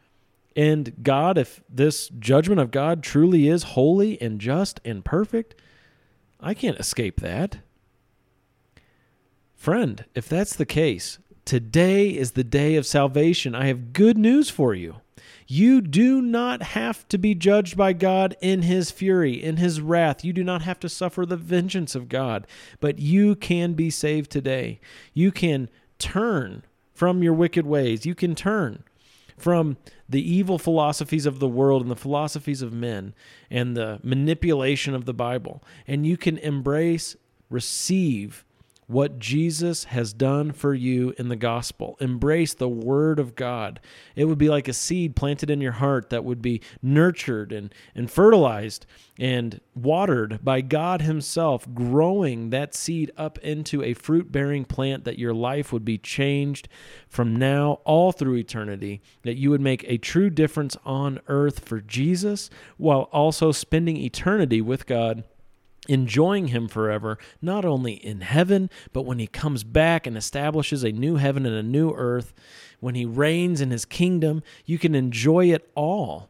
And 0.54 1.02
God, 1.02 1.38
if 1.38 1.62
this 1.66 2.10
judgment 2.10 2.60
of 2.60 2.70
God 2.70 3.02
truly 3.02 3.48
is 3.48 3.62
holy 3.62 4.20
and 4.20 4.38
just 4.38 4.80
and 4.84 5.02
perfect, 5.02 5.54
I 6.38 6.52
can't 6.52 6.78
escape 6.78 7.20
that. 7.22 7.60
Friend, 9.54 10.04
if 10.14 10.28
that's 10.28 10.56
the 10.56 10.66
case, 10.66 11.18
today 11.46 12.10
is 12.10 12.32
the 12.32 12.44
day 12.44 12.76
of 12.76 12.84
salvation. 12.84 13.54
I 13.54 13.66
have 13.68 13.94
good 13.94 14.18
news 14.18 14.50
for 14.50 14.74
you. 14.74 14.96
You 15.52 15.80
do 15.80 16.22
not 16.22 16.62
have 16.62 17.08
to 17.08 17.18
be 17.18 17.34
judged 17.34 17.76
by 17.76 17.92
God 17.92 18.36
in 18.40 18.62
his 18.62 18.92
fury, 18.92 19.42
in 19.42 19.56
his 19.56 19.80
wrath. 19.80 20.24
You 20.24 20.32
do 20.32 20.44
not 20.44 20.62
have 20.62 20.78
to 20.78 20.88
suffer 20.88 21.26
the 21.26 21.36
vengeance 21.36 21.96
of 21.96 22.08
God, 22.08 22.46
but 22.78 23.00
you 23.00 23.34
can 23.34 23.72
be 23.72 23.90
saved 23.90 24.30
today. 24.30 24.78
You 25.12 25.32
can 25.32 25.68
turn 25.98 26.62
from 26.94 27.24
your 27.24 27.32
wicked 27.34 27.66
ways. 27.66 28.06
You 28.06 28.14
can 28.14 28.36
turn 28.36 28.84
from 29.36 29.76
the 30.08 30.22
evil 30.22 30.56
philosophies 30.56 31.26
of 31.26 31.40
the 31.40 31.48
world 31.48 31.82
and 31.82 31.90
the 31.90 31.96
philosophies 31.96 32.62
of 32.62 32.72
men 32.72 33.12
and 33.50 33.76
the 33.76 33.98
manipulation 34.04 34.94
of 34.94 35.04
the 35.04 35.12
Bible. 35.12 35.64
And 35.84 36.06
you 36.06 36.16
can 36.16 36.38
embrace, 36.38 37.16
receive 37.48 38.44
what 38.90 39.20
Jesus 39.20 39.84
has 39.84 40.12
done 40.12 40.50
for 40.50 40.74
you 40.74 41.14
in 41.16 41.28
the 41.28 41.36
gospel. 41.36 41.96
Embrace 42.00 42.54
the 42.54 42.68
word 42.68 43.20
of 43.20 43.36
God. 43.36 43.78
It 44.16 44.24
would 44.24 44.36
be 44.36 44.48
like 44.48 44.66
a 44.66 44.72
seed 44.72 45.14
planted 45.14 45.48
in 45.48 45.60
your 45.60 45.72
heart 45.72 46.10
that 46.10 46.24
would 46.24 46.42
be 46.42 46.60
nurtured 46.82 47.52
and, 47.52 47.72
and 47.94 48.10
fertilized 48.10 48.86
and 49.16 49.60
watered 49.76 50.44
by 50.44 50.60
God 50.60 51.02
Himself, 51.02 51.72
growing 51.72 52.50
that 52.50 52.74
seed 52.74 53.12
up 53.16 53.38
into 53.38 53.80
a 53.80 53.94
fruit 53.94 54.32
bearing 54.32 54.64
plant 54.64 55.04
that 55.04 55.20
your 55.20 55.34
life 55.34 55.72
would 55.72 55.84
be 55.84 55.96
changed 55.96 56.68
from 57.08 57.36
now 57.36 57.80
all 57.84 58.10
through 58.10 58.34
eternity, 58.34 59.02
that 59.22 59.36
you 59.36 59.50
would 59.50 59.60
make 59.60 59.84
a 59.84 59.98
true 59.98 60.30
difference 60.30 60.76
on 60.84 61.20
earth 61.28 61.60
for 61.60 61.80
Jesus 61.80 62.50
while 62.76 63.02
also 63.12 63.52
spending 63.52 63.96
eternity 63.96 64.60
with 64.60 64.86
God 64.86 65.22
enjoying 65.88 66.48
him 66.48 66.68
forever, 66.68 67.18
not 67.40 67.64
only 67.64 67.94
in 67.94 68.20
heaven, 68.20 68.70
but 68.92 69.02
when 69.02 69.18
he 69.18 69.26
comes 69.26 69.64
back 69.64 70.06
and 70.06 70.16
establishes 70.16 70.84
a 70.84 70.92
new 70.92 71.16
heaven 71.16 71.46
and 71.46 71.54
a 71.54 71.62
new 71.62 71.90
earth, 71.92 72.32
when 72.80 72.94
he 72.94 73.04
reigns 73.04 73.60
in 73.60 73.70
his 73.70 73.84
kingdom, 73.84 74.42
you 74.64 74.78
can 74.78 74.94
enjoy 74.94 75.46
it 75.46 75.70
all 75.74 76.28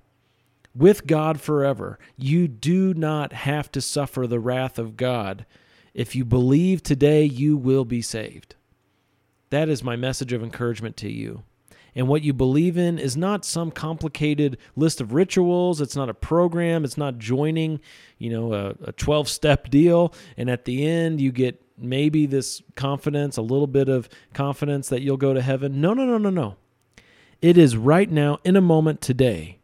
with 0.75 1.07
God 1.07 1.41
forever. 1.41 1.99
You 2.17 2.49
do 2.49 2.95
not 2.95 3.33
have 3.33 3.71
to 3.73 3.81
suffer 3.81 4.27
the 4.27 4.41
wrath 4.41 4.79
of 4.79 4.97
God. 4.97 5.47
If 5.95 6.15
you 6.15 6.25
believe 6.25 6.83
today, 6.83 7.25
you 7.25 7.57
will 7.57 7.85
be 7.85 8.03
saved. 8.03 8.55
That 9.51 9.69
is 9.69 9.83
my 9.83 9.97
message 9.97 10.33
of 10.33 10.43
encouragement 10.43 10.97
to 10.99 11.11
you. 11.11 11.43
And 11.95 12.09
what 12.09 12.23
you 12.23 12.33
believe 12.33 12.77
in 12.77 12.99
is 12.99 13.17
not 13.17 13.45
some 13.45 13.71
complicated 13.71 14.59
list 14.77 15.01
of 15.01 15.13
rituals. 15.13 15.81
It's 15.81 15.97
not 15.97 16.09
a 16.09 16.15
program. 16.15 16.85
It's 16.85 16.99
not 16.99 17.19
joining, 17.19 17.81
you 18.19 18.31
know, 18.31 18.75
a 18.83 18.93
12 18.93 19.29
step 19.29 19.71
deal. 19.71 20.15
And 20.37 20.49
at 20.49 20.65
the 20.65 20.87
end, 20.87 21.21
you 21.21 21.33
get 21.33 21.61
maybe 21.77 22.27
this 22.27 22.63
confidence, 22.77 23.37
a 23.37 23.43
little 23.43 23.67
bit 23.67 23.89
of 23.89 24.09
confidence 24.35 24.89
that 24.89 25.03
you'll 25.03 25.17
go 25.17 25.35
to 25.35 25.43
heaven. 25.43 25.81
No, 25.81 25.95
no, 25.95 26.05
no, 26.05 26.19
no, 26.19 26.31
no. 26.31 26.57
It 27.43 27.57
is 27.57 27.77
right 27.77 28.11
now, 28.11 28.39
in 28.45 28.55
a 28.55 28.61
moment 28.61 29.01
today, 29.01 29.61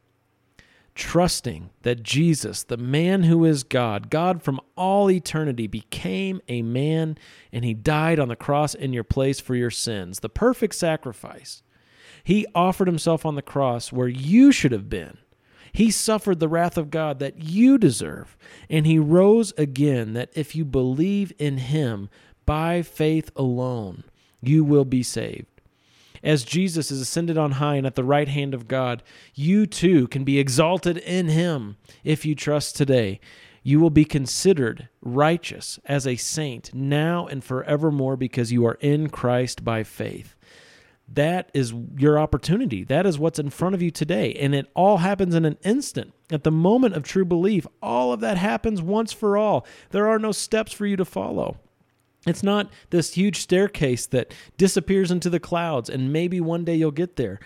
trusting 0.95 1.69
that 1.83 2.03
Jesus, 2.03 2.63
the 2.63 2.79
man 2.79 3.25
who 3.25 3.45
is 3.45 3.63
God, 3.63 4.09
God 4.09 4.43
from 4.43 4.61
all 4.77 5.11
eternity, 5.11 5.67
became 5.67 6.41
a 6.49 6.63
man 6.63 7.19
and 7.53 7.65
he 7.65 7.75
died 7.75 8.19
on 8.19 8.29
the 8.29 8.37
cross 8.37 8.75
in 8.75 8.95
your 8.95 9.05
place 9.05 9.39
for 9.39 9.55
your 9.55 9.71
sins, 9.71 10.21
the 10.21 10.31
perfect 10.31 10.75
sacrifice. 10.75 11.63
He 12.27 12.47
offered 12.55 12.89
himself 12.89 13.25
on 13.25 13.37
the 13.37 13.43
cross 13.43 13.93
where 13.93 14.09
you 14.09 14.51
should 14.51 14.73
have 14.73 14.91
been. 14.91 15.19
He 15.73 15.91
suffered 15.91 16.41
the 16.41 16.49
wrath 16.49 16.77
of 16.77 16.91
God 16.91 17.21
that 17.21 17.43
you 17.43 17.79
deserve, 17.79 18.37
and 18.69 18.87
he 18.87 18.99
rose 18.99 19.53
again 19.57 20.15
that 20.15 20.31
if 20.35 20.57
you 20.57 20.65
believe 20.65 21.33
in 21.39 21.59
him 21.59 22.09
by 22.45 22.83
faith 22.83 23.31
alone, 23.37 24.05
you 24.41 24.65
will 24.65 24.85
be 24.85 25.03
saved 25.03 25.57
as 26.27 26.45
Jesus 26.45 26.91
is 26.91 27.01
ascended 27.01 27.39
on 27.39 27.53
high 27.53 27.77
and 27.77 27.87
at 27.87 27.95
the 27.95 28.05
right 28.05 28.27
hand 28.27 28.53
of 28.53 28.67
God, 28.67 29.03
you 29.35 29.65
too 29.65 30.09
can 30.09 30.25
be 30.25 30.41
exalted 30.41 30.97
in 30.99 31.29
him 31.29 31.77
if 32.03 32.27
you 32.27 32.35
trust 32.35 32.77
today. 32.77 33.21
You 33.63 33.81
will 33.81 33.91
be 33.91 34.05
considered 34.05 34.89
righteous 35.01 35.79
as 35.87 36.07
a 36.07 36.17
saint 36.17 36.75
now 36.75 37.27
and 37.27 37.43
forevermore 37.43 38.17
because 38.17 38.53
you 38.53 38.67
are 38.67 38.79
in 38.81 39.09
Christ 39.09 39.65
by 39.65 39.85
faith. 39.85 40.35
That 41.09 41.51
is 41.55 41.73
your 41.97 42.19
opportunity. 42.19 42.83
That 42.85 43.07
is 43.07 43.19
what's 43.19 43.39
in 43.39 43.51
front 43.51 43.75
of 43.75 43.83
you 43.83 43.91
today. 43.91 44.35
And 44.35 44.55
it 44.55 44.67
all 44.75 44.99
happens 44.99 45.35
in 45.35 45.45
an 45.45 45.59
instant. 45.65 46.13
At 46.31 46.43
the 46.43 46.51
moment 46.51 46.97
of 46.97 47.05
true 47.05 47.25
belief, 47.25 47.67
all 47.81 48.13
of 48.13 48.21
that 48.21 48.37
happens 48.37 48.83
once 48.83 49.13
for 49.13 49.37
all. 49.37 49.65
There 49.91 50.09
are 50.09 50.19
no 50.19 50.33
steps 50.33 50.73
for 50.73 50.85
you 50.85 50.97
to 50.97 51.05
follow. 51.05 51.59
It's 52.27 52.43
not 52.43 52.73
this 52.91 53.15
huge 53.15 53.39
staircase 53.39 54.07
that 54.07 54.35
disappears 54.59 55.13
into 55.13 55.31
the 55.31 55.39
clouds 55.39 55.89
and 55.89 56.13
maybe 56.13 56.41
one 56.41 56.65
day 56.65 56.75
you'll 56.75 56.91
get 56.91 57.15
there. 57.15 57.39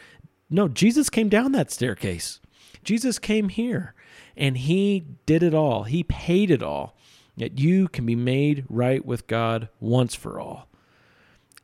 No, 0.49 0.67
Jesus 0.67 1.11
came 1.11 1.29
down 1.29 1.53
that 1.53 1.71
staircase. 1.71 2.41
Jesus 2.83 3.19
came 3.19 3.51
here 3.51 3.95
and 4.37 4.57
he 4.57 5.05
did 5.27 5.43
it 5.43 5.55
all. 5.55 5.85
He 5.85 6.03
paid 6.03 6.51
it 6.51 6.63
all. 6.63 6.97
That 7.37 7.59
you 7.59 7.89
can 7.89 8.05
be 8.05 8.17
made 8.17 8.65
right 8.69 9.05
with 9.05 9.27
God 9.27 9.69
once 9.79 10.15
for 10.15 10.41
all. 10.41 10.69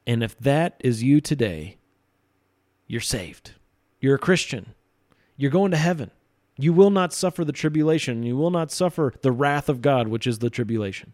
And 0.07 0.23
if 0.23 0.39
that 0.39 0.81
is 0.81 1.03
you 1.03 1.21
today, 1.21 1.79
you're 2.87 3.01
saved. 3.01 3.53
You're 4.01 4.17
a 4.17 4.19
Christian. 4.19 4.75
You're 5.37 5.51
going 5.51 5.71
to 5.71 5.77
heaven. 5.77 6.11
You 6.59 6.73
will 6.73 6.91
not 6.91 7.13
suffer 7.13 7.45
the 7.45 7.53
tribulation. 7.53 8.23
You 8.23 8.37
will 8.37 8.51
not 8.51 8.71
suffer 8.71 9.13
the 9.21 9.33
wrath 9.33 9.69
of 9.69 9.83
God, 9.83 10.09
which 10.09 10.27
is 10.27 10.39
the 10.39 10.49
tribulation. 10.49 11.13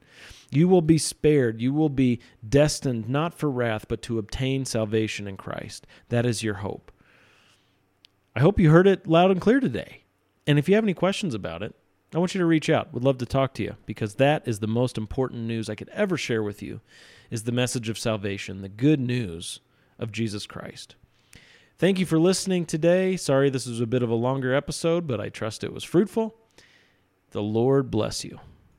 You 0.51 0.69
will 0.69 0.83
be 0.83 0.99
spared. 0.99 1.61
You 1.61 1.73
will 1.73 1.89
be 1.89 2.21
destined 2.47 3.09
not 3.09 3.35
for 3.35 3.51
wrath, 3.51 3.87
but 3.89 4.03
to 4.03 4.19
obtain 4.19 4.65
salvation 4.65 5.27
in 5.27 5.37
Christ. 5.37 5.87
That 6.11 6.27
is 6.27 6.43
your 6.43 6.55
hope. 6.55 6.93
I 8.37 8.41
hope 8.41 8.61
you 8.61 8.71
heard 8.71 8.87
it 8.87 9.07
loud 9.07 9.31
and 9.31 9.41
clear 9.41 9.59
today. 9.59 10.05
And 10.47 10.59
if 10.59 10.69
you 10.69 10.75
have 10.77 10.85
any 10.85 10.95
questions 10.95 11.35
about 11.35 11.63
it, 11.63 11.75
I 12.15 12.19
want 12.19 12.35
you 12.35 12.41
to 12.41 12.47
reach 12.47 12.69
out. 12.69 12.93
Would 12.93 13.05
love 13.05 13.19
to 13.19 13.27
talk 13.27 13.55
to 13.55 13.63
you 13.63 13.77
because 13.87 14.17
that 14.17 14.47
is 14.47 14.61
the 14.61 14.67
most 14.67 14.99
important 14.99 15.43
news 15.43 15.69
I 15.69 15.75
could 15.75 15.89
ever 15.91 16.17
share 16.17 16.43
with 16.43 16.63
you 16.63 16.81
is 17.31 17.45
the 17.45 17.53
message 17.53 17.89
of 17.89 17.99
salvation, 17.99 18.61
the 18.61 18.69
good 18.69 19.01
news 19.01 19.61
of 19.99 20.13
Jesus 20.13 20.47
Christ. 20.47 20.95
Thank 21.83 21.99
you 21.99 22.07
for 22.07 22.17
listening 22.17 22.65
today. 22.65 23.17
Sorry 23.17 23.51
this 23.51 23.67
was 23.67 23.81
a 23.81 23.89
bit 23.89 24.05
of 24.05 24.09
a 24.09 24.15
longer 24.15 24.55
episode, 24.55 25.09
but 25.09 25.21
I 25.21 25.31
trust 25.31 25.65
it 25.65 25.73
was 25.73 25.83
fruitful. 25.83 26.33
The 27.33 27.43
Lord 27.43 27.91
bless 27.91 28.25
you. 28.25 28.39